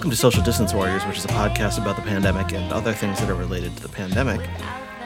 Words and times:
Welcome 0.00 0.12
to 0.12 0.16
Social 0.16 0.42
Distance 0.42 0.72
Warriors, 0.72 1.04
which 1.04 1.18
is 1.18 1.26
a 1.26 1.28
podcast 1.28 1.76
about 1.76 1.94
the 1.94 2.00
pandemic 2.00 2.54
and 2.54 2.72
other 2.72 2.94
things 2.94 3.20
that 3.20 3.28
are 3.28 3.34
related 3.34 3.76
to 3.76 3.82
the 3.82 3.88
pandemic. 3.90 4.40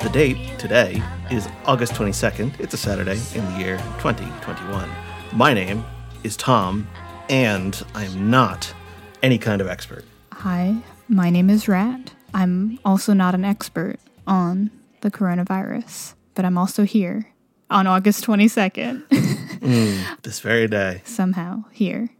The 0.01 0.09
date 0.09 0.57
today 0.57 1.03
is 1.33 1.49
August 1.65 1.95
22nd. 1.95 2.61
It's 2.61 2.75
a 2.75 2.77
Saturday 2.77 3.19
in 3.35 3.45
the 3.47 3.59
year 3.59 3.77
2021. 3.99 4.89
My 5.33 5.53
name 5.53 5.85
is 6.23 6.37
Tom, 6.37 6.87
and 7.29 7.85
I 7.97 8.05
am 8.05 8.31
not 8.31 8.73
any 9.21 9.37
kind 9.37 9.61
of 9.61 9.67
expert. 9.67 10.05
Hi, 10.33 10.77
my 11.09 11.29
name 11.29 11.51
is 11.51 11.67
Rat. 11.67 12.13
I'm 12.33 12.79
also 12.85 13.15
not 13.15 13.35
an 13.35 13.45
expert 13.45 13.99
on 14.29 14.71
the 15.01 15.11
coronavirus, 15.11 16.15
but 16.37 16.45
I'm 16.45 16.57
also 16.57 16.85
here 16.85 17.33
on 17.69 17.89
August 17.89 18.25
22nd, 18.27 19.09
mm, 19.09 20.23
This 20.23 20.39
very 20.39 20.69
day. 20.69 21.03
somehow 21.05 21.65
here 21.73 22.11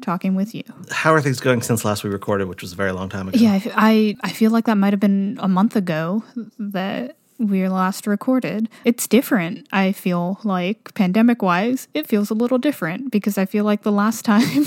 talking 0.00 0.34
with 0.34 0.54
you. 0.54 0.62
How 0.90 1.12
are 1.12 1.20
things 1.20 1.40
going 1.40 1.62
since 1.62 1.84
last 1.84 2.04
we 2.04 2.10
recorded, 2.10 2.48
which 2.48 2.62
was 2.62 2.72
a 2.72 2.76
very 2.76 2.92
long 2.92 3.08
time 3.08 3.28
ago? 3.28 3.38
Yeah, 3.38 3.60
I, 3.74 4.16
I 4.22 4.30
feel 4.30 4.50
like 4.50 4.66
that 4.66 4.76
might 4.76 4.92
have 4.92 5.00
been 5.00 5.38
a 5.40 5.48
month 5.48 5.76
ago 5.76 6.24
that 6.58 7.16
we 7.40 7.66
last 7.68 8.06
recorded. 8.06 8.68
It's 8.84 9.08
different, 9.08 9.66
I 9.72 9.92
feel 9.92 10.38
like, 10.44 10.94
pandemic 10.94 11.40
wise, 11.40 11.88
it 11.94 12.06
feels 12.06 12.28
a 12.30 12.34
little 12.34 12.58
different 12.58 13.10
because 13.10 13.38
I 13.38 13.46
feel 13.46 13.64
like 13.64 13.82
the 13.82 13.90
last 13.90 14.24
time 14.24 14.66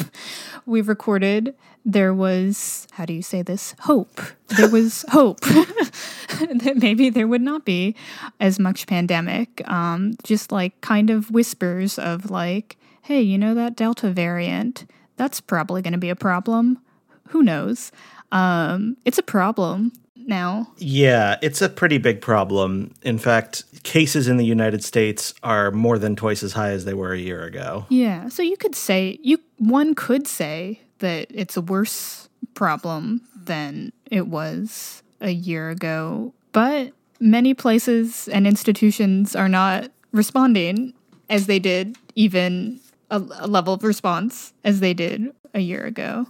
we 0.66 0.82
recorded, 0.82 1.56
there 1.86 2.14
was, 2.14 2.88
how 2.92 3.06
do 3.06 3.14
you 3.14 3.22
say 3.22 3.42
this? 3.42 3.76
Hope. 3.82 4.20
There 4.48 4.70
was 4.70 5.06
hope 5.12 5.42
that 5.42 6.78
maybe 6.78 7.10
there 7.10 7.28
would 7.28 7.42
not 7.42 7.64
be 7.64 7.96
as 8.40 8.58
much 8.58 8.88
pandemic. 8.88 9.68
Um, 9.70 10.16
just 10.24 10.52
like 10.52 10.80
kind 10.82 11.10
of 11.10 11.30
whispers 11.30 12.00
of 12.00 12.32
like, 12.32 12.78
hey, 13.04 13.22
you 13.22 13.38
know 13.38 13.54
that 13.54 13.76
Delta 13.76 14.10
variant? 14.10 14.86
That's 15.24 15.40
probably 15.40 15.82
going 15.82 15.94
to 15.94 15.98
be 15.98 16.10
a 16.10 16.18
problem. 16.18 16.80
Who 17.30 17.44
knows? 17.44 17.94
Um, 18.34 18.98
it's 19.06 19.18
a 19.18 19.24
problem 19.24 19.94
now. 20.18 20.68
Yeah, 20.80 21.38
it's 21.42 21.62
a 21.62 21.70
pretty 21.70 21.98
big 21.98 22.20
problem. 22.20 22.94
In 23.04 23.18
fact, 23.18 23.64
cases 23.84 24.28
in 24.28 24.36
the 24.36 24.44
United 24.44 24.84
States 24.84 25.34
are 25.42 25.72
more 25.72 25.98
than 25.98 26.18
twice 26.18 26.44
as 26.44 26.52
high 26.52 26.72
as 26.72 26.84
they 26.84 26.94
were 26.94 27.14
a 27.14 27.18
year 27.18 27.46
ago. 27.46 27.86
Yeah, 27.88 28.28
so 28.28 28.44
you 28.44 28.58
could 28.58 28.76
say 28.76 29.18
you 29.22 29.38
one 29.60 29.96
could 29.96 30.28
say 30.28 30.82
that 31.00 31.28
it's 31.30 31.56
a 31.56 31.62
worse 31.62 32.28
problem 32.54 33.22
than 33.34 33.94
it 34.12 34.28
was 34.28 35.04
a 35.22 35.32
year 35.32 35.70
ago, 35.70 36.34
but 36.52 36.92
many 37.22 37.54
places 37.54 38.28
and 38.28 38.46
institutions 38.46 39.38
are 39.38 39.48
not 39.48 39.90
responding 40.12 40.94
as 41.30 41.48
they 41.48 41.60
did 41.60 41.96
even 42.16 42.82
a, 43.14 43.24
a 43.40 43.48
level 43.48 43.74
of 43.74 43.84
response 43.84 44.54
as 44.64 44.80
they 44.80 44.94
did 44.94 45.28
a 45.54 45.60
year 45.60 45.86
ago. 45.86 46.28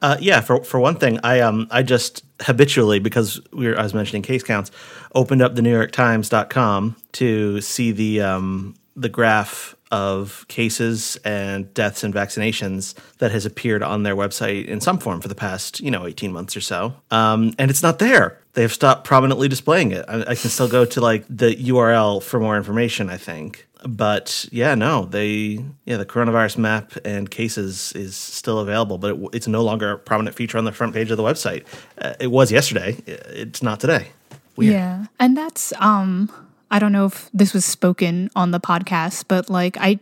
Uh, 0.00 0.16
yeah, 0.20 0.40
for 0.40 0.64
for 0.64 0.80
one 0.80 0.96
thing, 0.96 1.20
I 1.22 1.40
um 1.40 1.68
I 1.70 1.84
just 1.84 2.24
habitually 2.40 2.98
because 2.98 3.40
we 3.52 3.68
were 3.68 3.78
I 3.78 3.82
was 3.82 3.94
mentioning 3.94 4.22
case 4.22 4.42
counts, 4.42 4.72
opened 5.14 5.42
up 5.42 5.54
the 5.54 5.62
NewYorkTimes.com 5.62 6.96
to 7.12 7.60
see 7.60 7.92
the 7.92 8.20
um 8.22 8.74
the 8.96 9.08
graph 9.08 9.76
of 9.92 10.46
cases 10.48 11.18
and 11.24 11.72
deaths 11.74 12.02
and 12.02 12.12
vaccinations 12.14 12.94
that 13.18 13.30
has 13.30 13.46
appeared 13.46 13.82
on 13.82 14.02
their 14.02 14.16
website 14.16 14.66
in 14.66 14.80
some 14.80 14.98
form 14.98 15.20
for 15.20 15.28
the 15.28 15.34
past 15.36 15.80
you 15.80 15.90
know 15.90 16.04
eighteen 16.04 16.32
months 16.32 16.56
or 16.56 16.60
so, 16.60 16.94
um, 17.12 17.54
and 17.58 17.70
it's 17.70 17.82
not 17.82 18.00
there. 18.00 18.40
They 18.54 18.62
have 18.62 18.72
stopped 18.72 19.04
prominently 19.04 19.46
displaying 19.46 19.92
it. 19.92 20.04
I, 20.08 20.22
I 20.22 20.34
can 20.34 20.50
still 20.50 20.68
go 20.68 20.84
to 20.84 21.00
like 21.00 21.24
the 21.28 21.54
URL 21.54 22.20
for 22.20 22.40
more 22.40 22.56
information. 22.56 23.08
I 23.08 23.18
think, 23.18 23.68
but 23.86 24.46
yeah, 24.50 24.74
no, 24.74 25.04
they 25.06 25.64
yeah 25.84 25.96
the 25.96 26.06
coronavirus 26.06 26.58
map 26.58 26.92
and 27.04 27.30
cases 27.30 27.92
is 27.94 28.16
still 28.16 28.58
available, 28.58 28.98
but 28.98 29.14
it, 29.14 29.28
it's 29.32 29.48
no 29.48 29.62
longer 29.62 29.92
a 29.92 29.98
prominent 29.98 30.36
feature 30.36 30.58
on 30.58 30.64
the 30.64 30.72
front 30.72 30.94
page 30.94 31.10
of 31.10 31.16
the 31.16 31.22
website. 31.22 31.64
Uh, 31.98 32.14
it 32.20 32.28
was 32.28 32.52
yesterday. 32.52 32.96
It's 33.06 33.62
not 33.62 33.80
today. 33.80 34.10
Weird. 34.56 34.74
Yeah. 34.74 35.06
And 35.18 35.36
that's 35.36 35.72
um 35.78 36.30
I 36.70 36.78
don't 36.78 36.92
know 36.92 37.06
if 37.06 37.28
this 37.34 37.52
was 37.52 37.64
spoken 37.64 38.30
on 38.34 38.50
the 38.50 38.60
podcast, 38.60 39.24
but 39.28 39.50
like 39.50 39.76
I 39.78 39.98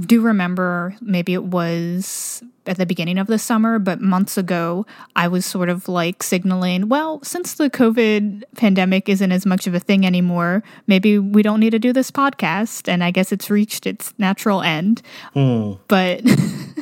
do 0.00 0.20
remember 0.20 0.96
maybe 1.00 1.32
it 1.32 1.44
was 1.44 2.42
at 2.66 2.76
the 2.76 2.86
beginning 2.86 3.18
of 3.18 3.28
the 3.28 3.38
summer, 3.38 3.78
but 3.78 4.00
months 4.00 4.36
ago 4.36 4.84
I 5.16 5.28
was 5.28 5.46
sort 5.46 5.68
of 5.68 5.88
like 5.88 6.22
signaling, 6.22 6.88
well, 6.88 7.22
since 7.22 7.54
the 7.54 7.70
COVID 7.70 8.42
pandemic 8.56 9.08
isn't 9.08 9.32
as 9.32 9.46
much 9.46 9.66
of 9.66 9.74
a 9.74 9.80
thing 9.80 10.04
anymore, 10.04 10.62
maybe 10.86 11.18
we 11.18 11.42
don't 11.42 11.60
need 11.60 11.70
to 11.70 11.78
do 11.78 11.92
this 11.92 12.10
podcast. 12.10 12.88
And 12.88 13.04
I 13.04 13.10
guess 13.10 13.32
it's 13.32 13.48
reached 13.50 13.86
its 13.86 14.12
natural 14.18 14.62
end. 14.62 15.02
Hmm. 15.34 15.74
But 15.86 16.22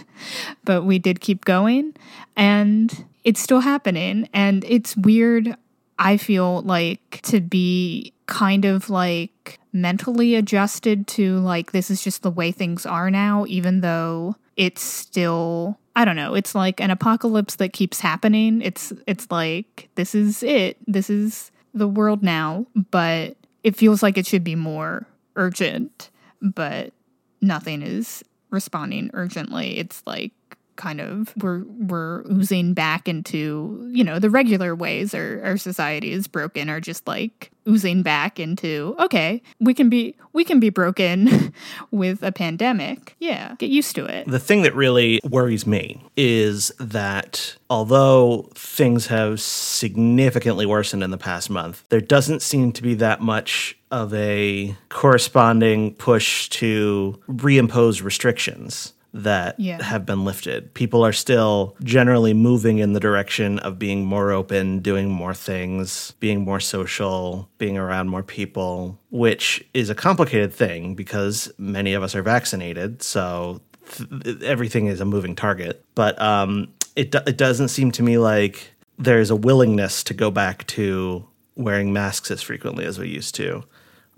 but 0.64 0.82
we 0.84 0.98
did 0.98 1.20
keep 1.20 1.44
going 1.44 1.94
and 2.36 3.04
it's 3.24 3.40
still 3.40 3.60
happening. 3.60 4.28
And 4.32 4.64
it's 4.64 4.96
weird 4.96 5.56
i 5.98 6.18
feel 6.18 6.60
like 6.60 7.20
to 7.22 7.40
be 7.40 8.12
kind 8.26 8.66
of 8.66 8.90
like 8.90 9.30
mentally 9.72 10.34
adjusted 10.34 11.06
to 11.06 11.38
like 11.38 11.72
this 11.72 11.90
is 11.90 12.02
just 12.02 12.22
the 12.22 12.30
way 12.30 12.52
things 12.52 12.86
are 12.86 13.10
now 13.10 13.44
even 13.48 13.80
though 13.80 14.34
it's 14.56 14.82
still 14.82 15.78
i 15.94 16.04
don't 16.04 16.16
know 16.16 16.34
it's 16.34 16.54
like 16.54 16.80
an 16.80 16.90
apocalypse 16.90 17.56
that 17.56 17.72
keeps 17.72 18.00
happening 18.00 18.62
it's 18.62 18.92
it's 19.06 19.30
like 19.30 19.88
this 19.94 20.14
is 20.14 20.42
it 20.42 20.78
this 20.86 21.10
is 21.10 21.50
the 21.74 21.88
world 21.88 22.22
now 22.22 22.66
but 22.90 23.36
it 23.62 23.76
feels 23.76 24.02
like 24.02 24.16
it 24.16 24.26
should 24.26 24.44
be 24.44 24.54
more 24.54 25.06
urgent 25.36 26.10
but 26.40 26.92
nothing 27.40 27.82
is 27.82 28.22
responding 28.50 29.10
urgently. 29.14 29.78
It's 29.78 30.02
like 30.06 30.32
kind 30.76 31.00
of 31.00 31.34
we're 31.42 31.64
we're 31.64 32.22
oozing 32.30 32.74
back 32.74 33.08
into 33.08 33.88
you 33.92 34.04
know 34.04 34.18
the 34.18 34.30
regular 34.30 34.74
ways 34.74 35.14
our, 35.14 35.40
our 35.42 35.56
society 35.56 36.12
is 36.12 36.26
broken 36.26 36.68
are 36.68 36.80
just 36.80 37.06
like 37.06 37.50
oozing 37.68 38.02
back 38.02 38.38
into 38.38 38.94
okay 38.98 39.42
we 39.60 39.74
can 39.74 39.88
be 39.88 40.14
we 40.36 40.44
can 40.44 40.60
be 40.60 40.68
broken 40.68 41.52
with 41.90 42.22
a 42.22 42.30
pandemic. 42.30 43.16
Yeah 43.18 43.54
get 43.58 43.70
used 43.70 43.94
to 43.96 44.04
it. 44.04 44.28
The 44.28 44.38
thing 44.38 44.62
that 44.62 44.74
really 44.74 45.20
worries 45.24 45.66
me 45.66 46.02
is 46.16 46.70
that 46.78 47.56
although 47.70 48.50
things 48.54 49.06
have 49.06 49.40
significantly 49.40 50.66
worsened 50.66 51.02
in 51.02 51.10
the 51.10 51.18
past 51.18 51.48
month, 51.48 51.84
there 51.88 52.02
doesn't 52.02 52.42
seem 52.42 52.70
to 52.72 52.82
be 52.82 52.94
that 52.94 53.22
much 53.22 53.76
of 53.90 54.12
a 54.12 54.76
corresponding 54.90 55.94
push 55.94 56.48
to 56.50 57.18
reimpose 57.28 58.02
restrictions 58.02 58.92
that 59.22 59.58
Yeah. 59.58 59.82
have 59.82 60.04
been 60.04 60.24
lifted. 60.24 60.72
People 60.74 61.04
are 61.04 61.12
still 61.12 61.74
generally 61.82 62.34
moving 62.34 62.78
in 62.78 62.92
the 62.92 63.00
direction 63.00 63.58
of 63.60 63.78
being 63.78 64.04
more 64.04 64.30
open, 64.30 64.80
doing 64.80 65.08
more 65.10 65.34
things, 65.34 66.12
being 66.20 66.42
more 66.44 66.60
social, 66.60 67.48
being 67.58 67.78
around 67.78 68.08
more 68.08 68.22
people, 68.22 68.98
which 69.10 69.64
is 69.74 69.88
a 69.90 69.94
complicated 69.94 70.52
thing 70.52 70.94
because 70.94 71.50
many 71.58 71.94
of 71.94 72.02
us 72.02 72.14
are 72.14 72.22
vaccinated. 72.22 73.02
So 73.02 73.60
th- 73.96 74.42
everything 74.42 74.86
is 74.86 75.00
a 75.00 75.04
moving 75.04 75.34
target. 75.34 75.82
But 75.94 76.20
um, 76.20 76.68
it, 76.94 77.10
do- 77.10 77.20
it 77.26 77.36
doesn't 77.38 77.68
seem 77.68 77.90
to 77.92 78.02
me 78.02 78.18
like 78.18 78.70
there's 78.98 79.30
a 79.30 79.36
willingness 79.36 80.02
to 80.04 80.14
go 80.14 80.30
back 80.30 80.66
to 80.68 81.26
wearing 81.56 81.92
masks 81.92 82.30
as 82.30 82.42
frequently 82.42 82.84
as 82.84 82.98
we 82.98 83.08
used 83.08 83.34
to 83.36 83.64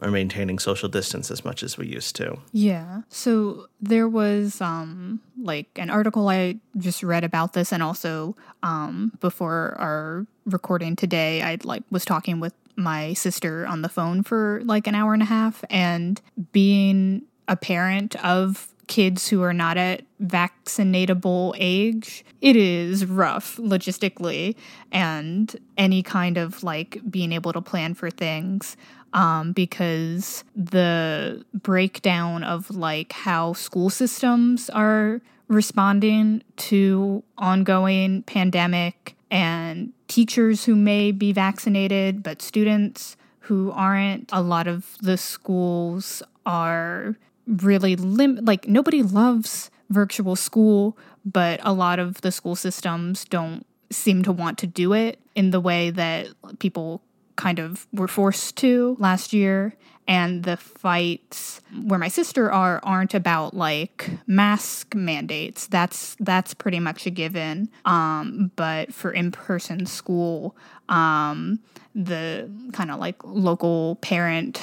or 0.01 0.11
maintaining 0.11 0.59
social 0.59 0.89
distance 0.89 1.31
as 1.31 1.45
much 1.45 1.63
as 1.63 1.77
we 1.77 1.87
used 1.87 2.15
to. 2.17 2.39
Yeah. 2.53 3.03
So 3.09 3.67
there 3.81 4.09
was 4.09 4.61
um 4.61 5.21
like 5.41 5.67
an 5.77 5.91
article 5.91 6.29
I 6.29 6.57
just 6.77 7.03
read 7.03 7.25
about 7.25 7.53
this 7.53 7.73
and 7.73 7.83
also 7.83 8.37
um 8.63 9.13
before 9.21 9.75
our 9.79 10.27
recording 10.47 10.97
today 10.97 11.43
I 11.43 11.59
like 11.65 11.83
was 11.91 12.05
talking 12.05 12.41
with 12.41 12.55
my 12.77 13.13
sister 13.15 13.67
on 13.67 13.83
the 13.83 13.89
phone 13.89 14.23
for 14.23 14.63
like 14.65 14.87
an 14.87 14.95
hour 14.95 15.13
and 15.13 15.23
a 15.23 15.27
half 15.27 15.65
and 15.69 16.21
being 16.53 17.23
a 17.49 17.57
parent 17.57 18.15
of 18.25 18.69
kids 18.87 19.29
who 19.29 19.43
are 19.43 19.53
not 19.53 19.77
at 19.77 20.03
vaccinatable 20.23 21.55
age 21.59 22.25
it 22.41 22.57
is 22.57 23.05
rough 23.05 23.57
logistically 23.57 24.55
and 24.91 25.57
any 25.77 26.03
kind 26.03 26.39
of 26.39 26.63
like 26.63 26.99
being 27.11 27.33
able 27.33 27.53
to 27.53 27.61
plan 27.61 27.95
for 27.95 28.11
things 28.11 28.77
um, 29.13 29.53
because 29.53 30.45
the 30.55 31.45
breakdown 31.55 32.45
of 32.45 32.71
like 32.71 33.13
how 33.13 33.53
school 33.53 33.91
systems 33.91 34.69
are 34.71 35.21
responding 35.49 36.43
to 36.57 37.23
ongoing 37.39 38.23
pandemic 38.25 39.17
and 39.31 39.93
teachers 40.09 40.65
who 40.65 40.77
may 40.77 41.11
be 41.11 41.33
vaccinated 41.33 42.23
but 42.23 42.43
students 42.43 43.17
who 43.41 43.71
aren't 43.73 44.29
a 44.33 44.43
lot 44.43 44.67
of 44.67 44.97
the 45.01 45.17
schools 45.17 46.23
are 46.45 47.17
really 47.47 47.97
lim- 47.97 48.45
like 48.45 48.69
nobody 48.69 49.03
loves 49.03 49.71
virtual 49.89 50.37
school 50.37 50.97
but 51.25 51.61
a 51.63 51.73
lot 51.73 51.99
of 51.99 52.21
the 52.21 52.31
school 52.31 52.55
systems 52.55 53.25
don't 53.25 53.65
seem 53.91 54.23
to 54.23 54.33
want 54.33 54.59
to 54.59 54.67
do 54.67 54.93
it 54.93 55.19
in 55.35 55.51
the 55.51 55.61
way 55.61 55.91
that 55.91 56.29
people 56.59 57.01
kind 57.39 57.61
of 57.61 57.87
were 57.93 58.09
forced 58.09 58.57
to 58.57 58.97
last 58.99 59.33
year 59.33 59.73
and 60.09 60.45
the 60.45 60.57
fights 60.57 61.61
where 61.85 61.99
my 61.99 62.09
sister 62.09 62.51
are 62.51 62.81
aren't 62.83 63.15
about 63.15 63.55
like 63.55 64.11
mask 64.27 64.95
mandates. 64.95 65.67
That's 65.67 66.17
that's 66.19 66.55
pretty 66.55 66.81
much 66.81 67.07
a 67.07 67.11
given. 67.11 67.69
Um, 67.85 68.51
but 68.57 68.93
for 68.93 69.13
in-person 69.13 69.87
school, 69.87 70.57
um, 70.89 71.61
the 71.95 72.51
kind 72.73 72.91
of 72.91 72.99
like 72.99 73.23
local 73.23 73.97
parent 73.97 74.61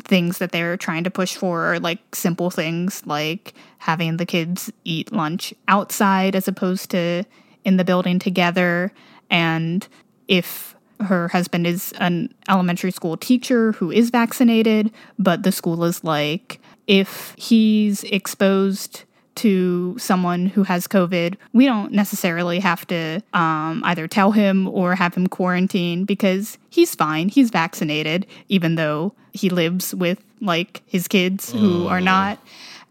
things 0.00 0.38
that 0.38 0.50
they're 0.50 0.76
trying 0.76 1.04
to 1.04 1.10
push 1.10 1.36
for 1.36 1.74
are 1.74 1.78
like 1.78 2.14
simple 2.14 2.50
things 2.50 3.06
like 3.06 3.54
having 3.78 4.16
the 4.16 4.26
kids 4.26 4.72
eat 4.84 5.12
lunch 5.12 5.52
outside 5.68 6.34
as 6.34 6.48
opposed 6.48 6.90
to 6.90 7.22
in 7.64 7.76
the 7.76 7.84
building 7.84 8.18
together 8.18 8.92
and 9.28 9.88
if 10.28 10.75
her 11.00 11.28
husband 11.28 11.66
is 11.66 11.92
an 11.98 12.32
elementary 12.48 12.90
school 12.90 13.16
teacher 13.16 13.72
who 13.72 13.90
is 13.90 14.10
vaccinated, 14.10 14.90
but 15.18 15.42
the 15.42 15.52
school 15.52 15.84
is 15.84 16.02
like, 16.04 16.60
if 16.86 17.34
he's 17.36 18.04
exposed 18.04 19.04
to 19.36 19.96
someone 19.98 20.46
who 20.46 20.62
has 20.64 20.88
COVID, 20.88 21.36
we 21.52 21.66
don't 21.66 21.92
necessarily 21.92 22.58
have 22.58 22.86
to 22.86 23.22
um, 23.34 23.82
either 23.84 24.08
tell 24.08 24.32
him 24.32 24.66
or 24.68 24.94
have 24.94 25.14
him 25.14 25.26
quarantine 25.26 26.04
because 26.04 26.58
he's 26.70 26.94
fine. 26.94 27.28
He's 27.28 27.50
vaccinated, 27.50 28.26
even 28.48 28.76
though 28.76 29.12
he 29.32 29.50
lives 29.50 29.94
with 29.94 30.22
like 30.40 30.82
his 30.86 31.06
kids 31.06 31.52
who 31.52 31.86
are 31.86 32.00
not. 32.00 32.38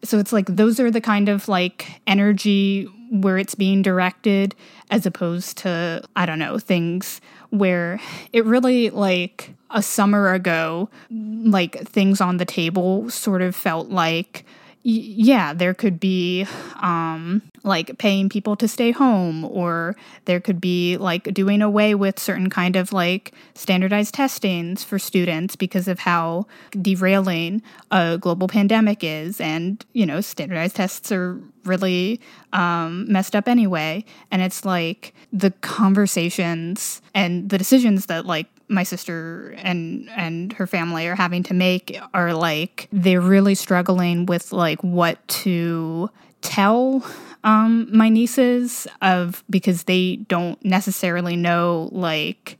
So 0.05 0.19
it's 0.19 0.31
like 0.31 0.47
those 0.47 0.79
are 0.79 0.91
the 0.91 1.01
kind 1.01 1.29
of 1.29 1.47
like 1.47 2.01
energy 2.07 2.85
where 3.11 3.37
it's 3.37 3.55
being 3.55 3.81
directed 3.81 4.55
as 4.91 5.05
opposed 5.05 5.57
to, 5.59 6.03
I 6.15 6.25
don't 6.25 6.39
know, 6.39 6.59
things 6.59 7.21
where 7.49 7.99
it 8.33 8.45
really 8.45 8.89
like 8.89 9.53
a 9.71 9.81
summer 9.81 10.33
ago, 10.33 10.89
like 11.09 11.87
things 11.87 12.21
on 12.21 12.37
the 12.37 12.45
table 12.45 13.09
sort 13.09 13.41
of 13.41 13.55
felt 13.55 13.89
like 13.89 14.45
yeah, 14.87 15.51
there 15.51 15.73
could 15.73 15.99
be 15.99 16.45
um, 16.79 17.41
like 17.63 17.97
paying 17.97 18.29
people 18.29 18.55
to 18.57 18.67
stay 18.67 18.91
home, 18.91 19.43
or 19.43 19.95
there 20.25 20.39
could 20.39 20.61
be 20.61 20.95
like 20.97 21.23
doing 21.33 21.63
away 21.63 21.95
with 21.95 22.19
certain 22.19 22.51
kind 22.51 22.75
of 22.75 22.93
like 22.93 23.33
standardized 23.55 24.13
testings 24.13 24.83
for 24.83 24.99
students 24.99 25.55
because 25.55 25.87
of 25.87 25.97
how 25.97 26.45
derailing 26.79 27.63
a 27.89 28.19
global 28.19 28.47
pandemic 28.47 29.03
is. 29.03 29.41
And, 29.41 29.83
you 29.93 30.05
know, 30.05 30.21
standardized 30.21 30.75
tests 30.75 31.11
are 31.11 31.41
really 31.63 32.21
um, 32.53 33.11
messed 33.11 33.35
up 33.35 33.47
anyway. 33.47 34.05
And 34.29 34.43
it's 34.43 34.65
like 34.65 35.15
the 35.33 35.49
conversations 35.61 37.01
and 37.15 37.49
the 37.49 37.57
decisions 37.57 38.05
that 38.05 38.27
like 38.27 38.45
my 38.67 38.83
sister 38.83 39.53
and 39.57 40.09
and 40.15 40.53
her 40.53 40.67
family 40.67 41.07
are 41.07 41.15
having 41.15 41.43
to 41.43 41.53
make 41.53 41.99
are 42.13 42.33
like 42.33 42.87
they're 42.91 43.21
really 43.21 43.55
struggling 43.55 44.25
with 44.25 44.51
like 44.51 44.81
what 44.83 45.25
to 45.27 46.09
tell 46.41 47.05
um, 47.43 47.87
my 47.95 48.09
nieces 48.09 48.87
of 49.01 49.43
because 49.49 49.83
they 49.83 50.17
don't 50.27 50.63
necessarily 50.65 51.35
know 51.35 51.89
like 51.91 52.57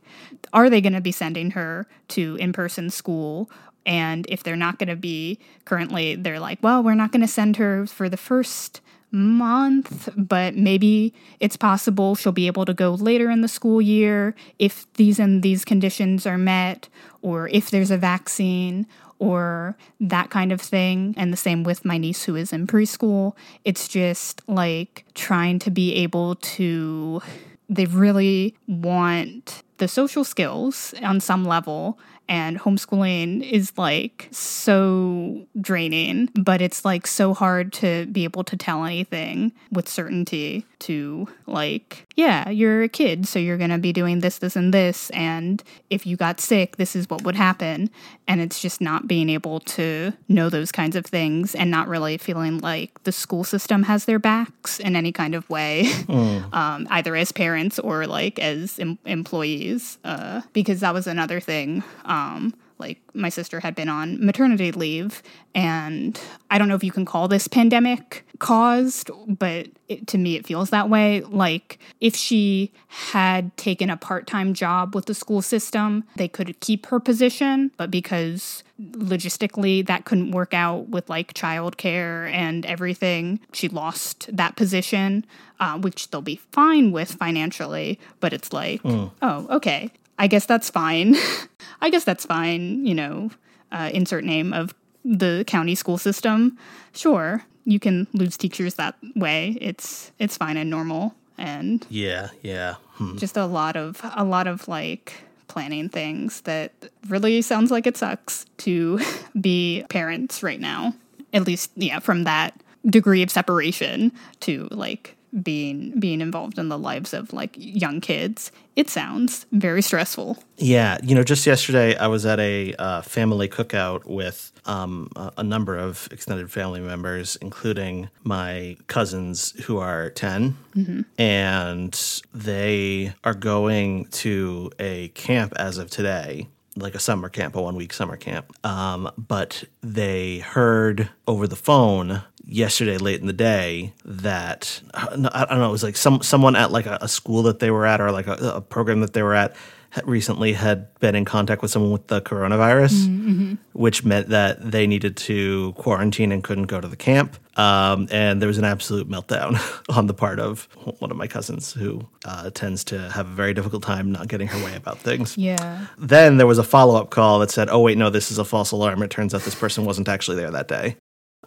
are 0.52 0.70
they 0.70 0.80
going 0.80 0.92
to 0.92 1.00
be 1.00 1.12
sending 1.12 1.50
her 1.50 1.86
to 2.08 2.36
in-person 2.36 2.88
school? 2.88 3.50
And 3.84 4.26
if 4.28 4.42
they're 4.42 4.56
not 4.56 4.78
going 4.78 4.88
to 4.88 4.96
be 4.96 5.38
currently 5.64 6.14
they're 6.14 6.40
like 6.40 6.58
well 6.62 6.82
we're 6.82 6.94
not 6.94 7.12
going 7.12 7.22
to 7.22 7.28
send 7.28 7.56
her 7.56 7.86
for 7.86 8.08
the 8.08 8.16
first 8.16 8.80
month, 9.10 10.08
but 10.16 10.56
maybe 10.56 11.14
it's 11.40 11.56
possible 11.56 12.14
she'll 12.14 12.32
be 12.32 12.46
able 12.46 12.64
to 12.64 12.74
go 12.74 12.94
later 12.94 13.30
in 13.30 13.40
the 13.40 13.48
school 13.48 13.80
year 13.80 14.34
if 14.58 14.90
these 14.94 15.18
and 15.18 15.42
these 15.42 15.64
conditions 15.64 16.26
are 16.26 16.38
met, 16.38 16.88
or 17.22 17.48
if 17.48 17.70
there's 17.70 17.90
a 17.90 17.98
vaccine, 17.98 18.86
or 19.18 19.76
that 20.00 20.28
kind 20.30 20.52
of 20.52 20.60
thing. 20.60 21.14
And 21.16 21.32
the 21.32 21.36
same 21.38 21.64
with 21.64 21.84
my 21.84 21.98
niece 21.98 22.24
who 22.24 22.36
is 22.36 22.52
in 22.52 22.66
preschool. 22.66 23.34
It's 23.64 23.88
just 23.88 24.42
like 24.46 25.04
trying 25.14 25.58
to 25.60 25.70
be 25.70 25.94
able 25.94 26.34
to, 26.34 27.22
they 27.68 27.86
really 27.86 28.54
want 28.66 29.62
the 29.78 29.88
social 29.88 30.24
skills 30.24 30.94
on 31.02 31.20
some 31.20 31.44
level 31.44 31.98
and 32.28 32.58
homeschooling 32.58 33.48
is 33.48 33.76
like 33.76 34.28
so 34.32 35.46
draining, 35.60 36.28
but 36.34 36.60
it's 36.60 36.84
like 36.84 37.06
so 37.06 37.34
hard 37.34 37.72
to 37.74 38.06
be 38.06 38.24
able 38.24 38.44
to 38.44 38.56
tell 38.56 38.84
anything 38.84 39.52
with 39.70 39.88
certainty 39.88 40.66
to 40.78 41.28
like, 41.46 42.06
yeah, 42.16 42.48
you're 42.48 42.82
a 42.82 42.88
kid, 42.88 43.26
so 43.26 43.38
you're 43.38 43.56
going 43.56 43.70
to 43.70 43.78
be 43.78 43.92
doing 43.92 44.20
this, 44.20 44.38
this, 44.38 44.56
and 44.56 44.74
this. 44.74 45.10
And 45.10 45.62
if 45.90 46.06
you 46.06 46.16
got 46.16 46.40
sick, 46.40 46.76
this 46.76 46.94
is 46.94 47.08
what 47.08 47.22
would 47.22 47.36
happen. 47.36 47.90
And 48.28 48.40
it's 48.40 48.60
just 48.60 48.80
not 48.80 49.06
being 49.06 49.28
able 49.28 49.60
to 49.60 50.12
know 50.28 50.48
those 50.48 50.72
kinds 50.72 50.96
of 50.96 51.06
things 51.06 51.54
and 51.54 51.70
not 51.70 51.88
really 51.88 52.18
feeling 52.18 52.58
like 52.58 53.02
the 53.04 53.12
school 53.12 53.44
system 53.44 53.84
has 53.84 54.04
their 54.04 54.18
backs 54.18 54.80
in 54.80 54.96
any 54.96 55.12
kind 55.12 55.34
of 55.34 55.48
way, 55.48 55.84
mm. 55.84 56.52
um, 56.54 56.86
either 56.90 57.14
as 57.16 57.32
parents 57.32 57.78
or 57.78 58.06
like 58.06 58.38
as 58.38 58.78
em- 58.78 58.98
employees, 59.06 59.65
uh, 60.04 60.42
because 60.52 60.80
that 60.80 60.94
was 60.94 61.06
another 61.06 61.40
thing. 61.40 61.82
Um, 62.04 62.54
like 62.78 63.00
my 63.14 63.28
sister 63.28 63.60
had 63.60 63.74
been 63.74 63.88
on 63.88 64.24
maternity 64.24 64.72
leave 64.72 65.22
and 65.54 66.20
i 66.50 66.58
don't 66.58 66.68
know 66.68 66.74
if 66.74 66.84
you 66.84 66.92
can 66.92 67.04
call 67.04 67.28
this 67.28 67.48
pandemic 67.48 68.24
caused 68.38 69.10
but 69.26 69.68
it, 69.88 70.06
to 70.06 70.18
me 70.18 70.36
it 70.36 70.46
feels 70.46 70.70
that 70.70 70.90
way 70.90 71.20
like 71.22 71.78
if 72.00 72.14
she 72.14 72.70
had 72.88 73.56
taken 73.56 73.88
a 73.88 73.96
part-time 73.96 74.52
job 74.52 74.94
with 74.94 75.06
the 75.06 75.14
school 75.14 75.40
system 75.40 76.04
they 76.16 76.28
could 76.28 76.58
keep 76.60 76.86
her 76.86 77.00
position 77.00 77.70
but 77.76 77.90
because 77.90 78.62
logistically 78.80 79.86
that 79.86 80.04
couldn't 80.04 80.32
work 80.32 80.52
out 80.52 80.88
with 80.88 81.08
like 81.08 81.32
childcare 81.32 82.30
and 82.32 82.66
everything 82.66 83.40
she 83.52 83.68
lost 83.68 84.28
that 84.34 84.54
position 84.56 85.24
uh, 85.60 85.78
which 85.78 86.10
they'll 86.10 86.20
be 86.20 86.36
fine 86.52 86.92
with 86.92 87.12
financially 87.12 87.98
but 88.20 88.32
it's 88.32 88.52
like 88.52 88.82
mm. 88.82 89.10
oh 89.22 89.46
okay 89.50 89.90
I 90.18 90.26
guess 90.26 90.46
that's 90.46 90.70
fine. 90.70 91.16
I 91.80 91.90
guess 91.90 92.04
that's 92.04 92.24
fine, 92.24 92.86
you 92.86 92.94
know, 92.94 93.30
uh, 93.70 93.90
insert 93.92 94.24
name 94.24 94.52
of 94.52 94.74
the 95.04 95.44
county 95.46 95.74
school 95.74 95.98
system. 95.98 96.58
Sure, 96.92 97.44
you 97.64 97.78
can 97.78 98.06
lose 98.12 98.36
teachers 98.36 98.74
that 98.74 98.96
way. 99.14 99.56
It's 99.60 100.12
it's 100.18 100.36
fine 100.36 100.56
and 100.56 100.70
normal 100.70 101.14
and 101.38 101.86
yeah, 101.90 102.30
yeah. 102.42 102.74
Hmm. 102.94 103.16
Just 103.16 103.36
a 103.36 103.46
lot 103.46 103.76
of 103.76 104.00
a 104.14 104.24
lot 104.24 104.46
of 104.46 104.66
like 104.68 105.22
planning 105.48 105.88
things 105.88 106.42
that 106.42 106.72
really 107.08 107.42
sounds 107.42 107.70
like 107.70 107.86
it 107.86 107.96
sucks 107.96 108.46
to 108.58 109.00
be 109.40 109.84
parents 109.88 110.42
right 110.42 110.60
now. 110.60 110.94
At 111.32 111.46
least, 111.46 111.70
yeah, 111.76 111.98
from 111.98 112.24
that 112.24 112.58
degree 112.86 113.22
of 113.22 113.30
separation 113.30 114.12
to 114.40 114.68
like 114.70 115.15
being 115.42 115.98
being 115.98 116.20
involved 116.20 116.58
in 116.58 116.68
the 116.68 116.78
lives 116.78 117.12
of 117.12 117.32
like 117.32 117.54
young 117.56 118.00
kids 118.00 118.50
it 118.74 118.88
sounds 118.88 119.46
very 119.52 119.82
stressful 119.82 120.38
yeah 120.56 120.98
you 121.02 121.14
know 121.14 121.22
just 121.22 121.46
yesterday 121.46 121.96
i 121.96 122.06
was 122.06 122.24
at 122.24 122.40
a 122.40 122.74
uh, 122.74 123.02
family 123.02 123.48
cookout 123.48 124.04
with 124.04 124.52
um, 124.64 125.08
a, 125.14 125.32
a, 125.38 125.42
number 125.44 125.76
of 125.76 126.08
extended 126.10 126.50
family 126.50 126.80
members 126.80 127.36
including 127.36 128.08
my 128.24 128.76
cousins 128.88 129.52
who 129.64 129.78
are 129.78 130.10
10 130.10 130.56
mm-hmm. 130.74 131.00
and 131.18 132.22
they 132.34 133.12
are 133.22 133.34
going 133.34 134.06
to 134.06 134.70
a 134.78 135.08
camp 135.08 135.52
as 135.56 135.78
of 135.78 135.90
today 135.90 136.48
like 136.76 136.94
a 136.94 136.98
summer 136.98 137.28
camp, 137.28 137.56
a 137.56 137.62
one 137.62 137.74
week 137.74 137.92
summer 137.92 138.16
camp. 138.16 138.52
Um, 138.64 139.10
but 139.16 139.64
they 139.82 140.38
heard 140.38 141.08
over 141.26 141.46
the 141.46 141.56
phone 141.56 142.22
yesterday 142.46 142.96
late 142.96 143.20
in 143.20 143.26
the 143.26 143.32
day 143.32 143.92
that 144.04 144.80
I 144.94 145.46
don't 145.48 145.58
know 145.58 145.68
it 145.68 145.72
was 145.72 145.82
like 145.82 145.96
some 145.96 146.22
someone 146.22 146.56
at 146.56 146.70
like 146.70 146.86
a, 146.86 146.98
a 147.00 147.08
school 147.08 147.42
that 147.44 147.58
they 147.58 147.70
were 147.70 147.86
at 147.86 148.00
or 148.00 148.12
like 148.12 148.28
a, 148.28 148.34
a, 148.34 148.60
program 148.60 149.00
that 149.00 149.12
they 149.12 149.22
were 149.22 149.34
at 149.34 149.56
recently 150.04 150.52
had 150.52 150.92
been 151.00 151.14
in 151.14 151.24
contact 151.24 151.62
with 151.62 151.70
someone 151.70 151.90
with 151.90 152.06
the 152.08 152.20
coronavirus, 152.20 153.06
mm-hmm, 153.06 153.30
mm-hmm. 153.30 153.54
which 153.72 154.04
meant 154.04 154.28
that 154.28 154.70
they 154.70 154.86
needed 154.86 155.16
to 155.16 155.72
quarantine 155.74 156.32
and 156.32 156.44
couldn't 156.44 156.66
go 156.66 156.80
to 156.80 156.88
the 156.88 156.96
camp. 156.96 157.36
Um, 157.58 158.06
and 158.10 158.42
there 158.42 158.48
was 158.48 158.58
an 158.58 158.64
absolute 158.64 159.08
meltdown 159.08 159.58
on 159.96 160.06
the 160.06 160.14
part 160.14 160.38
of 160.38 160.68
one 160.98 161.10
of 161.10 161.16
my 161.16 161.26
cousins 161.26 161.72
who 161.72 162.06
uh, 162.26 162.50
tends 162.50 162.84
to 162.84 163.10
have 163.10 163.26
a 163.26 163.32
very 163.32 163.54
difficult 163.54 163.82
time 163.82 164.12
not 164.12 164.28
getting 164.28 164.48
her 164.48 164.64
way 164.64 164.76
about 164.76 164.98
things. 164.98 165.38
Yeah. 165.38 165.86
Then 165.96 166.36
there 166.36 166.46
was 166.46 166.58
a 166.58 166.64
follow 166.64 167.00
up 167.00 167.10
call 167.10 167.38
that 167.38 167.50
said, 167.50 167.70
oh, 167.70 167.80
wait, 167.80 167.96
no, 167.96 168.10
this 168.10 168.30
is 168.30 168.38
a 168.38 168.44
false 168.44 168.72
alarm. 168.72 169.02
It 169.02 169.10
turns 169.10 169.34
out 169.34 169.42
this 169.42 169.54
person 169.54 169.86
wasn't 169.86 170.08
actually 170.08 170.36
there 170.36 170.50
that 170.50 170.68
day. 170.68 170.96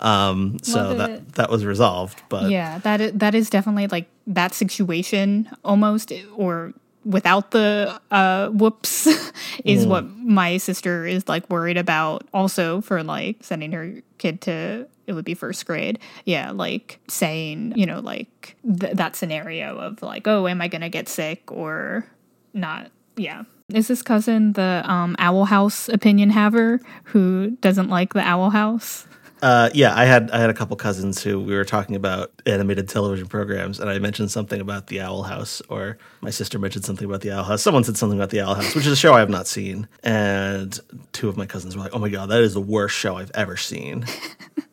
Um, 0.02 0.60
so 0.62 0.94
that 0.96 1.34
that 1.34 1.50
was 1.50 1.66
resolved. 1.66 2.22
But 2.30 2.50
yeah, 2.50 2.80
that 2.80 3.02
is, 3.02 3.12
that 3.14 3.36
is 3.36 3.50
definitely 3.50 3.88
like 3.88 4.08
that 4.28 4.54
situation 4.54 5.50
almost, 5.64 6.12
or 6.36 6.74
without 7.06 7.52
the 7.52 8.00
uh, 8.12 8.50
whoops 8.50 9.08
is 9.66 9.86
mm. 9.86 9.90
what 9.90 10.06
my 10.10 10.58
sister 10.58 11.06
is 11.06 11.28
like 11.28 11.50
worried 11.50 11.78
about 11.78 12.28
also 12.34 12.82
for 12.82 13.04
like 13.04 13.38
sending 13.42 13.72
her 13.72 13.96
kid 14.18 14.42
to 14.42 14.88
it 15.08 15.14
would 15.14 15.26
be 15.26 15.34
first 15.34 15.66
grade 15.66 15.98
yeah 16.26 16.52
like 16.52 17.00
saying 17.08 17.74
you 17.76 17.86
know 17.86 18.00
like 18.00 18.56
th- 18.80 18.94
that 18.94 19.16
scenario 19.16 19.78
of 19.78 20.02
like 20.04 20.28
oh 20.28 20.48
am 20.48 20.62
i 20.62 20.68
gonna 20.68 20.90
get 20.90 21.08
sick 21.08 21.52
or 21.52 22.06
not 22.54 22.92
yeah 23.16 23.44
Is 23.74 23.88
this 23.88 24.02
cousin 24.02 24.54
the 24.54 24.82
um, 24.86 25.16
Owl 25.20 25.46
House 25.46 25.90
opinion 25.90 26.32
haver 26.32 26.80
who 27.06 27.52
doesn't 27.62 27.90
like 27.90 28.14
the 28.14 28.22
Owl 28.22 28.50
House? 28.50 29.06
Uh, 29.42 29.70
yeah, 29.74 29.96
I 29.96 30.06
had 30.06 30.32
I 30.32 30.40
had 30.40 30.50
a 30.50 30.54
couple 30.54 30.76
cousins 30.76 31.24
who 31.24 31.40
we 31.40 31.56
were 31.56 31.64
talking 31.64 31.96
about 31.96 32.32
animated 32.46 32.90
television 32.90 33.28
programs, 33.28 33.80
and 33.80 33.90
I 33.90 33.98
mentioned 34.00 34.32
something 34.32 34.60
about 34.60 34.88
the 34.88 35.00
Owl 35.00 35.24
House, 35.24 35.62
or 35.70 35.98
my 36.22 36.30
sister 36.30 36.60
mentioned 36.60 36.84
something 36.84 37.06
about 37.06 37.22
the 37.22 37.32
Owl 37.32 37.44
House. 37.46 37.62
Someone 37.62 37.84
said 37.86 37.96
something 37.96 38.20
about 38.20 38.32
the 38.32 38.42
Owl 38.42 38.56
House, 38.56 38.76
which 38.76 38.86
is 38.86 38.92
a 38.92 38.98
show 38.98 39.14
I 39.14 39.20
have 39.20 39.30
not 39.30 39.48
seen, 39.48 39.88
and 40.04 40.78
two 41.14 41.30
of 41.30 41.38
my 41.38 41.46
cousins 41.46 41.76
were 41.76 41.84
like, 41.84 41.96
"Oh 41.96 42.00
my 42.00 42.10
god, 42.10 42.28
that 42.30 42.42
is 42.42 42.54
the 42.54 42.62
worst 42.62 42.96
show 42.96 43.16
I've 43.16 43.32
ever 43.34 43.56
seen." 43.56 44.06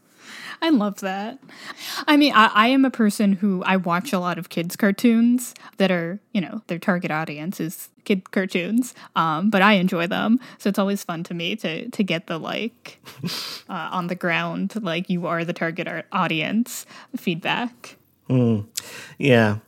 I 0.66 0.70
love 0.70 0.99
that. 1.00 1.38
I 2.08 2.16
mean, 2.16 2.32
I, 2.35 2.50
I, 2.52 2.66
am 2.68 2.85
a 2.85 2.90
person 2.90 3.35
who 3.35 3.62
I 3.62 3.76
watch 3.76 4.12
a 4.12 4.18
lot 4.18 4.37
of 4.37 4.49
kids' 4.49 4.75
cartoons 4.75 5.54
that 5.76 5.92
are, 5.92 6.18
you 6.32 6.40
know, 6.40 6.61
their 6.66 6.80
target 6.80 7.12
audience 7.12 7.61
is 7.61 7.88
kid 8.04 8.32
cartoons, 8.32 8.92
um, 9.14 9.49
but 9.49 9.62
I 9.62 9.75
enjoy 9.75 10.08
them. 10.08 10.40
So 10.58 10.68
it's 10.68 10.78
always 10.80 11.04
fun 11.04 11.23
to 11.25 11.35
me 11.35 11.54
to 11.56 11.88
to 11.88 12.02
get 12.02 12.26
the 12.26 12.38
like 12.38 13.00
uh, 13.68 13.90
on 13.92 14.08
the 14.08 14.16
ground, 14.16 14.75
like 14.82 15.08
you 15.08 15.26
are 15.26 15.44
the 15.44 15.52
target 15.52 15.87
audience 16.11 16.85
feedback. 17.16 17.96
Mm. 18.28 18.66
Yeah. 19.18 19.58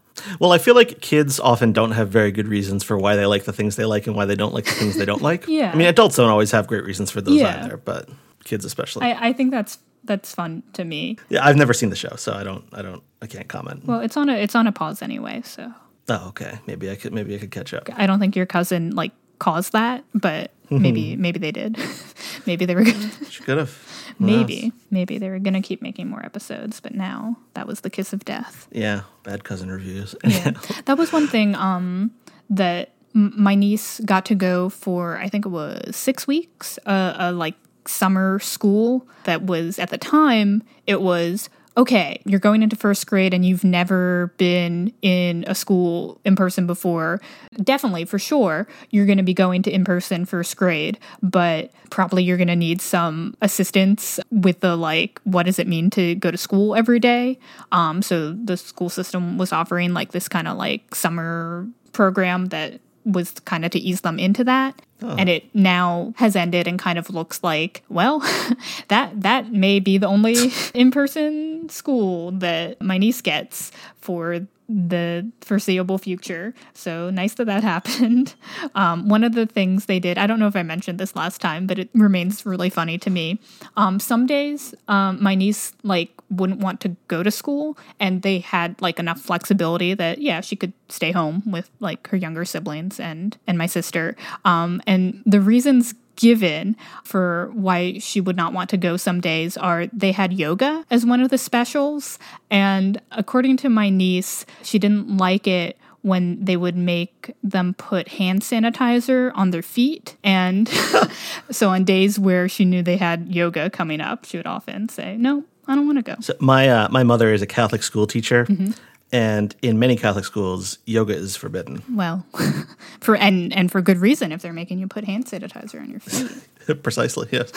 Well, 0.41 0.51
I 0.51 0.59
feel 0.59 0.75
like 0.75 1.01
kids 1.01 1.39
often 1.39 1.73
don't 1.73 1.93
have 1.93 2.09
very 2.09 2.33
good 2.33 2.49
reasons 2.49 2.83
for 2.83 2.99
why 2.99 3.15
they 3.15 3.27
like 3.27 3.45
the 3.45 3.53
things 3.53 3.77
they 3.77 3.85
like 3.85 4.09
and 4.09 4.17
why 4.17 4.25
they 4.25 4.35
don't 4.35 4.53
like 4.53 4.65
the 4.65 4.73
things 4.73 4.97
they 4.97 5.05
don't 5.05 5.23
like. 5.31 5.47
yeah. 5.47 5.71
I 5.73 5.77
mean, 5.77 5.87
adults 5.87 6.17
don't 6.17 6.29
always 6.29 6.51
have 6.51 6.67
great 6.67 6.83
reasons 6.83 7.13
for 7.13 7.21
those 7.21 7.37
yeah. 7.37 7.65
either, 7.65 7.77
but 7.77 8.09
kids 8.43 8.65
especially. 8.65 9.07
I, 9.07 9.29
I 9.29 9.33
think 9.33 9.53
that's 9.53 9.79
that's 10.05 10.35
fun 10.35 10.63
to 10.75 10.85
me. 10.85 11.17
Yeah, 11.29 11.45
I've 11.45 11.57
never 11.57 11.73
seen 11.73 11.91
the 11.91 11.97
show, 11.97 12.15
so 12.17 12.33
I 12.33 12.43
don't 12.43 12.65
I 12.73 12.83
don't 12.83 13.03
I 13.23 13.27
can't 13.27 13.49
comment. 13.49 13.85
Well, 13.85 14.01
it's 14.01 14.17
on 14.17 14.29
a 14.29 14.35
it's 14.35 14.55
on 14.55 14.67
a 14.67 14.73
pause 14.73 15.03
anyway, 15.03 15.43
so. 15.45 15.73
Oh, 16.11 16.29
okay. 16.29 16.59
Maybe 16.67 16.91
I 16.91 16.97
could 16.97 17.13
maybe 17.13 17.35
I 17.35 17.39
could 17.39 17.51
catch 17.51 17.75
up. 17.75 17.89
I 17.95 18.07
don't 18.07 18.19
think 18.19 18.35
your 18.35 18.47
cousin 18.47 18.95
like 18.95 19.13
caused 19.39 19.73
that, 19.73 20.05
but 20.15 20.51
maybe 20.71 21.17
maybe 21.17 21.39
they 21.39 21.53
did. 21.53 21.77
maybe 22.47 22.65
they 22.65 22.75
were 22.75 22.85
gonna 22.85 23.11
She 23.31 23.43
could 23.43 23.59
have. 23.59 23.85
Maybe. 24.21 24.73
Maybe 24.91 25.19
they 25.19 25.31
were 25.31 25.39
gonna 25.39 25.63
keep 25.63 25.81
making 25.81 26.09
more 26.09 26.25
episodes, 26.25 26.81
but 26.81 26.93
now 26.93 27.37
that 27.55 27.69
was 27.69 27.83
the 27.83 27.91
kiss 27.91 28.13
of 28.13 28.25
death. 28.25 28.67
Yeah. 28.73 29.03
Bad 29.23 29.45
cousin 29.45 29.71
reviews. 29.71 30.17
yeah. 30.25 30.53
That 30.87 30.99
was 30.99 31.13
one 31.13 31.29
thing 31.29 31.55
um 31.55 32.11
that 32.51 32.95
my 33.13 33.55
niece 33.55 34.01
got 34.05 34.25
to 34.27 34.35
go 34.35 34.71
for 34.71 35.19
I 35.19 35.29
think 35.29 35.47
it 35.47 35.51
was 35.51 35.95
six 35.95 36.27
weeks, 36.27 36.81
uh, 36.85 37.15
uh 37.17 37.33
like 37.33 37.55
summer 37.89 38.39
school 38.39 39.07
that 39.25 39.43
was 39.43 39.79
at 39.79 39.91
the 39.91 39.99
time 39.99 40.63
it 40.87 41.01
was 41.01 41.49
okay, 41.79 42.21
you're 42.25 42.41
going 42.41 42.61
into 42.61 42.75
first 42.75 43.07
grade 43.07 43.33
and 43.33 43.47
you've 43.47 43.63
never 43.63 44.35
been 44.37 44.93
in 45.01 45.45
a 45.47 45.55
school 45.55 46.21
in 46.25 46.35
person 46.35 46.67
before, 46.67 47.21
definitely 47.63 48.05
for 48.05 48.19
sure, 48.19 48.67
you're 48.91 49.07
going 49.07 49.17
to 49.17 49.23
be 49.23 49.33
going 49.33 49.63
to 49.63 49.71
in 49.71 49.85
person 49.85 50.25
first 50.25 50.57
grade, 50.57 50.99
but 51.23 51.71
probably 51.89 52.25
you're 52.25 52.37
going 52.37 52.49
to 52.49 52.57
need 52.57 52.83
some 52.83 53.33
assistance 53.43 54.19
with 54.33 54.59
the 54.59 54.75
like, 54.75 55.21
what 55.23 55.45
does 55.45 55.61
it 55.61 55.69
mean 55.69 55.89
to 55.89 56.17
go 56.17 56.33
to 56.33 56.37
school 56.37 56.75
every 56.75 56.99
day? 56.99 57.39
Um, 57.71 58.03
so 58.03 58.33
the 58.33 58.57
school 58.57 58.91
system 58.91 59.39
was 59.39 59.53
offering 59.53 59.95
like 59.95 60.11
this 60.11 60.29
kind 60.29 60.49
of 60.49 60.57
like 60.57 60.97
summer 60.97 61.69
program 61.93 62.47
that 62.47 62.81
was 63.05 63.31
kind 63.45 63.65
of 63.65 63.71
to 63.71 63.79
ease 63.79 64.01
them 64.01 64.19
into 64.19 64.43
that. 64.43 64.83
Oh. 65.03 65.15
And 65.17 65.29
it 65.29 65.55
now 65.55 66.13
has 66.17 66.35
ended 66.35 66.67
and 66.67 66.79
kind 66.79 66.99
of 66.99 67.11
looks 67.11 67.43
like, 67.43 67.83
well, 67.89 68.19
that 68.89 69.21
that 69.23 69.53
may 69.53 69.79
be 69.81 69.99
the 69.99 70.09
only 70.09 70.53
in-person 70.75 71.69
school 71.69 72.33
that 72.33 72.81
my 72.81 72.99
niece 72.99 73.21
gets 73.21 73.71
for 74.01 74.47
the 74.69 75.31
foreseeable 75.41 75.97
future. 75.97 76.55
So 76.75 77.11
nice 77.11 77.35
that 77.35 77.47
that 77.47 77.63
happened. 77.75 78.35
Um, 78.75 79.09
one 79.09 79.25
of 79.25 79.33
the 79.35 79.47
things 79.47 79.87
they 79.87 79.99
did, 79.99 80.19
I 80.19 80.27
don't 80.27 80.39
know 80.39 80.47
if 80.47 80.57
I 80.57 80.63
mentioned 80.63 80.99
this 80.99 81.17
last 81.17 81.41
time, 81.41 81.67
but 81.67 81.79
it 81.79 81.89
remains 81.95 82.45
really 82.45 82.69
funny 82.69 82.99
to 82.99 83.11
me. 83.11 83.41
Um, 83.77 83.99
some 83.99 84.27
days, 84.27 84.75
um, 84.89 85.23
my 85.23 85.35
niece 85.35 85.73
like 85.83 86.11
wouldn't 86.31 86.61
want 86.61 86.81
to 86.83 86.95
go 87.09 87.23
to 87.23 87.31
school, 87.31 87.79
and 87.99 88.21
they 88.21 88.41
had 88.41 88.81
like 88.83 88.99
enough 88.99 89.19
flexibility 89.19 89.95
that 89.95 90.21
yeah, 90.21 90.43
she 90.43 90.57
could 90.57 90.75
stay 90.91 91.11
home 91.11 91.43
with 91.47 91.71
like 91.81 92.07
her 92.09 92.17
younger 92.17 92.45
siblings 92.45 93.01
and 93.01 93.39
and 93.47 93.57
my 93.57 93.67
sister. 93.67 94.17
Um, 94.45 94.83
and 94.89 95.23
the 95.27 95.41
reasons 95.41 95.95
given 96.17 96.77
for 97.05 97.51
why 97.53 97.99
she 97.99 98.21
would 98.21 98.37
not 98.37 98.53
want 98.53 98.69
to 98.71 98.77
go 98.77 98.97
some 98.97 99.21
days 99.21 99.57
are 99.57 99.87
they 99.93 100.11
had 100.11 100.33
yoga 100.33 100.85
as 100.91 101.07
one 101.07 101.21
of 101.21 101.31
the 101.31 101.39
specials. 101.39 102.19
And 102.51 103.01
according 103.13 103.57
to 103.59 103.69
my 103.69 103.89
niece, 103.89 104.45
she 104.63 104.81
didn't 104.81 105.17
like 105.17 105.47
it 105.47 105.79
when 106.03 106.45
they 106.45 106.57
would 106.57 106.77
make 106.77 107.31
them 107.43 107.75
put 107.75 108.09
hand 108.09 108.43
sanitizer 108.43 109.31
on 109.35 109.51
their 109.51 109.63
feet. 109.63 110.17
And 110.25 110.69
so 111.51 111.71
on 111.71 111.85
days 111.85 112.19
where 112.19 112.49
she 112.49 112.65
knew 112.65 112.83
they 112.83 112.97
had 112.97 113.33
yoga 113.33 113.71
coming 113.71 114.01
up, 114.01 114.25
she 114.25 114.37
would 114.37 114.47
often 114.47 114.89
say, 114.89 115.17
No, 115.17 115.45
I 115.69 115.75
don't 115.75 115.87
want 115.87 115.99
to 115.99 116.03
go. 116.03 116.17
So 116.21 116.35
my 116.41 116.69
uh, 116.69 116.89
my 116.91 117.05
mother 117.05 117.33
is 117.33 117.43
a 117.43 117.47
Catholic 117.47 117.83
school 117.83 118.07
teacher, 118.07 118.47
mm-hmm. 118.47 118.73
And 119.11 119.55
in 119.63 119.79
many 119.79 119.97
Catholic 119.97 120.25
schools, 120.25 120.79
yoga 120.85 121.15
is 121.15 121.37
forbidden. 121.37 121.83
Well, 121.91 122.27
for 123.01 123.17
and 123.17 123.53
and 123.55 123.73
for 123.73 123.81
good 123.81 123.99
reason 123.99 124.33
if 124.33 124.43
they're 124.43 124.53
making 124.53 124.79
you 124.79 124.87
put 124.87 125.05
hand 125.05 125.27
sanitizer 125.27 125.81
on 125.81 125.91
your 125.91 126.01
feet. 126.01 126.83
Precisely, 126.83 127.29
yes. 127.33 127.51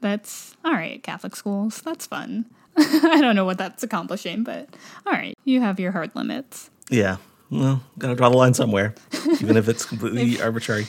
That's 0.00 0.54
all 0.64 0.72
right, 0.72 1.02
Catholic 1.02 1.36
schools. 1.36 1.80
That's 1.82 2.06
fun. 2.06 2.44
I 2.76 3.20
don't 3.20 3.34
know 3.34 3.44
what 3.44 3.58
that's 3.58 3.82
accomplishing, 3.82 4.44
but 4.44 4.68
all 5.06 5.12
right, 5.12 5.36
you 5.44 5.60
have 5.60 5.80
your 5.80 5.92
hard 5.92 6.14
limits. 6.14 6.70
Yeah. 6.90 7.16
Well, 7.50 7.82
gotta 7.98 8.14
draw 8.14 8.28
the 8.28 8.36
line 8.36 8.54
somewhere, 8.54 8.94
even 9.40 9.56
if 9.56 9.68
it's 9.68 9.84
completely 9.84 10.34
if, 10.34 10.42
arbitrary. 10.42 10.86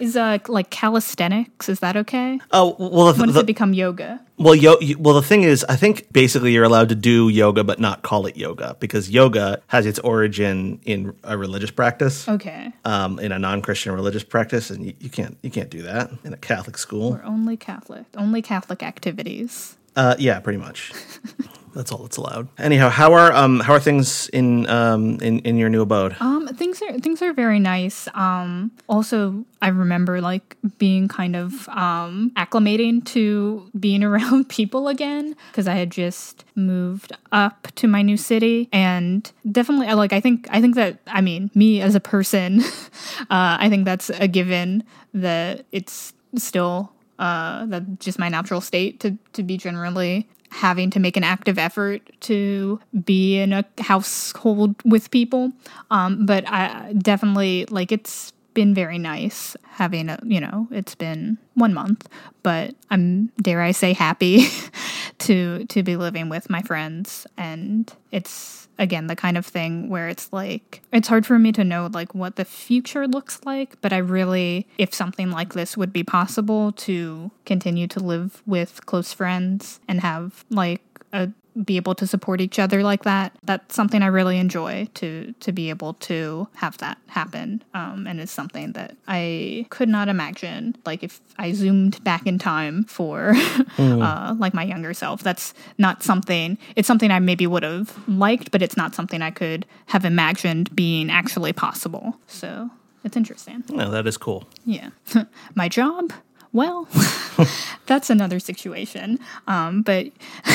Is 0.00 0.16
uh 0.16 0.38
like 0.48 0.70
calisthenics? 0.70 1.68
Is 1.68 1.78
that 1.80 1.96
okay? 1.96 2.40
Oh 2.50 2.74
well, 2.78 3.12
the, 3.12 3.20
when 3.20 3.28
does 3.28 3.34
the, 3.34 3.40
it 3.40 3.46
become 3.46 3.72
yoga? 3.72 4.20
Well, 4.36 4.54
yo, 4.54 4.76
well, 4.98 5.14
the 5.14 5.22
thing 5.22 5.42
is, 5.42 5.64
I 5.68 5.76
think 5.76 6.12
basically 6.12 6.52
you're 6.52 6.64
allowed 6.64 6.88
to 6.88 6.94
do 6.94 7.28
yoga, 7.28 7.62
but 7.62 7.78
not 7.78 8.02
call 8.02 8.26
it 8.26 8.36
yoga 8.36 8.76
because 8.80 9.08
yoga 9.08 9.62
has 9.68 9.86
its 9.86 9.98
origin 10.00 10.80
in 10.84 11.14
a 11.22 11.38
religious 11.38 11.70
practice. 11.70 12.26
Okay. 12.26 12.72
Um, 12.84 13.18
in 13.20 13.30
a 13.30 13.38
non-Christian 13.38 13.92
religious 13.92 14.24
practice, 14.24 14.70
and 14.70 14.86
you, 14.86 14.94
you 14.98 15.10
can't 15.10 15.38
you 15.42 15.50
can't 15.50 15.70
do 15.70 15.82
that 15.82 16.10
in 16.24 16.32
a 16.32 16.38
Catholic 16.38 16.76
school. 16.76 17.12
We're 17.12 17.22
only 17.22 17.56
Catholic, 17.56 18.06
only 18.16 18.42
Catholic 18.42 18.82
activities. 18.82 19.76
Uh, 19.94 20.16
yeah, 20.18 20.40
pretty 20.40 20.58
much. 20.58 20.92
That's 21.74 21.92
all 21.92 22.02
that's 22.02 22.16
allowed. 22.16 22.48
Anyhow, 22.58 22.88
how 22.88 23.12
are 23.14 23.32
um 23.32 23.60
how 23.60 23.74
are 23.74 23.80
things 23.80 24.28
in 24.28 24.68
um 24.68 25.18
in, 25.20 25.40
in 25.40 25.56
your 25.56 25.68
new 25.68 25.82
abode? 25.82 26.16
Um 26.20 26.48
things 26.48 26.82
are 26.82 26.98
things 26.98 27.22
are 27.22 27.32
very 27.32 27.58
nice. 27.58 28.08
Um 28.14 28.72
also 28.88 29.44
I 29.62 29.68
remember 29.68 30.20
like 30.20 30.56
being 30.78 31.08
kind 31.08 31.36
of 31.36 31.68
um 31.68 32.32
acclimating 32.36 33.04
to 33.06 33.70
being 33.78 34.02
around 34.10 34.48
people 34.48 34.88
again 34.88 35.36
because 35.50 35.68
I 35.68 35.74
had 35.74 35.90
just 35.90 36.44
moved 36.54 37.12
up 37.32 37.68
to 37.76 37.86
my 37.86 38.02
new 38.02 38.16
city 38.16 38.68
and 38.72 39.30
definitely 39.50 39.92
like 39.94 40.12
I 40.12 40.20
think 40.20 40.48
I 40.50 40.60
think 40.60 40.74
that 40.74 40.98
I 41.06 41.20
mean 41.20 41.50
me 41.54 41.80
as 41.80 41.94
a 41.94 42.00
person 42.00 42.60
uh 43.30 43.56
I 43.60 43.68
think 43.68 43.84
that's 43.84 44.10
a 44.10 44.28
given 44.28 44.84
that 45.14 45.66
it's 45.72 46.12
still 46.36 46.92
uh, 47.18 47.66
that's 47.66 47.84
just 47.98 48.18
my 48.18 48.28
natural 48.30 48.60
state 48.62 48.98
to 49.00 49.16
to 49.34 49.42
be 49.42 49.58
generally 49.58 50.26
having 50.50 50.90
to 50.90 51.00
make 51.00 51.16
an 51.16 51.24
active 51.24 51.58
effort 51.58 52.02
to 52.20 52.80
be 53.04 53.38
in 53.38 53.52
a 53.52 53.64
household 53.78 54.74
with 54.84 55.10
people. 55.10 55.52
Um, 55.90 56.26
but 56.26 56.48
I 56.48 56.92
definitely 56.94 57.66
like 57.70 57.92
it's 57.92 58.32
been 58.54 58.74
very 58.74 58.98
nice 58.98 59.56
having 59.64 60.08
a 60.08 60.18
you 60.24 60.40
know 60.40 60.66
it's 60.70 60.94
been 60.94 61.38
one 61.54 61.72
month 61.72 62.08
but 62.42 62.74
i'm 62.90 63.26
dare 63.40 63.62
i 63.62 63.70
say 63.70 63.92
happy 63.92 64.46
to 65.20 65.64
to 65.66 65.82
be 65.82 65.96
living 65.96 66.28
with 66.28 66.50
my 66.50 66.62
friends. 66.62 67.26
And 67.36 67.92
it's 68.10 68.68
again 68.78 69.06
the 69.06 69.16
kind 69.16 69.36
of 69.36 69.46
thing 69.46 69.88
where 69.88 70.08
it's 70.08 70.32
like 70.32 70.82
it's 70.92 71.08
hard 71.08 71.26
for 71.26 71.38
me 71.38 71.52
to 71.52 71.62
know 71.62 71.88
like 71.92 72.14
what 72.14 72.36
the 72.36 72.46
future 72.46 73.06
looks 73.06 73.38
like 73.44 73.78
but 73.82 73.92
i 73.92 73.98
really 73.98 74.66
if 74.78 74.94
something 74.94 75.30
like 75.30 75.52
this 75.52 75.76
would 75.76 75.92
be 75.92 76.02
possible 76.02 76.72
to 76.72 77.30
continue 77.44 77.86
to 77.86 78.00
live 78.00 78.42
with 78.46 78.86
close 78.86 79.12
friends 79.12 79.80
and 79.86 80.00
have 80.00 80.46
like 80.48 80.80
a 81.12 81.28
be 81.64 81.76
able 81.76 81.94
to 81.94 82.06
support 82.06 82.40
each 82.40 82.58
other 82.58 82.82
like 82.82 83.04
that 83.04 83.32
that's 83.42 83.74
something 83.74 84.02
i 84.02 84.06
really 84.06 84.38
enjoy 84.38 84.88
to 84.94 85.34
to 85.40 85.52
be 85.52 85.70
able 85.70 85.94
to 85.94 86.48
have 86.54 86.76
that 86.78 86.98
happen 87.08 87.62
um, 87.74 88.06
and 88.06 88.20
it's 88.20 88.32
something 88.32 88.72
that 88.72 88.96
i 89.08 89.66
could 89.70 89.88
not 89.88 90.08
imagine 90.08 90.76
like 90.84 91.02
if 91.02 91.20
i 91.38 91.52
zoomed 91.52 92.02
back 92.04 92.26
in 92.26 92.38
time 92.38 92.84
for 92.84 93.32
mm. 93.34 94.02
uh, 94.02 94.34
like 94.34 94.54
my 94.54 94.62
younger 94.62 94.94
self. 94.94 95.22
That's 95.22 95.54
not 95.78 96.02
something 96.02 96.58
it's 96.76 96.86
something 96.86 97.10
i 97.10 97.18
maybe 97.18 97.46
would 97.46 97.62
have 97.62 97.96
liked 98.08 98.50
but 98.50 98.62
it's 98.62 98.76
not 98.76 98.94
something 98.94 99.22
i 99.22 99.30
could 99.30 99.66
have 99.86 100.04
imagined 100.04 100.74
being 100.74 101.10
actually 101.10 101.52
possible. 101.52 102.18
So 102.26 102.70
it's 103.04 103.16
interesting. 103.16 103.64
No 103.70 103.90
that 103.90 104.06
is 104.06 104.16
cool. 104.16 104.44
Yeah. 104.64 104.90
My 105.54 105.68
job 105.68 106.12
Well, 106.52 106.88
that's 107.86 108.10
another 108.10 108.40
situation. 108.40 109.18
Um, 109.46 109.82
but 109.82 110.08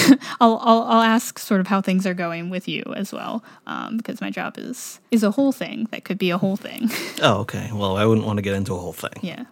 I'll, 0.41 0.57
I'll 0.61 0.83
I'll 0.83 1.01
ask 1.01 1.39
sort 1.39 1.61
of 1.61 1.67
how 1.67 1.81
things 1.81 2.05
are 2.05 2.13
going 2.13 2.49
with 2.49 2.67
you 2.67 2.83
as 2.95 3.13
well, 3.13 3.43
um, 3.65 3.97
because 3.97 4.19
my 4.21 4.29
job 4.29 4.57
is 4.57 4.99
is 5.11 5.23
a 5.23 5.31
whole 5.31 5.51
thing 5.51 5.87
that 5.91 6.03
could 6.03 6.17
be 6.17 6.29
a 6.31 6.37
whole 6.37 6.57
thing. 6.57 6.89
Oh, 7.21 7.39
okay. 7.41 7.69
Well, 7.73 7.95
I 7.95 8.05
wouldn't 8.05 8.27
want 8.27 8.37
to 8.37 8.41
get 8.41 8.53
into 8.55 8.73
a 8.73 8.77
whole 8.77 8.91
thing. 8.93 9.13
yeah. 9.21 9.45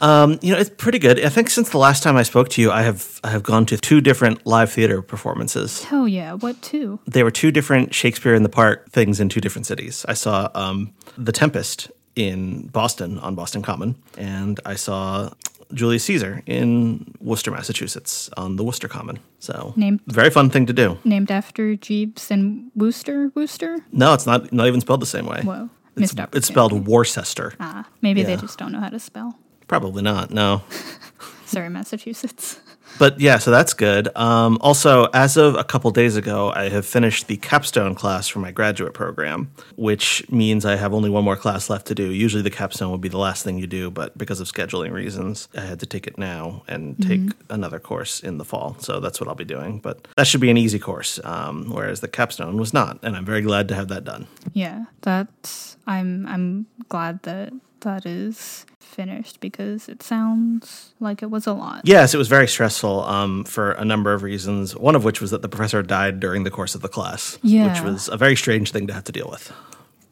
Um, 0.00 0.38
you 0.42 0.52
know, 0.52 0.58
it's 0.58 0.70
pretty 0.70 0.98
good. 0.98 1.22
I 1.24 1.28
think 1.28 1.48
since 1.50 1.68
the 1.68 1.78
last 1.78 2.02
time 2.02 2.16
I 2.16 2.22
spoke 2.22 2.48
to 2.50 2.62
you, 2.62 2.70
I 2.72 2.82
have 2.82 3.20
I 3.22 3.28
have 3.30 3.42
gone 3.42 3.66
to 3.66 3.76
two 3.76 4.00
different 4.00 4.44
live 4.46 4.72
theater 4.72 5.02
performances. 5.02 5.86
Oh 5.92 6.06
yeah. 6.06 6.32
What 6.32 6.60
two? 6.62 6.98
They 7.06 7.22
were 7.22 7.30
two 7.30 7.50
different 7.50 7.94
Shakespeare 7.94 8.34
in 8.34 8.42
the 8.42 8.48
Park 8.48 8.90
things 8.90 9.20
in 9.20 9.28
two 9.28 9.40
different 9.40 9.66
cities. 9.66 10.04
I 10.08 10.14
saw 10.14 10.48
um, 10.54 10.92
The 11.18 11.32
Tempest 11.32 11.90
in 12.16 12.66
Boston 12.68 13.18
on 13.20 13.34
Boston 13.34 13.62
Common, 13.62 13.96
and 14.18 14.60
I 14.64 14.74
saw 14.76 15.30
Julius 15.72 16.04
Caesar 16.04 16.42
in 16.46 17.14
Worcester, 17.20 17.50
Massachusetts 17.50 18.28
on 18.36 18.56
the 18.56 18.64
Worcester 18.64 18.88
Common. 18.88 19.18
So, 19.38 19.72
Named- 19.76 20.00
very 20.06 20.30
fun 20.30 20.50
thing 20.50 20.66
to 20.66 20.72
do. 20.72 20.98
Named 21.04 21.30
after 21.30 21.76
Jeeves 21.76 22.30
and 22.30 22.70
Wooster, 22.74 23.30
Worcester. 23.34 23.78
No, 23.92 24.12
it's 24.14 24.26
not 24.26 24.52
not 24.52 24.66
even 24.66 24.80
spelled 24.80 25.00
the 25.00 25.06
same 25.06 25.26
way. 25.26 25.40
Whoa. 25.42 25.70
It's, 25.96 26.12
it's 26.32 26.48
spelled 26.48 26.86
Worcester. 26.86 27.52
Ah, 27.60 27.86
maybe 28.02 28.22
they 28.24 28.36
just 28.36 28.58
don't 28.58 28.72
know 28.72 28.80
how 28.80 28.88
to 28.88 28.98
spell. 28.98 29.38
Probably 29.68 30.02
not. 30.02 30.30
No. 30.30 30.62
Sorry, 31.46 31.68
Massachusetts. 31.68 32.60
But 32.98 33.20
yeah, 33.20 33.38
so 33.38 33.50
that's 33.50 33.74
good. 33.74 34.08
Um, 34.16 34.58
also, 34.60 35.06
as 35.12 35.36
of 35.36 35.56
a 35.56 35.64
couple 35.64 35.90
days 35.90 36.16
ago, 36.16 36.52
I 36.54 36.68
have 36.68 36.86
finished 36.86 37.26
the 37.26 37.36
capstone 37.36 37.94
class 37.94 38.28
for 38.28 38.38
my 38.38 38.52
graduate 38.52 38.94
program, 38.94 39.50
which 39.76 40.28
means 40.30 40.64
I 40.64 40.76
have 40.76 40.94
only 40.94 41.10
one 41.10 41.24
more 41.24 41.36
class 41.36 41.68
left 41.68 41.86
to 41.86 41.94
do. 41.94 42.10
Usually, 42.12 42.42
the 42.42 42.50
capstone 42.50 42.90
would 42.92 43.00
be 43.00 43.08
the 43.08 43.18
last 43.18 43.44
thing 43.44 43.58
you 43.58 43.66
do, 43.66 43.90
but 43.90 44.16
because 44.16 44.40
of 44.40 44.46
scheduling 44.50 44.92
reasons, 44.92 45.48
I 45.56 45.62
had 45.62 45.80
to 45.80 45.86
take 45.86 46.06
it 46.06 46.18
now 46.18 46.62
and 46.68 47.00
take 47.02 47.20
another 47.50 47.80
course 47.80 48.20
in 48.20 48.38
the 48.38 48.44
fall. 48.44 48.76
So 48.78 49.00
that's 49.00 49.20
what 49.20 49.28
I'll 49.28 49.34
be 49.34 49.44
doing. 49.44 49.80
But 49.80 50.06
that 50.16 50.26
should 50.26 50.40
be 50.40 50.50
an 50.50 50.56
easy 50.56 50.78
course, 50.78 51.18
um, 51.24 51.70
whereas 51.70 52.00
the 52.00 52.08
capstone 52.08 52.56
was 52.56 52.72
not, 52.72 52.98
and 53.02 53.16
I'm 53.16 53.24
very 53.24 53.42
glad 53.42 53.68
to 53.68 53.74
have 53.74 53.88
that 53.88 54.04
done. 54.04 54.26
Yeah, 54.52 54.84
that's. 55.02 55.76
I'm. 55.86 56.26
I'm 56.26 56.66
glad 56.88 57.22
that 57.24 57.52
that 57.84 58.04
is 58.04 58.66
finished 58.80 59.40
because 59.40 59.88
it 59.88 60.02
sounds 60.02 60.92
like 61.00 61.22
it 61.22 61.30
was 61.30 61.46
a 61.46 61.52
lot. 61.54 61.80
Yes, 61.84 62.12
it 62.14 62.18
was 62.18 62.28
very 62.28 62.46
stressful 62.46 63.04
um, 63.04 63.44
for 63.44 63.72
a 63.72 63.84
number 63.84 64.12
of 64.12 64.22
reasons. 64.22 64.76
One 64.76 64.94
of 64.94 65.04
which 65.04 65.20
was 65.20 65.30
that 65.30 65.42
the 65.42 65.48
professor 65.48 65.82
died 65.82 66.20
during 66.20 66.44
the 66.44 66.50
course 66.50 66.74
of 66.74 66.80
the 66.82 66.88
class, 66.88 67.38
which 67.42 67.80
was 67.80 68.08
a 68.08 68.16
very 68.16 68.36
strange 68.36 68.70
thing 68.72 68.86
to 68.88 68.92
have 68.92 69.04
to 69.04 69.12
deal 69.12 69.28
with. 69.30 69.50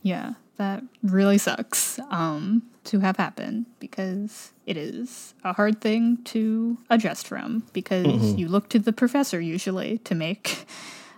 Yeah, 0.02 0.34
that 0.56 0.82
really 1.02 1.38
sucks 1.38 2.00
um, 2.10 2.62
to 2.84 3.00
have 3.00 3.16
happen 3.16 3.66
because 3.78 4.50
it 4.66 4.76
is 4.76 5.34
a 5.44 5.52
hard 5.52 5.80
thing 5.80 6.18
to 6.24 6.76
adjust 6.90 7.26
from 7.28 7.62
because 7.72 8.06
Mm-hmm. 8.06 8.38
you 8.38 8.48
look 8.48 8.68
to 8.70 8.78
the 8.80 8.92
professor 8.92 9.40
usually 9.40 9.98
to 9.98 10.14
make, 10.16 10.64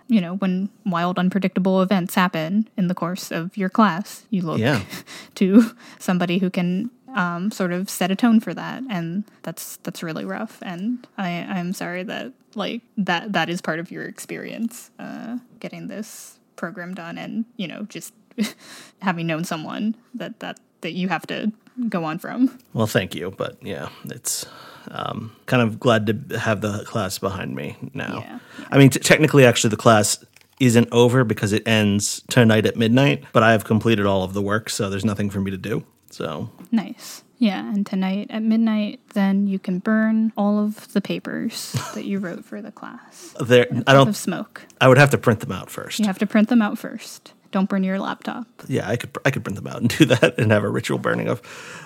you 0.07 0.21
know, 0.21 0.35
when 0.35 0.69
wild, 0.85 1.17
unpredictable 1.17 1.81
events 1.81 2.15
happen 2.15 2.67
in 2.77 2.87
the 2.87 2.95
course 2.95 3.31
of 3.31 3.57
your 3.57 3.69
class, 3.69 4.25
you 4.29 4.41
look 4.41 4.59
Yeah. 4.59 4.83
to 5.35 5.71
somebody 5.99 6.37
who 6.37 6.49
can 6.49 6.91
um, 7.15 7.49
sort 7.49 7.71
of 7.71 7.89
set 7.89 8.11
a 8.11 8.15
tone 8.15 8.39
for 8.39 8.53
that, 8.53 8.83
and 8.89 9.23
that's 9.41 9.77
that's 9.77 10.03
really 10.03 10.25
rough. 10.25 10.59
And 10.61 11.07
I 11.17 11.29
I'm 11.29 11.73
sorry 11.73 12.03
that 12.03 12.33
like 12.55 12.81
that 12.97 13.33
that 13.33 13.49
is 13.49 13.61
part 13.61 13.79
of 13.79 13.89
your 13.89 14.03
experience 14.03 14.91
uh, 14.99 15.37
getting 15.59 15.87
this 15.87 16.39
program 16.55 16.93
done, 16.93 17.17
and 17.17 17.45
you 17.57 17.67
know 17.67 17.83
just 17.83 18.13
having 18.99 19.27
known 19.27 19.43
someone 19.43 19.95
that 20.13 20.39
that 20.41 20.59
that 20.85 20.93
you 20.93 21.09
have 21.09 21.25
to 21.25 21.51
go 21.89 22.03
on 22.03 22.19
from. 22.19 22.55
Well, 22.73 22.85
thank 22.85 23.15
you, 23.15 23.33
but 23.35 23.57
yeah, 23.61 23.89
it's 24.05 24.45
um, 24.91 25.35
kind 25.47 25.63
of 25.63 25.79
glad 25.79 26.29
to 26.29 26.37
have 26.39 26.61
the 26.61 26.83
class 26.85 27.17
behind 27.17 27.55
me 27.55 27.75
now. 27.95 28.19
Yeah, 28.19 28.39
I 28.69 28.77
mean, 28.77 28.91
t- 28.91 28.99
technically, 28.99 29.45
actually, 29.45 29.71
the 29.71 29.77
class 29.77 30.23
isn't 30.59 30.87
over 30.91 31.23
because 31.23 31.53
it 31.53 31.67
ends 31.67 32.21
tonight 32.29 32.67
at 32.67 32.75
midnight, 32.77 33.23
but 33.33 33.41
I 33.41 33.51
have 33.51 33.65
completed 33.65 34.05
all 34.05 34.21
of 34.23 34.33
the 34.33 34.43
work, 34.43 34.69
so 34.69 34.87
there's 34.91 35.03
nothing 35.03 35.31
for 35.31 35.41
me 35.41 35.49
to 35.49 35.57
do. 35.57 35.83
So 36.11 36.49
Nice. 36.71 37.23
Yeah, 37.39 37.67
and 37.73 37.85
tonight 37.85 38.27
at 38.29 38.43
midnight, 38.43 39.01
then 39.13 39.47
you 39.47 39.59
can 39.59 39.79
burn 39.79 40.31
all 40.37 40.63
of 40.63 40.93
the 40.93 41.01
papers 41.01 41.73
that 41.95 42.05
you 42.05 42.19
wrote 42.19 42.45
for 42.45 42.61
the 42.61 42.71
class. 42.71 43.35
there, 43.41 43.67
I 43.87 43.93
don't. 43.93 44.07
of 44.07 44.15
smoke. 44.15 44.61
I 44.79 44.87
would 44.87 44.97
have 44.99 45.09
to 45.09 45.17
print 45.17 45.41
them 45.41 45.51
out 45.51 45.69
first. 45.69 45.99
You 45.99 46.05
have 46.05 46.19
to 46.19 46.27
print 46.27 46.47
them 46.47 46.61
out 46.61 46.77
first. 46.77 47.33
Don't 47.55 47.69
burn 47.69 47.85
your 47.85 47.99
laptop. 47.99 48.45
Yeah, 48.67 48.85
I 48.89 48.97
could. 48.97 49.17
I 49.23 49.31
could 49.31 49.45
print 49.45 49.55
them 49.55 49.65
out 49.65 49.79
and 49.79 49.89
do 49.97 50.03
that 50.03 50.37
and 50.37 50.51
have 50.51 50.65
a 50.65 50.69
ritual 50.69 50.97
burning 50.97 51.29
of 51.29 51.41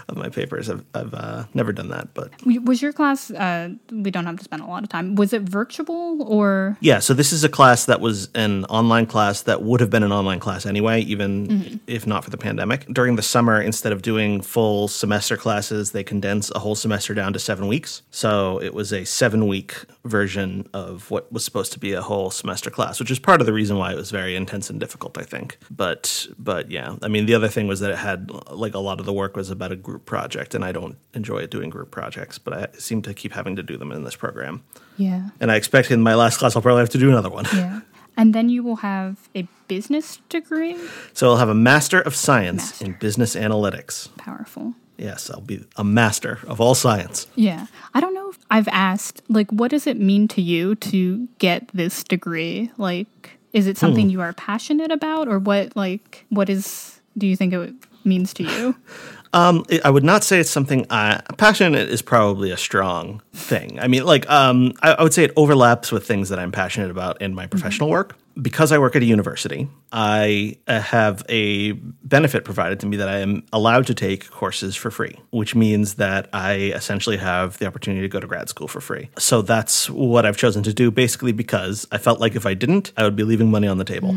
of 0.10 0.17
my 0.17 0.27
papers. 0.27 0.67
I've 0.67 0.84
I've 0.95 1.13
uh, 1.13 1.43
never 1.53 1.71
done 1.71 1.89
that, 1.89 2.15
but 2.15 2.32
Was 2.65 2.82
your 2.82 2.91
class? 2.91 3.29
Uh, 3.29 3.69
we 3.91 4.10
don't 4.10 4.25
have 4.25 4.38
to 4.38 4.43
spend 4.43 4.63
a 4.63 4.65
lot 4.65 4.82
of 4.82 4.89
time. 4.89 5.13
Was 5.13 5.32
it 5.32 5.43
virtual 5.43 6.23
or? 6.23 6.75
Yeah, 6.82 6.97
so 6.97 7.13
this 7.13 7.32
is 7.32 7.43
a 7.43 7.49
class 7.49 7.86
that 7.86 8.01
was 8.01 8.29
an 8.34 8.65
online 8.65 9.05
class 9.05 9.43
that 9.43 9.62
would 9.62 9.79
have 9.79 9.91
been 9.91 10.01
an 10.01 10.12
online 10.12 10.39
class 10.39 10.65
anyway, 10.65 11.01
even 11.01 11.29
Mm-hmm. 11.47 11.75
if 11.86 12.08
not 12.08 12.23
for 12.23 12.32
the 12.32 12.38
pandemic. 12.38 12.88
During 12.91 13.15
the 13.15 13.21
summer, 13.21 13.62
instead 13.62 13.91
of 13.93 14.01
doing 14.01 14.41
full 14.41 14.88
semester 14.88 15.38
classes, 15.38 15.91
they 15.91 16.03
condense 16.03 16.49
a 16.55 16.60
whole 16.60 16.73
semester 16.75 17.13
down 17.13 17.32
to 17.34 17.39
seven 17.39 17.67
weeks. 17.67 18.01
So 18.10 18.60
it 18.60 18.73
was 18.73 18.91
a 18.91 19.05
seven 19.05 19.45
week 19.47 19.75
version 20.03 20.67
of 20.73 21.12
what 21.12 21.32
was 21.32 21.45
supposed 21.45 21.71
to 21.73 21.79
be 21.79 21.93
a 21.93 22.01
whole 22.01 22.32
semester 22.32 22.71
class, 22.71 22.99
which 22.99 23.12
is 23.12 23.19
part 23.19 23.39
of 23.41 23.45
the 23.45 23.53
reason 23.53 23.77
why 23.77 23.91
it 23.91 23.95
was 23.95 24.10
very 24.10 24.36
intense 24.36 24.71
and 24.71 24.79
difficult, 24.79 25.15
I 25.15 25.23
think. 25.23 25.59
But 25.72 26.28
but 26.38 26.72
yeah, 26.72 26.95
I 27.02 27.08
mean 27.08 27.26
the 27.26 27.36
other 27.36 27.48
thing 27.48 27.67
was 27.67 27.80
that 27.80 27.91
it 27.91 27.98
had 27.98 28.32
like 28.52 28.74
a 28.74 28.80
lot 28.80 29.00
of 29.00 29.06
the 29.06 29.13
work 29.13 29.36
was 29.36 29.50
about 29.50 29.72
a 29.72 29.76
group 29.76 30.06
project, 30.06 30.56
and 30.56 30.65
I 30.65 30.72
don't 30.72 30.98
enjoy 31.13 31.45
doing 31.48 31.69
group 31.69 31.91
projects, 31.91 32.38
but 32.38 32.54
I 32.54 32.67
seem 32.78 33.02
to 33.04 33.13
keep 33.13 33.34
having 33.34 33.56
to 33.56 33.63
do 33.63 33.78
them 33.78 33.91
in 33.91 34.04
this 34.04 34.15
program. 34.15 34.63
Yeah. 34.98 35.30
And 35.39 35.52
I 35.52 35.56
expect 35.56 35.91
in 35.91 36.02
my 36.02 36.15
last 36.15 36.38
class 36.38 36.56
I'll 36.56 36.62
probably 36.62 36.82
have 36.82 36.89
to 36.89 36.98
do 36.98 37.10
another 37.10 37.30
one. 37.30 37.45
Yeah. 37.54 37.82
And 38.17 38.36
then 38.36 38.50
you 38.50 38.63
will 38.63 38.78
have 38.78 39.30
a 39.34 39.48
business 39.69 40.17
degree. 40.28 40.76
So 41.13 41.30
I'll 41.30 41.38
have 41.38 41.48
a 41.48 41.56
Master 41.56 42.02
of 42.02 42.15
Science 42.15 42.72
Master. 42.72 42.86
in 42.86 42.91
Business 43.00 43.36
Analytics. 43.36 44.10
Powerful. 44.17 44.74
Yes, 44.98 45.30
I'll 45.30 45.39
be 45.39 45.63
a 45.78 45.84
master 45.86 46.39
of 46.45 46.60
all 46.60 46.76
science. 46.76 47.28
Yeah. 47.36 47.67
I 47.93 48.02
don't 48.02 48.13
know 48.13 48.30
if 48.32 48.39
I've 48.52 48.67
asked, 48.67 49.22
like, 49.30 49.50
what 49.52 49.72
does 49.72 49.88
it 49.88 49.98
mean 49.98 50.28
to 50.30 50.41
you 50.41 50.76
to 50.76 51.30
get 51.38 51.69
this 51.74 52.04
degree? 52.04 52.69
Like, 52.78 53.38
is 53.53 53.67
it 53.67 53.77
something 53.77 54.09
you 54.09 54.21
are 54.21 54.33
passionate 54.33 54.91
about, 54.91 55.27
or 55.27 55.39
what, 55.39 55.75
like, 55.75 56.25
what 56.29 56.49
is, 56.49 56.99
do 57.17 57.25
you 57.27 57.35
think 57.35 57.53
it 57.53 57.73
means 58.05 58.33
to 58.35 58.43
you? 58.43 58.75
Um, 59.31 59.63
I- 59.85 59.91
would 59.91 60.03
not 60.03 60.23
say 60.23 60.39
it's 60.39 60.49
something 60.49 60.88
I 60.89 61.21
passionate 61.38 61.88
is 61.89 62.01
probably 62.01 62.49
a 62.49 62.57
strong 62.57 63.21
thing. 63.31 63.79
I 63.79 63.88
mean, 63.88 64.03
like, 64.03 64.27
um, 64.27 64.73
I, 64.81 64.93
I 64.93 65.03
would 65.03 65.13
say 65.13 65.23
it 65.23 65.31
overlaps 65.35 65.91
with 65.91 66.07
things 66.07 66.29
that 66.29 66.39
I'm 66.39 66.51
passionate 66.51 66.89
about 66.89 67.21
in 67.21 67.35
my 67.35 67.45
professional 67.45 67.89
work. 67.91 68.15
Because 68.41 68.71
I 68.71 68.78
work 68.78 68.95
at 68.95 69.02
a 69.02 69.06
university, 69.06 69.67
I 69.91 70.58
uh, 70.67 70.80
have 70.80 71.23
a 71.30 71.73
benefit 71.73 72.45
provided 72.45 72.80
to 72.82 72.86
me 72.86 72.97
that 72.97 73.10
I 73.10 73.19
am 73.19 73.43
allowed 73.52 73.88
to 73.88 73.93
take 73.93 74.30
courses 74.30 74.75
for 74.75 74.91
free, 74.91 75.19
which 75.32 75.56
means 75.56 75.95
that 75.95 76.30
I 76.32 76.54
essentially 76.75 77.17
have 77.17 77.58
the 77.58 77.65
opportunity 77.65 78.02
to 78.02 78.08
go 78.08 78.19
to 78.19 78.28
grad 78.28 78.49
school 78.49 78.67
for 78.67 78.82
free. 78.82 79.10
So 79.17 79.41
that's 79.41 79.89
what 79.89 80.25
I've 80.25 80.38
chosen 80.38 80.63
to 80.63 80.73
do, 80.73 80.91
basically 80.91 81.32
because 81.32 81.88
I 81.91 81.97
felt 81.97 82.19
like 82.19 82.36
if 82.36 82.45
I 82.45 82.54
didn't, 82.54 82.93
I 82.97 83.04
would 83.04 83.15
be 83.15 83.23
leaving 83.23 83.52
money 83.52 83.67
on 83.67 83.78
the 83.78 83.86
table. 83.86 84.13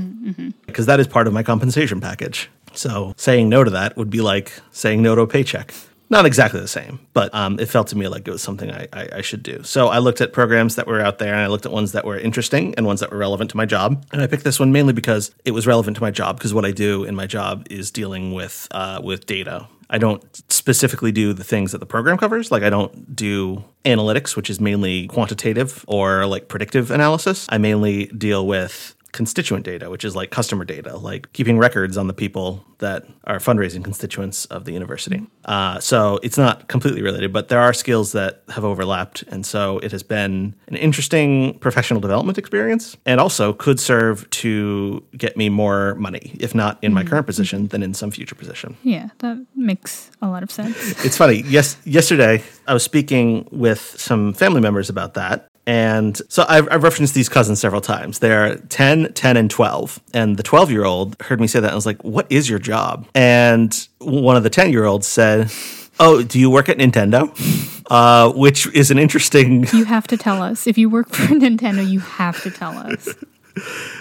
Because 0.66 0.86
that 0.86 1.00
is 1.00 1.06
part 1.06 1.26
of 1.26 1.32
my 1.32 1.42
compensation 1.42 2.00
package. 2.00 2.48
So 2.74 3.12
saying 3.16 3.48
no 3.48 3.64
to 3.64 3.70
that 3.70 3.96
would 3.96 4.10
be 4.10 4.20
like 4.20 4.52
saying 4.70 5.02
no 5.02 5.14
to 5.14 5.22
a 5.22 5.26
paycheck. 5.26 5.74
Not 6.12 6.26
exactly 6.26 6.60
the 6.60 6.68
same, 6.68 7.00
but 7.14 7.34
um, 7.34 7.58
it 7.58 7.70
felt 7.70 7.88
to 7.88 7.96
me 7.96 8.06
like 8.06 8.28
it 8.28 8.30
was 8.30 8.42
something 8.42 8.70
I, 8.70 8.86
I, 8.92 9.08
I 9.14 9.20
should 9.22 9.42
do. 9.42 9.62
So 9.62 9.88
I 9.88 9.96
looked 9.96 10.20
at 10.20 10.34
programs 10.34 10.76
that 10.76 10.86
were 10.86 11.00
out 11.00 11.18
there 11.18 11.32
and 11.32 11.42
I 11.42 11.46
looked 11.46 11.64
at 11.64 11.72
ones 11.72 11.92
that 11.92 12.04
were 12.04 12.18
interesting 12.18 12.74
and 12.74 12.84
ones 12.84 13.00
that 13.00 13.10
were 13.10 13.16
relevant 13.16 13.50
to 13.52 13.56
my 13.56 13.64
job. 13.64 14.04
And 14.12 14.20
I 14.20 14.26
picked 14.26 14.44
this 14.44 14.60
one 14.60 14.72
mainly 14.72 14.92
because 14.92 15.34
it 15.46 15.52
was 15.52 15.66
relevant 15.66 15.96
to 15.96 16.02
my 16.02 16.10
job 16.10 16.36
because 16.36 16.52
what 16.52 16.66
I 16.66 16.70
do 16.70 17.04
in 17.04 17.14
my 17.14 17.26
job 17.26 17.66
is 17.70 17.90
dealing 17.90 18.34
with 18.34 18.68
uh, 18.72 19.00
with 19.02 19.24
data. 19.24 19.66
I 19.88 19.96
don't 19.96 20.22
specifically 20.52 21.12
do 21.12 21.32
the 21.32 21.44
things 21.44 21.72
that 21.72 21.78
the 21.78 21.86
program 21.86 22.18
covers. 22.18 22.50
Like 22.50 22.62
I 22.62 22.68
don't 22.68 23.16
do 23.16 23.64
analytics, 23.86 24.36
which 24.36 24.50
is 24.50 24.60
mainly 24.60 25.06
quantitative 25.06 25.82
or 25.88 26.26
like 26.26 26.48
predictive 26.48 26.90
analysis. 26.90 27.46
I 27.48 27.56
mainly 27.56 28.08
deal 28.08 28.46
with 28.46 28.94
constituent 29.12 29.64
data, 29.64 29.90
which 29.90 30.04
is 30.04 30.16
like 30.16 30.30
customer 30.30 30.64
data, 30.64 30.96
like 30.96 31.32
keeping 31.32 31.58
records 31.58 31.96
on 31.96 32.06
the 32.06 32.14
people 32.14 32.64
that 32.78 33.06
are 33.24 33.38
fundraising 33.38 33.84
constituents 33.84 34.46
of 34.46 34.64
the 34.64 34.72
university. 34.72 35.24
Uh, 35.44 35.78
so 35.78 36.18
it's 36.22 36.38
not 36.38 36.68
completely 36.68 37.02
related, 37.02 37.32
but 37.32 37.48
there 37.48 37.60
are 37.60 37.72
skills 37.72 38.12
that 38.12 38.42
have 38.48 38.64
overlapped. 38.64 39.22
And 39.28 39.44
so 39.44 39.78
it 39.78 39.92
has 39.92 40.02
been 40.02 40.54
an 40.68 40.76
interesting 40.76 41.58
professional 41.58 42.00
development 42.00 42.38
experience 42.38 42.96
and 43.06 43.20
also 43.20 43.52
could 43.52 43.78
serve 43.78 44.28
to 44.30 45.04
get 45.16 45.36
me 45.36 45.48
more 45.48 45.94
money, 45.96 46.34
if 46.40 46.54
not 46.54 46.78
in 46.82 46.92
my 46.92 47.04
current 47.04 47.26
position, 47.26 47.68
then 47.68 47.82
in 47.82 47.94
some 47.94 48.10
future 48.10 48.34
position. 48.34 48.76
Yeah, 48.82 49.10
that 49.18 49.44
makes 49.54 50.10
a 50.22 50.28
lot 50.28 50.42
of 50.42 50.50
sense. 50.50 51.04
It's 51.04 51.16
funny. 51.16 51.42
Yes, 51.46 51.76
yesterday 51.84 52.42
I 52.66 52.72
was 52.72 52.82
speaking 52.82 53.46
with 53.52 53.80
some 53.98 54.32
family 54.32 54.60
members 54.60 54.88
about 54.88 55.14
that. 55.14 55.48
And 55.66 56.20
so 56.28 56.44
I've, 56.48 56.68
I've 56.70 56.82
referenced 56.82 57.14
these 57.14 57.28
cousins 57.28 57.60
several 57.60 57.80
times. 57.80 58.18
They're 58.18 58.56
10, 58.56 59.12
10, 59.12 59.36
and 59.36 59.50
12. 59.50 60.00
And 60.12 60.36
the 60.36 60.42
12 60.42 60.70
year 60.70 60.84
old 60.84 61.16
heard 61.22 61.40
me 61.40 61.46
say 61.46 61.60
that 61.60 61.68
and 61.68 61.74
was 61.74 61.86
like, 61.86 62.02
What 62.02 62.26
is 62.30 62.48
your 62.48 62.58
job? 62.58 63.06
And 63.14 63.88
one 63.98 64.36
of 64.36 64.42
the 64.42 64.50
10 64.50 64.72
year 64.72 64.84
olds 64.84 65.06
said, 65.06 65.52
Oh, 66.00 66.22
do 66.22 66.40
you 66.40 66.50
work 66.50 66.68
at 66.68 66.78
Nintendo? 66.78 67.30
Uh, 67.90 68.32
which 68.32 68.66
is 68.68 68.90
an 68.90 68.98
interesting. 68.98 69.66
You 69.74 69.84
have 69.84 70.06
to 70.06 70.16
tell 70.16 70.40
us. 70.40 70.66
If 70.66 70.78
you 70.78 70.88
work 70.88 71.10
for 71.10 71.24
Nintendo, 71.34 71.86
you 71.86 72.00
have 72.00 72.40
to 72.42 72.50
tell 72.50 72.78
us. 72.78 73.06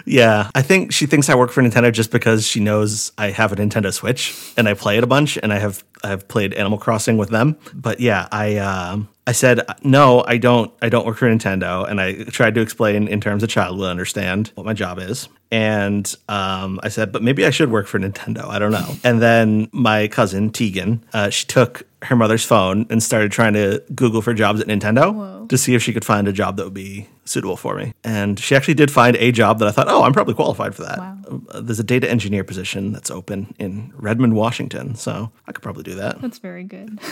Yeah, 0.06 0.50
I 0.56 0.62
think 0.62 0.92
she 0.92 1.06
thinks 1.06 1.30
I 1.30 1.36
work 1.36 1.52
for 1.52 1.62
Nintendo 1.62 1.92
just 1.92 2.12
because 2.12 2.46
she 2.46 2.60
knows 2.60 3.12
I 3.18 3.32
have 3.32 3.52
a 3.52 3.56
Nintendo 3.56 3.94
Switch 3.94 4.54
and 4.58 4.68
I 4.68 4.74
play 4.74 4.98
it 4.98 5.04
a 5.04 5.08
bunch, 5.08 5.38
and 5.38 5.54
I 5.54 5.60
have 5.60 5.84
I 6.04 6.08
have 6.08 6.28
played 6.28 6.54
Animal 6.54 6.78
Crossing 6.78 7.18
with 7.18 7.30
them. 7.30 7.58
But 7.74 8.00
yeah, 8.00 8.28
I 8.32 8.58
uh, 8.58 9.00
I 9.28 9.32
said 9.34 9.62
no, 9.84 10.24
I 10.28 10.38
don't. 10.38 10.74
I 10.82 10.90
don't 10.90 11.06
work 11.06 11.18
for 11.18 11.30
Nintendo, 11.30 11.88
and 11.88 12.02
I 12.02 12.24
tried 12.24 12.56
to 12.56 12.62
explain 12.62 13.08
in 13.08 13.22
terms 13.22 13.44
a 13.44 13.48
child 13.48 13.78
will 13.78 13.86
understand 13.86 14.52
what 14.56 14.66
my 14.66 14.74
job 14.74 15.00
is. 15.00 15.30
And 15.52 16.14
um, 16.30 16.80
I 16.82 16.90
said, 16.90 17.12
but 17.12 17.22
maybe 17.22 17.46
I 17.46 17.50
should 17.50 17.72
work 17.72 17.88
for 17.88 18.00
Nintendo. 18.00 18.46
I 18.46 18.58
don't 18.58 18.72
know. 18.72 18.96
And 19.04 19.22
then 19.22 19.70
my 19.74 20.08
cousin 20.08 20.50
Tegan, 20.50 21.04
uh, 21.14 21.30
she 21.30 21.46
took 21.46 21.86
her 22.04 22.16
mother's 22.16 22.44
phone 22.44 22.86
and 22.90 23.02
started 23.04 23.32
trying 23.32 23.54
to 23.54 23.84
Google 23.94 24.22
for 24.22 24.34
jobs 24.34 24.60
at 24.60 24.68
Nintendo 24.68 25.14
Whoa. 25.14 25.46
to 25.48 25.58
see 25.58 25.76
if 25.76 25.84
she 25.84 25.94
could 25.94 26.04
find 26.06 26.28
a 26.28 26.34
job 26.34 26.58
that 26.58 26.64
would 26.66 26.74
be 26.74 27.08
suitable 27.26 27.56
for 27.58 27.76
me. 27.76 27.94
And 28.04 28.40
she 28.40 28.56
actually 28.56 28.74
did 28.74 28.90
find 28.90 29.16
a 29.18 29.32
job 29.32 29.60
that 29.60 29.68
I 29.68 29.72
thought, 29.72 29.88
oh, 29.88 30.02
I'm 30.04 30.12
probably 30.14 30.34
qualified 30.34 30.74
for 30.74 30.82
that. 30.84 30.98
Wow. 30.98 31.18
Uh, 31.50 31.62
there's 31.62 31.80
a 31.80 31.84
data 31.84 32.10
engineer 32.10 32.44
position 32.44 32.92
that's 32.92 33.12
open 33.12 33.54
in 33.60 33.94
Redmond, 33.96 34.34
Washington. 34.36 34.96
So 34.96 35.32
I 35.48 35.52
could 35.52 35.62
probably 35.62 35.84
do 35.84 35.96
that. 35.96 36.20
That's 36.22 36.40
very 36.40 36.64
good. 36.64 37.00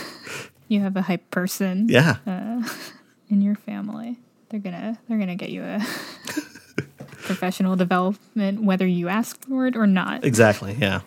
You 0.72 0.82
have 0.82 0.96
a 0.96 1.02
hype 1.02 1.32
person 1.32 1.88
Yeah. 1.90 2.18
in 3.28 3.42
your 3.42 3.56
family. 3.56 4.18
They're 4.50 4.60
gonna 4.60 5.00
they're 5.08 5.18
gonna 5.18 5.36
get 5.36 5.50
you 5.50 5.64
a 5.64 5.80
professional 7.24 7.76
development 7.76 8.62
whether 8.64 8.86
you 8.86 9.08
ask 9.08 9.42
for 9.48 9.68
it 9.68 9.76
or 9.76 9.88
not. 9.88 10.24
Exactly. 10.24 10.76
Yeah. 10.80 11.02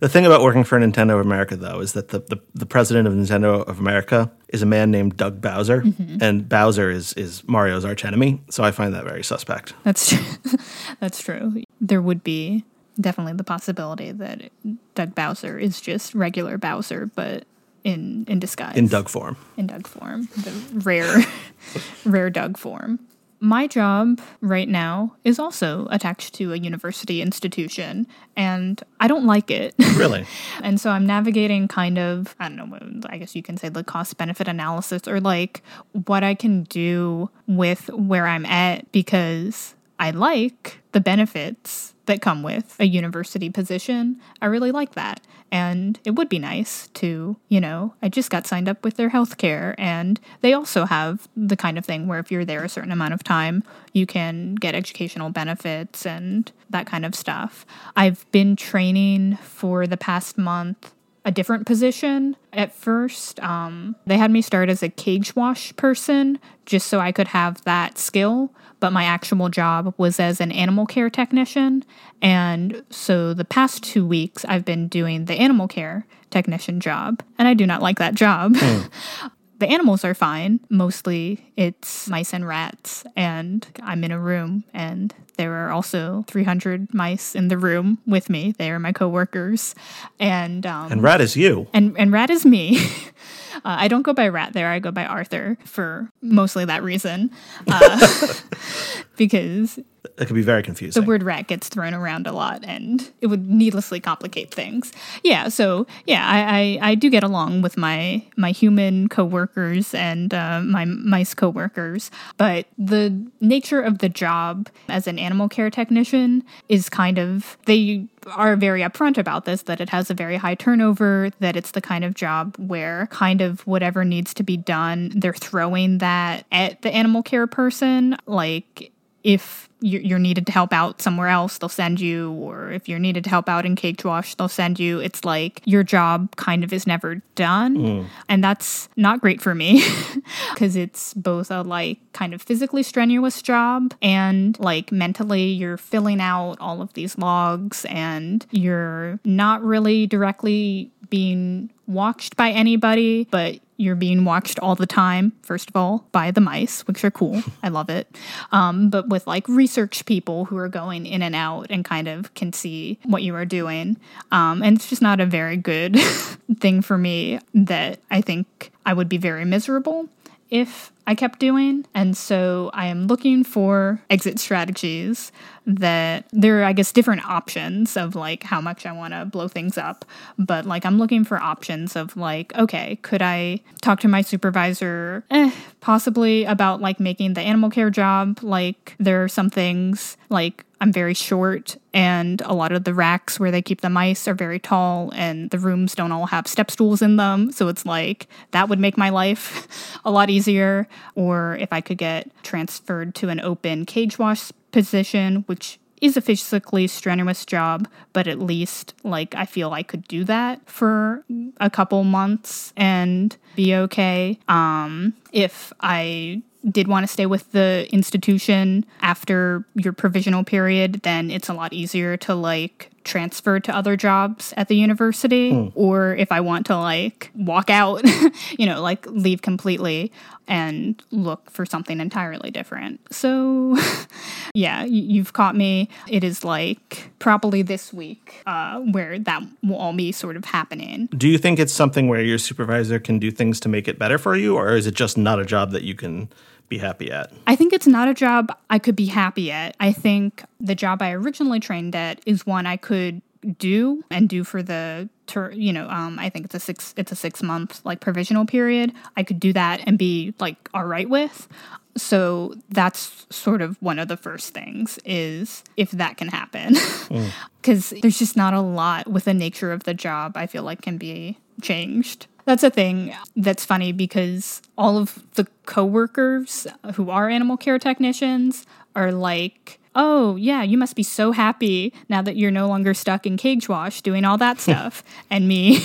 The 0.00 0.08
thing 0.08 0.26
about 0.26 0.42
working 0.42 0.64
for 0.64 0.78
Nintendo 0.78 1.18
of 1.18 1.26
America, 1.26 1.56
though, 1.56 1.80
is 1.80 1.92
that 1.92 2.08
the, 2.08 2.20
the, 2.20 2.40
the 2.54 2.66
president 2.66 3.06
of 3.06 3.14
Nintendo 3.14 3.66
of 3.66 3.78
America 3.78 4.30
is 4.48 4.62
a 4.62 4.66
man 4.66 4.90
named 4.90 5.16
Doug 5.16 5.40
Bowser, 5.40 5.82
mm-hmm. 5.82 6.18
and 6.20 6.48
Bowser 6.48 6.90
is 6.90 7.12
is 7.14 7.46
Mario's 7.46 7.84
archenemy. 7.84 8.42
So 8.50 8.64
I 8.64 8.70
find 8.70 8.94
that 8.94 9.04
very 9.04 9.22
suspect. 9.22 9.74
That's 9.84 10.10
true. 10.10 10.58
That's 11.00 11.22
true. 11.22 11.62
There 11.80 12.02
would 12.02 12.24
be 12.24 12.64
definitely 13.00 13.34
the 13.34 13.44
possibility 13.44 14.12
that 14.12 14.50
Doug 14.94 15.14
Bowser 15.14 15.58
is 15.58 15.80
just 15.80 16.14
regular 16.14 16.58
Bowser, 16.58 17.06
but 17.14 17.44
in 17.84 18.24
in 18.28 18.38
disguise. 18.38 18.76
In 18.76 18.88
Doug 18.88 19.08
form. 19.08 19.36
in 19.56 19.66
Doug 19.66 19.86
form, 19.86 20.28
the 20.36 20.80
rare, 20.80 21.24
rare 22.04 22.30
Doug 22.30 22.58
form. 22.58 22.98
My 23.42 23.66
job 23.66 24.20
right 24.42 24.68
now 24.68 25.16
is 25.24 25.38
also 25.38 25.88
attached 25.90 26.34
to 26.34 26.52
a 26.52 26.56
university 26.56 27.22
institution, 27.22 28.06
and 28.36 28.82
I 29.00 29.08
don't 29.08 29.24
like 29.26 29.50
it. 29.50 29.74
Really? 30.00 30.24
and 30.62 30.80
so 30.80 30.88
I'm 30.90 31.04
navigating 31.04 31.68
kind 31.68 31.98
of, 31.98 32.34
I 32.40 32.48
don't 32.48 32.56
know, 32.56 33.00
I 33.10 33.18
guess 33.18 33.36
you 33.36 33.42
can 33.42 33.58
say 33.58 33.68
the 33.68 33.84
cost 33.84 34.16
benefit 34.16 34.48
analysis 34.48 35.06
or 35.06 35.20
like 35.20 35.62
what 35.92 36.24
I 36.24 36.34
can 36.34 36.62
do 36.64 37.28
with 37.46 37.90
where 37.90 38.26
I'm 38.26 38.46
at 38.46 38.90
because 38.92 39.74
I 39.98 40.12
like 40.12 40.80
the 40.92 41.00
benefits 41.00 41.94
that 42.10 42.20
come 42.20 42.42
with 42.42 42.76
a 42.78 42.84
university 42.84 43.48
position. 43.50 44.20
I 44.42 44.46
really 44.46 44.72
like 44.72 44.94
that. 44.94 45.20
And 45.52 45.98
it 46.04 46.12
would 46.12 46.28
be 46.28 46.38
nice 46.38 46.88
to, 46.88 47.36
you 47.48 47.60
know, 47.60 47.94
I 48.02 48.08
just 48.08 48.30
got 48.30 48.46
signed 48.46 48.68
up 48.68 48.84
with 48.84 48.96
their 48.96 49.10
healthcare 49.10 49.74
and 49.78 50.20
they 50.42 50.52
also 50.52 50.84
have 50.84 51.28
the 51.36 51.56
kind 51.56 51.78
of 51.78 51.84
thing 51.84 52.06
where 52.06 52.18
if 52.18 52.30
you're 52.30 52.44
there 52.44 52.62
a 52.62 52.68
certain 52.68 52.92
amount 52.92 53.14
of 53.14 53.24
time, 53.24 53.64
you 53.92 54.06
can 54.06 54.54
get 54.54 54.74
educational 54.74 55.30
benefits 55.30 56.06
and 56.06 56.52
that 56.68 56.86
kind 56.86 57.04
of 57.04 57.14
stuff. 57.14 57.66
I've 57.96 58.30
been 58.30 58.54
training 58.54 59.36
for 59.36 59.86
the 59.86 59.96
past 59.96 60.38
month 60.38 60.92
a 61.24 61.30
different 61.30 61.66
position 61.66 62.36
at 62.52 62.72
first. 62.72 63.40
Um, 63.40 63.96
they 64.06 64.18
had 64.18 64.30
me 64.30 64.42
start 64.42 64.68
as 64.68 64.82
a 64.82 64.88
cage 64.88 65.36
wash 65.36 65.74
person 65.76 66.38
just 66.66 66.86
so 66.86 66.98
I 66.98 67.12
could 67.12 67.28
have 67.28 67.62
that 67.64 67.98
skill, 67.98 68.52
but 68.78 68.92
my 68.92 69.04
actual 69.04 69.48
job 69.48 69.94
was 69.98 70.18
as 70.18 70.40
an 70.40 70.52
animal 70.52 70.86
care 70.86 71.10
technician. 71.10 71.84
And 72.22 72.82
so 72.90 73.34
the 73.34 73.44
past 73.44 73.82
two 73.82 74.06
weeks, 74.06 74.44
I've 74.46 74.64
been 74.64 74.88
doing 74.88 75.26
the 75.26 75.34
animal 75.34 75.68
care 75.68 76.06
technician 76.30 76.80
job, 76.80 77.22
and 77.38 77.48
I 77.48 77.54
do 77.54 77.66
not 77.66 77.82
like 77.82 77.98
that 77.98 78.14
job. 78.14 78.56
the 79.60 79.68
animals 79.68 80.04
are 80.04 80.14
fine. 80.14 80.58
Mostly 80.68 81.52
it's 81.56 82.08
mice 82.08 82.34
and 82.34 82.46
rats, 82.46 83.04
and 83.16 83.66
I'm 83.82 84.02
in 84.02 84.10
a 84.10 84.18
room, 84.18 84.64
and 84.74 85.14
there 85.36 85.54
are 85.54 85.70
also 85.70 86.24
300 86.26 86.92
mice 86.92 87.34
in 87.34 87.48
the 87.48 87.56
room 87.56 87.98
with 88.06 88.28
me. 88.28 88.52
They 88.58 88.70
are 88.70 88.78
my 88.78 88.92
coworkers, 88.92 89.74
and 90.18 90.66
um, 90.66 90.90
And 90.92 91.02
Rat 91.02 91.20
is 91.20 91.36
you. 91.36 91.68
and 91.72 91.96
and 91.98 92.10
rat 92.12 92.30
is 92.30 92.44
me. 92.44 92.80
uh, 93.64 93.76
I 93.78 93.88
don't 93.88 94.02
go 94.02 94.12
by 94.12 94.28
rat 94.28 94.52
there. 94.52 94.68
I 94.68 94.78
go 94.78 94.90
by 94.90 95.04
Arthur 95.04 95.56
for 95.64 96.10
mostly 96.22 96.64
that 96.64 96.82
reason, 96.82 97.30
uh, 97.68 98.34
because 99.16 99.78
It 99.78 100.26
could 100.26 100.34
be 100.34 100.42
very 100.42 100.62
confusing. 100.62 101.00
the 101.02 101.06
word 101.06 101.22
rat 101.22 101.46
gets 101.46 101.68
thrown 101.68 101.94
around 101.94 102.26
a 102.26 102.32
lot 102.32 102.64
and 102.64 103.10
it 103.20 103.26
would 103.26 103.48
needlessly 103.50 104.00
complicate 104.00 104.52
things. 104.54 104.92
Yeah, 105.22 105.48
so 105.48 105.86
yeah, 106.06 106.26
I, 106.26 106.58
I, 106.80 106.90
I 106.90 106.94
do 106.94 107.10
get 107.10 107.22
along 107.22 107.62
with 107.62 107.76
my 107.76 108.22
my 108.36 108.50
human 108.50 109.08
coworkers 109.08 109.94
and 109.94 110.32
uh, 110.32 110.60
my 110.62 110.84
mice 110.84 111.34
coworkers, 111.34 112.10
but 112.36 112.66
the 112.78 113.14
nature 113.40 113.80
of 113.80 113.98
the 113.98 114.08
job 114.08 114.68
as 114.88 115.06
an 115.06 115.18
animal 115.18 115.48
care 115.48 115.70
technician 115.70 116.42
is 116.68 116.88
kind 116.88 117.18
of 117.18 117.56
they 117.66 118.06
are 118.26 118.56
very 118.56 118.80
upfront 118.80 119.18
about 119.18 119.44
this 119.44 119.62
that 119.62 119.80
it 119.80 119.88
has 119.90 120.10
a 120.10 120.14
very 120.14 120.36
high 120.36 120.54
turnover, 120.54 121.30
that 121.40 121.56
it's 121.56 121.72
the 121.72 121.80
kind 121.80 122.04
of 122.04 122.14
job 122.14 122.56
where 122.58 123.06
kind 123.08 123.40
of 123.40 123.66
whatever 123.66 124.04
needs 124.04 124.34
to 124.34 124.42
be 124.42 124.56
done, 124.56 125.12
they're 125.14 125.32
throwing 125.32 125.98
that 125.98 126.46
at 126.52 126.82
the 126.82 126.90
animal 126.90 127.22
care 127.22 127.46
person. 127.46 128.16
Like 128.26 128.92
if 129.22 129.68
you're 129.80 130.00
you're 130.00 130.18
needed 130.18 130.46
to 130.46 130.52
help 130.52 130.72
out 130.72 131.00
somewhere 131.00 131.28
else, 131.28 131.58
they'll 131.58 131.68
send 131.68 132.00
you, 132.00 132.32
or 132.32 132.70
if 132.70 132.88
you're 132.88 132.98
needed 132.98 133.24
to 133.24 133.30
help 133.30 133.48
out 133.48 133.64
in 133.64 133.76
cage 133.76 134.04
wash, 134.04 134.34
they'll 134.34 134.48
send 134.48 134.78
you. 134.78 135.00
It's 135.00 135.24
like 135.24 135.62
your 135.64 135.82
job 135.82 136.36
kind 136.36 136.64
of 136.64 136.72
is 136.72 136.86
never 136.86 137.16
done. 137.34 137.76
Mm. 137.76 138.06
And 138.28 138.44
that's 138.44 138.88
not 138.96 139.20
great 139.20 139.40
for 139.40 139.54
me 139.54 139.82
because 140.52 140.76
it's 140.76 141.14
both 141.14 141.50
a 141.50 141.62
like 141.62 141.98
kind 142.12 142.34
of 142.34 142.42
physically 142.42 142.82
strenuous 142.82 143.40
job 143.42 143.94
and 144.02 144.58
like 144.60 144.92
mentally 144.92 145.44
you're 145.44 145.76
filling 145.76 146.20
out 146.20 146.56
all 146.60 146.82
of 146.82 146.92
these 146.94 147.16
logs 147.16 147.86
and 147.86 148.46
you're 148.50 149.18
not 149.24 149.62
really 149.62 150.06
directly 150.06 150.90
being 151.08 151.70
watched 151.86 152.36
by 152.36 152.50
anybody, 152.50 153.26
but 153.30 153.58
you're 153.80 153.96
being 153.96 154.24
watched 154.26 154.58
all 154.58 154.74
the 154.74 154.86
time, 154.86 155.32
first 155.42 155.70
of 155.70 155.76
all, 155.76 156.06
by 156.12 156.30
the 156.30 156.40
mice, 156.40 156.86
which 156.86 157.02
are 157.02 157.10
cool. 157.10 157.42
I 157.62 157.68
love 157.68 157.88
it. 157.88 158.14
Um, 158.52 158.90
but 158.90 159.08
with 159.08 159.26
like 159.26 159.48
research 159.48 160.04
people 160.04 160.44
who 160.44 160.56
are 160.58 160.68
going 160.68 161.06
in 161.06 161.22
and 161.22 161.34
out 161.34 161.68
and 161.70 161.84
kind 161.84 162.06
of 162.06 162.32
can 162.34 162.52
see 162.52 162.98
what 163.04 163.22
you 163.22 163.34
are 163.34 163.46
doing. 163.46 163.96
Um, 164.30 164.62
and 164.62 164.76
it's 164.76 164.88
just 164.88 165.00
not 165.02 165.18
a 165.18 165.26
very 165.26 165.56
good 165.56 165.96
thing 166.60 166.82
for 166.82 166.98
me 166.98 167.40
that 167.54 168.00
I 168.10 168.20
think 168.20 168.70
I 168.84 168.92
would 168.92 169.08
be 169.08 169.16
very 169.16 169.46
miserable 169.46 170.08
if 170.50 170.92
I 171.10 171.16
kept 171.16 171.40
doing. 171.40 171.84
And 171.92 172.16
so 172.16 172.70
I 172.72 172.86
am 172.86 173.08
looking 173.08 173.42
for 173.42 174.00
exit 174.10 174.38
strategies 174.38 175.32
that 175.66 176.26
there 176.30 176.60
are, 176.60 176.64
I 176.64 176.72
guess, 176.72 176.92
different 176.92 177.28
options 177.28 177.96
of 177.96 178.14
like 178.14 178.44
how 178.44 178.60
much 178.60 178.86
I 178.86 178.92
want 178.92 179.12
to 179.14 179.24
blow 179.24 179.48
things 179.48 179.76
up. 179.76 180.04
But 180.38 180.66
like 180.66 180.86
I'm 180.86 180.98
looking 180.98 181.24
for 181.24 181.36
options 181.38 181.96
of 181.96 182.16
like, 182.16 182.54
okay, 182.54 182.94
could 183.02 183.22
I 183.22 183.60
talk 183.82 183.98
to 184.00 184.08
my 184.08 184.22
supervisor, 184.22 185.24
eh, 185.32 185.50
possibly 185.80 186.44
about 186.44 186.80
like 186.80 187.00
making 187.00 187.34
the 187.34 187.40
animal 187.40 187.70
care 187.70 187.90
job? 187.90 188.38
Like 188.40 188.94
there 189.00 189.24
are 189.24 189.28
some 189.28 189.50
things 189.50 190.16
like 190.28 190.64
I'm 190.80 190.92
very 190.92 191.14
short, 191.14 191.76
and 191.92 192.40
a 192.42 192.54
lot 192.54 192.72
of 192.72 192.84
the 192.84 192.94
racks 192.94 193.38
where 193.38 193.50
they 193.50 193.60
keep 193.60 193.82
the 193.82 193.90
mice 193.90 194.26
are 194.26 194.34
very 194.34 194.58
tall, 194.58 195.12
and 195.14 195.50
the 195.50 195.58
rooms 195.58 195.94
don't 195.94 196.12
all 196.12 196.26
have 196.26 196.46
step 196.46 196.70
stools 196.70 197.02
in 197.02 197.16
them. 197.16 197.52
So 197.52 197.68
it's 197.68 197.84
like 197.84 198.28
that 198.52 198.68
would 198.68 198.78
make 198.78 198.96
my 198.96 199.10
life 199.10 200.00
a 200.04 200.10
lot 200.10 200.30
easier. 200.30 200.88
Or 201.14 201.56
if 201.60 201.72
I 201.72 201.80
could 201.80 201.98
get 201.98 202.30
transferred 202.42 203.14
to 203.16 203.28
an 203.28 203.40
open 203.40 203.84
cage 203.84 204.18
wash 204.18 204.50
position, 204.72 205.44
which 205.46 205.78
is 206.00 206.16
a 206.16 206.20
physically 206.20 206.86
strenuous 206.86 207.44
job, 207.44 207.86
but 208.12 208.26
at 208.26 208.38
least 208.38 208.94
like 209.04 209.34
I 209.34 209.44
feel 209.44 209.72
I 209.72 209.82
could 209.82 210.08
do 210.08 210.24
that 210.24 210.60
for 210.68 211.24
a 211.58 211.68
couple 211.68 212.02
months 212.04 212.72
and 212.76 213.36
be 213.54 213.74
okay. 213.74 214.38
Um, 214.48 215.14
if 215.32 215.72
I 215.80 216.42
did 216.68 216.88
want 216.88 217.04
to 217.04 217.12
stay 217.12 217.26
with 217.26 217.50
the 217.52 217.88
institution 217.92 218.84
after 219.00 219.64
your 219.74 219.92
provisional 219.92 220.44
period, 220.44 221.00
then 221.02 221.30
it's 221.30 221.48
a 221.48 221.54
lot 221.54 221.72
easier 221.72 222.16
to 222.18 222.34
like 222.34 222.90
transfer 223.02 223.58
to 223.58 223.74
other 223.74 223.96
jobs 223.96 224.52
at 224.56 224.68
the 224.68 224.76
university. 224.76 225.72
Or 225.74 226.14
if 226.14 226.30
I 226.30 226.40
want 226.40 226.66
to 226.66 226.76
like 226.76 227.30
walk 227.34 227.70
out, 227.70 228.02
you 228.58 228.66
know, 228.66 228.82
like 228.82 229.06
leave 229.06 229.42
completely 229.42 230.12
and 230.46 231.02
look 231.10 231.50
for 231.50 231.64
something 231.64 232.00
entirely 232.00 232.50
different. 232.50 233.00
So 233.12 233.78
yeah, 234.54 234.84
you've 234.84 235.32
caught 235.32 235.56
me. 235.56 235.88
It 236.08 236.24
is 236.24 236.44
like 236.44 237.10
probably 237.20 237.62
this 237.62 237.92
week 237.92 238.42
uh, 238.46 238.80
where 238.80 239.18
that 239.18 239.42
will 239.62 239.76
all 239.76 239.92
be 239.92 240.12
sort 240.12 240.36
of 240.36 240.44
happening. 240.44 241.08
Do 241.16 241.28
you 241.28 241.38
think 241.38 241.58
it's 241.58 241.72
something 241.72 242.08
where 242.08 242.22
your 242.22 242.38
supervisor 242.38 242.98
can 242.98 243.18
do 243.18 243.30
things 243.30 243.60
to 243.60 243.68
make 243.68 243.88
it 243.88 243.98
better 243.98 244.18
for 244.18 244.36
you, 244.36 244.56
or 244.56 244.74
is 244.74 244.86
it 244.86 244.94
just 244.94 245.16
not 245.16 245.38
a 245.38 245.44
job 245.44 245.70
that 245.70 245.84
you 245.84 245.94
can 245.94 246.28
be 246.70 246.78
happy 246.78 247.12
at? 247.12 247.30
I 247.46 247.54
think 247.56 247.74
it's 247.74 247.86
not 247.86 248.08
a 248.08 248.14
job 248.14 248.56
I 248.70 248.78
could 248.78 248.96
be 248.96 249.06
happy 249.06 249.50
at. 249.50 249.76
I 249.78 249.92
think 249.92 250.42
the 250.58 250.74
job 250.74 251.02
I 251.02 251.12
originally 251.12 251.60
trained 251.60 251.94
at 251.94 252.20
is 252.24 252.46
one 252.46 252.64
I 252.64 252.78
could 252.78 253.20
do 253.58 254.02
and 254.10 254.28
do 254.28 254.44
for 254.44 254.62
the 254.62 255.08
ter- 255.26 255.50
you 255.52 255.72
know 255.72 255.88
um 255.88 256.18
i 256.18 256.28
think 256.28 256.44
it's 256.44 256.54
a 256.54 256.60
six 256.60 256.92
it's 256.98 257.10
a 257.10 257.16
six 257.16 257.42
month 257.42 257.80
like 257.84 258.00
provisional 258.00 258.44
period. 258.46 258.92
I 259.16 259.22
could 259.22 259.40
do 259.40 259.52
that 259.54 259.80
and 259.86 259.98
be 259.98 260.34
like 260.38 260.68
all 260.74 260.84
right 260.84 261.08
with. 261.08 261.48
So 261.96 262.54
that's 262.68 263.26
sort 263.30 263.62
of 263.62 263.76
one 263.82 263.98
of 263.98 264.08
the 264.08 264.16
first 264.16 264.54
things 264.54 264.98
is 265.04 265.64
if 265.76 265.90
that 265.92 266.16
can 266.16 266.28
happen. 266.28 266.76
Because 267.60 267.90
there's 268.00 268.18
just 268.18 268.38
not 268.38 268.54
a 268.54 268.60
lot 268.60 269.06
with 269.06 269.24
the 269.24 269.34
nature 269.34 269.70
of 269.70 269.82
the 269.82 269.92
job 269.92 270.34
i 270.34 270.46
feel 270.46 270.62
like 270.62 270.80
can 270.80 270.96
be 270.96 271.36
changed 271.60 272.26
that's 272.50 272.64
a 272.64 272.70
thing 272.70 273.14
that's 273.36 273.64
funny 273.64 273.92
because 273.92 274.60
all 274.76 274.98
of 274.98 275.22
the 275.34 275.46
coworkers 275.66 276.66
who 276.94 277.08
are 277.08 277.28
animal 277.28 277.56
care 277.56 277.78
technicians 277.78 278.66
are 278.96 279.12
like 279.12 279.78
oh 279.94 280.34
yeah 280.34 280.60
you 280.60 280.76
must 280.76 280.96
be 280.96 281.02
so 281.04 281.30
happy 281.30 281.92
now 282.08 282.20
that 282.20 282.36
you're 282.36 282.50
no 282.50 282.66
longer 282.66 282.92
stuck 282.92 283.24
in 283.24 283.36
cage 283.36 283.68
wash 283.68 284.02
doing 284.02 284.24
all 284.24 284.36
that 284.36 284.60
stuff. 284.66 285.04
And 285.30 285.46
me 285.46 285.78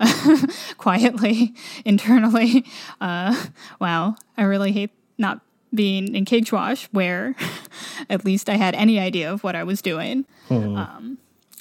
quietly 0.76 1.54
internally 1.84 2.64
uh, 3.00 3.46
wow 3.80 4.16
i 4.36 4.42
really 4.42 4.72
hate 4.72 4.90
not 5.18 5.40
being 5.72 6.16
in 6.16 6.24
cage 6.24 6.50
wash 6.50 6.86
where 6.86 7.36
at 8.10 8.24
least 8.24 8.50
i 8.50 8.56
had 8.56 8.74
any 8.74 8.98
idea 8.98 9.32
of 9.32 9.44
what 9.44 9.54
i 9.54 9.62
was 9.62 9.80
doing. 9.80 10.26
Um, 10.50 11.18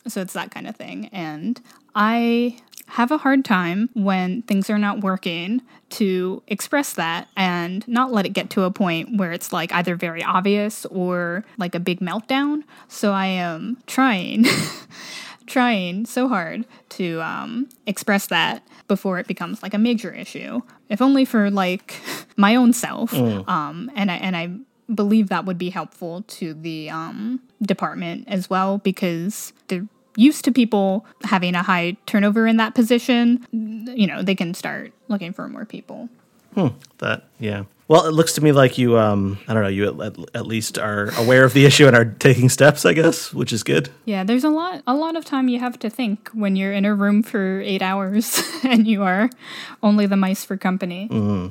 so 0.07 0.21
it's 0.21 0.33
that 0.33 0.51
kind 0.51 0.67
of 0.67 0.75
thing. 0.75 1.09
And 1.11 1.59
i 1.95 2.57
have 2.87 3.11
a 3.11 3.17
hard 3.17 3.43
time 3.43 3.89
when 3.93 4.41
things 4.43 4.69
are 4.69 4.77
not 4.77 5.01
working 5.01 5.61
to 5.89 6.41
express 6.47 6.93
that 6.93 7.27
and 7.35 7.87
not 7.87 8.11
let 8.11 8.25
it 8.25 8.29
get 8.29 8.49
to 8.51 8.63
a 8.63 8.71
point 8.71 9.17
where 9.17 9.31
it's 9.31 9.51
like 9.51 9.71
either 9.73 9.95
very 9.95 10.23
obvious 10.23 10.85
or 10.87 11.43
like 11.57 11.73
a 11.75 11.79
big 11.79 11.99
meltdown. 11.99 12.63
So 12.87 13.11
I 13.11 13.25
am 13.25 13.77
trying, 13.87 14.45
trying 15.47 16.05
so 16.05 16.27
hard 16.27 16.65
to 16.89 17.21
um, 17.21 17.69
express 17.85 18.27
that 18.27 18.65
before 18.87 19.19
it 19.19 19.27
becomes 19.27 19.63
like 19.63 19.73
a 19.73 19.79
major 19.79 20.11
issue, 20.11 20.61
if 20.89 21.01
only 21.01 21.25
for 21.25 21.49
like 21.49 21.99
my 22.37 22.55
own 22.55 22.71
self. 22.71 23.13
Um, 23.13 23.91
and 23.95 24.11
I 24.11 24.15
and 24.15 24.37
I 24.37 24.57
believe 24.93 25.29
that 25.29 25.45
would 25.45 25.57
be 25.57 25.69
helpful 25.71 26.23
to 26.27 26.53
the 26.53 26.91
um, 26.91 27.41
department 27.61 28.25
as 28.27 28.49
well 28.49 28.77
because 28.77 29.51
they're 29.67 29.87
used 30.15 30.45
to 30.45 30.51
people 30.51 31.05
having 31.23 31.55
a 31.55 31.63
high 31.63 31.97
turnover 32.05 32.47
in 32.47 32.57
that 32.57 32.75
position. 32.75 33.45
You 33.51 34.07
know, 34.07 34.21
they 34.21 34.35
can 34.35 34.53
start 34.53 34.91
looking 35.07 35.33
for 35.33 35.47
more 35.47 35.65
people. 35.65 36.09
Hmm, 36.53 36.67
that 36.99 37.25
yeah. 37.39 37.63
Well, 37.87 38.07
it 38.07 38.13
looks 38.13 38.33
to 38.33 38.41
me 38.41 38.51
like 38.51 38.77
you 38.79 38.97
um 38.97 39.37
I 39.47 39.53
don't 39.53 39.61
know, 39.61 39.69
you 39.69 40.01
at, 40.01 40.15
at 40.33 40.47
least 40.47 40.79
are 40.79 41.11
aware 41.19 41.43
of 41.43 41.53
the 41.53 41.65
issue 41.65 41.85
and 41.85 41.95
are 41.95 42.05
taking 42.05 42.49
steps, 42.49 42.83
I 42.85 42.93
guess, 42.93 43.31
which 43.33 43.53
is 43.53 43.61
good. 43.61 43.89
Yeah, 44.05 44.23
there's 44.23 44.43
a 44.43 44.49
lot 44.49 44.81
a 44.87 44.95
lot 44.95 45.15
of 45.15 45.23
time 45.23 45.47
you 45.49 45.59
have 45.59 45.77
to 45.79 45.89
think 45.89 46.29
when 46.29 46.55
you're 46.55 46.73
in 46.73 46.85
a 46.85 46.95
room 46.95 47.21
for 47.21 47.61
8 47.61 47.81
hours 47.83 48.41
and 48.63 48.87
you 48.87 49.03
are 49.03 49.29
only 49.83 50.07
the 50.07 50.17
mice 50.17 50.43
for 50.43 50.57
company. 50.57 51.07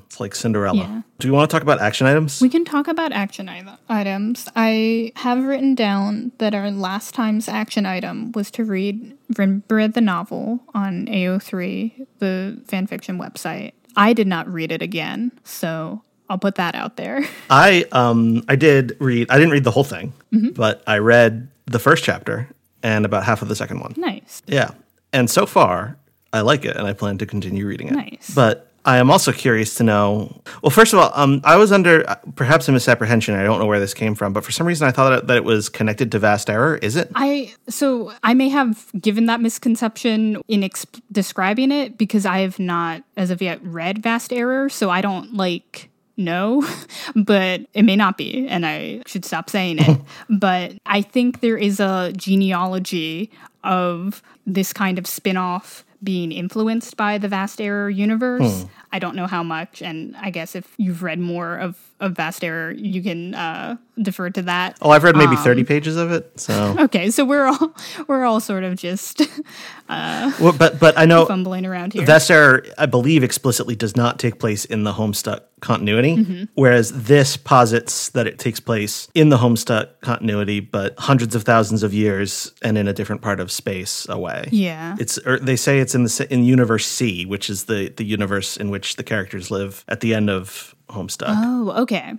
It's 0.07 0.19
like 0.19 0.35
Cinderella. 0.35 0.79
Yeah. 0.79 1.03
Do 1.21 1.29
you 1.29 1.35
want 1.35 1.49
to 1.49 1.55
talk 1.55 1.63
about 1.63 1.81
action 1.81 2.07
items? 2.09 2.41
We 2.41 2.49
can 2.49 2.65
talk 2.65 2.89
about 2.89 3.13
action 3.13 3.49
item- 3.49 3.79
items. 3.89 4.49
I 4.57 5.13
have 5.17 5.45
written 5.45 5.77
down 5.77 6.33
that 6.39 6.53
our 6.55 6.71
last 6.73 7.15
time's 7.15 7.49
action 7.49 7.87
item 7.87 8.33
was 8.33 8.51
to 8.53 8.65
read 8.65 9.17
read 9.39 9.95
the 9.95 10.01
novel 10.01 10.61
on 10.75 11.07
AO3, 11.07 12.07
the 12.19 12.61
fanfiction 12.67 13.19
website. 13.21 13.73
I 13.97 14.13
did 14.13 14.27
not 14.27 14.53
read 14.53 14.73
it 14.73 14.83
again, 14.83 15.31
so 15.45 16.03
I'll 16.29 16.39
put 16.39 16.55
that 16.57 16.75
out 16.75 16.97
there. 16.97 17.25
I 17.51 17.85
um 17.93 18.43
I 18.49 18.57
did 18.57 18.97
read 19.01 19.31
I 19.31 19.35
didn't 19.37 19.53
read 19.53 19.65
the 19.65 19.71
whole 19.71 19.85
thing, 19.85 20.13
Mm-hmm. 20.33 20.51
but 20.51 20.83
I 20.87 20.99
read 20.99 21.49
the 21.67 21.79
first 21.79 22.03
chapter 22.05 22.49
and 22.83 23.05
about 23.05 23.25
half 23.25 23.41
of 23.43 23.49
the 23.49 23.57
second 23.57 23.81
one. 23.81 23.95
nice. 23.97 24.43
Yeah. 24.47 24.71
And 25.13 25.31
so 25.31 25.47
far, 25.47 25.97
I 26.33 26.41
like 26.41 26.65
it 26.65 26.77
and 26.77 26.87
I 26.87 26.93
plan 26.93 27.19
to 27.19 27.27
continue 27.27 27.67
reading 27.67 27.89
it. 27.89 27.93
Nice. 27.95 28.33
But 28.35 28.71
I 28.87 28.99
am 28.99 29.11
also 29.11 29.33
curious 29.33 29.77
to 29.77 29.83
know. 29.85 30.43
Well, 30.61 30.69
first 30.69 30.93
of 30.93 30.99
all, 30.99 31.11
um, 31.15 31.41
I 31.45 31.57
was 31.57 31.73
under 31.73 32.07
uh, 32.07 32.17
perhaps 32.37 32.69
a 32.69 32.73
misapprehension. 32.73 33.35
I 33.35 33.43
don't 33.45 33.59
know 33.59 33.65
where 33.65 33.81
this 33.81 33.95
came 33.95 34.15
from, 34.15 34.35
but 34.35 34.45
for 34.45 34.53
some 34.53 34.67
reason 34.67 34.87
I 34.87 34.91
thought 34.91 35.09
that- 35.11 35.27
that 35.29 35.37
it 35.39 35.45
was 35.45 35.71
connected 35.71 36.13
to 36.13 36.19
Vast 36.19 36.51
Error. 36.51 36.77
Is 36.77 36.95
it? 36.97 37.11
I 37.15 37.55
so 37.69 38.13
I 38.23 38.35
may 38.35 38.51
have 38.51 38.85
given 39.01 39.25
that 39.27 39.41
misconception 39.41 40.43
in 40.49 40.63
ex- 40.65 40.85
describing 41.11 41.73
it 41.73 41.97
because 41.97 42.27
I 42.27 42.41
have 42.41 42.59
not 42.59 43.03
as 43.17 43.31
of 43.31 43.41
yet 43.41 43.61
read 43.63 44.03
Vast 44.03 44.33
Error, 44.33 44.69
so 44.69 44.91
I 44.91 45.01
don't 45.01 45.33
like 45.35 45.89
know, 46.17 46.67
but 47.17 47.63
it 47.75 47.83
may 47.83 47.97
not 47.97 48.17
be, 48.17 48.47
and 48.49 48.65
I 48.67 49.03
should 49.07 49.25
stop 49.25 49.51
saying 49.51 49.79
it. 49.81 50.01
but 50.31 50.75
I 50.87 51.03
think 51.03 51.41
there 51.41 51.59
is 51.59 51.81
a 51.81 52.13
genealogy 52.17 53.31
of 53.63 54.23
this 54.47 54.73
kind 54.73 54.99
of 54.99 55.07
spin-off 55.07 55.85
being 56.03 56.33
influenced 56.33 56.97
by 56.97 57.17
the 57.17 57.29
Vast 57.29 57.61
Error 57.61 57.89
universe. 57.89 58.67
I 58.93 58.99
don't 58.99 59.17
know 59.17 59.27
how 59.27 59.43
much, 59.43 59.81
and 59.81 60.15
I 60.17 60.31
guess 60.31 60.55
if 60.55 60.75
you've 60.77 61.03
read 61.03 61.19
more 61.19 61.57
of, 61.57 61.79
of 61.99 62.13
Vast 62.13 62.45
Error, 62.45 62.73
you 62.73 63.03
can 63.03 63.35
uh, 63.35 63.77
defer 64.01 64.31
to 64.31 64.43
that. 64.43 64.77
Oh, 64.83 64.91
I've 64.91 65.05
read 65.05 65.17
maybe 65.17 65.37
Um, 65.37 65.43
30 65.45 65.65
pages 65.65 65.97
of 65.97 66.11
it. 66.13 66.39
So, 66.41 66.77
Okay, 66.81 67.11
so 67.11 67.25
we're 67.25 67.47
all 67.47 67.75
we're 68.09 68.25
all 68.25 68.41
sort 68.41 68.65
of 68.65 68.77
just 68.77 69.21
well, 69.89 70.53
but 70.57 70.79
but 70.81 70.99
I 70.99 71.05
know 71.05 71.27
fumbling 71.27 71.67
around 71.67 71.93
here. 71.93 72.05
Error, 72.31 72.65
I 72.79 72.87
believe, 72.87 73.23
explicitly 73.23 73.77
does 73.77 73.97
not 73.97 74.19
take 74.19 74.39
place 74.39 74.65
in 74.65 74.85
the 74.85 74.93
Homestuck 74.93 75.41
continuity, 75.61 76.17
Mm-hmm. 76.17 76.45
whereas 76.55 77.05
this 77.05 77.37
posits 77.37 78.11
that 78.11 78.27
it 78.27 78.39
takes 78.39 78.61
place 78.61 79.09
in 79.15 79.31
the 79.31 79.39
Homestuck 79.39 79.89
continuity, 80.03 80.61
but 80.61 80.95
hundreds 80.99 81.35
of 81.35 81.43
thousands 81.45 81.83
of 81.83 81.95
years 81.95 82.53
and 82.63 82.77
in 82.77 82.87
a 82.89 82.93
different 82.93 83.23
part 83.23 83.41
of 83.41 83.51
space 83.51 84.07
away. 84.09 84.49
yeah. 84.53 84.97
It's 84.99 85.19
or 85.19 85.39
they 85.39 85.57
say 85.57 85.79
it's 85.81 85.95
in 85.95 86.05
the 86.05 86.27
in 86.31 86.45
universe 86.45 86.87
C, 86.87 87.25
which 87.27 87.49
is 87.51 87.65
the 87.65 87.91
the 87.97 88.05
universe 88.05 88.57
in 88.57 88.71
which 88.71 88.97
the 88.97 89.03
characters 89.05 89.51
live 89.51 89.85
at 89.89 90.01
the 90.01 90.15
end 90.15 90.29
of 90.31 90.75
Homestuck. 90.91 91.35
Oh, 91.37 91.83
okay. 91.83 92.15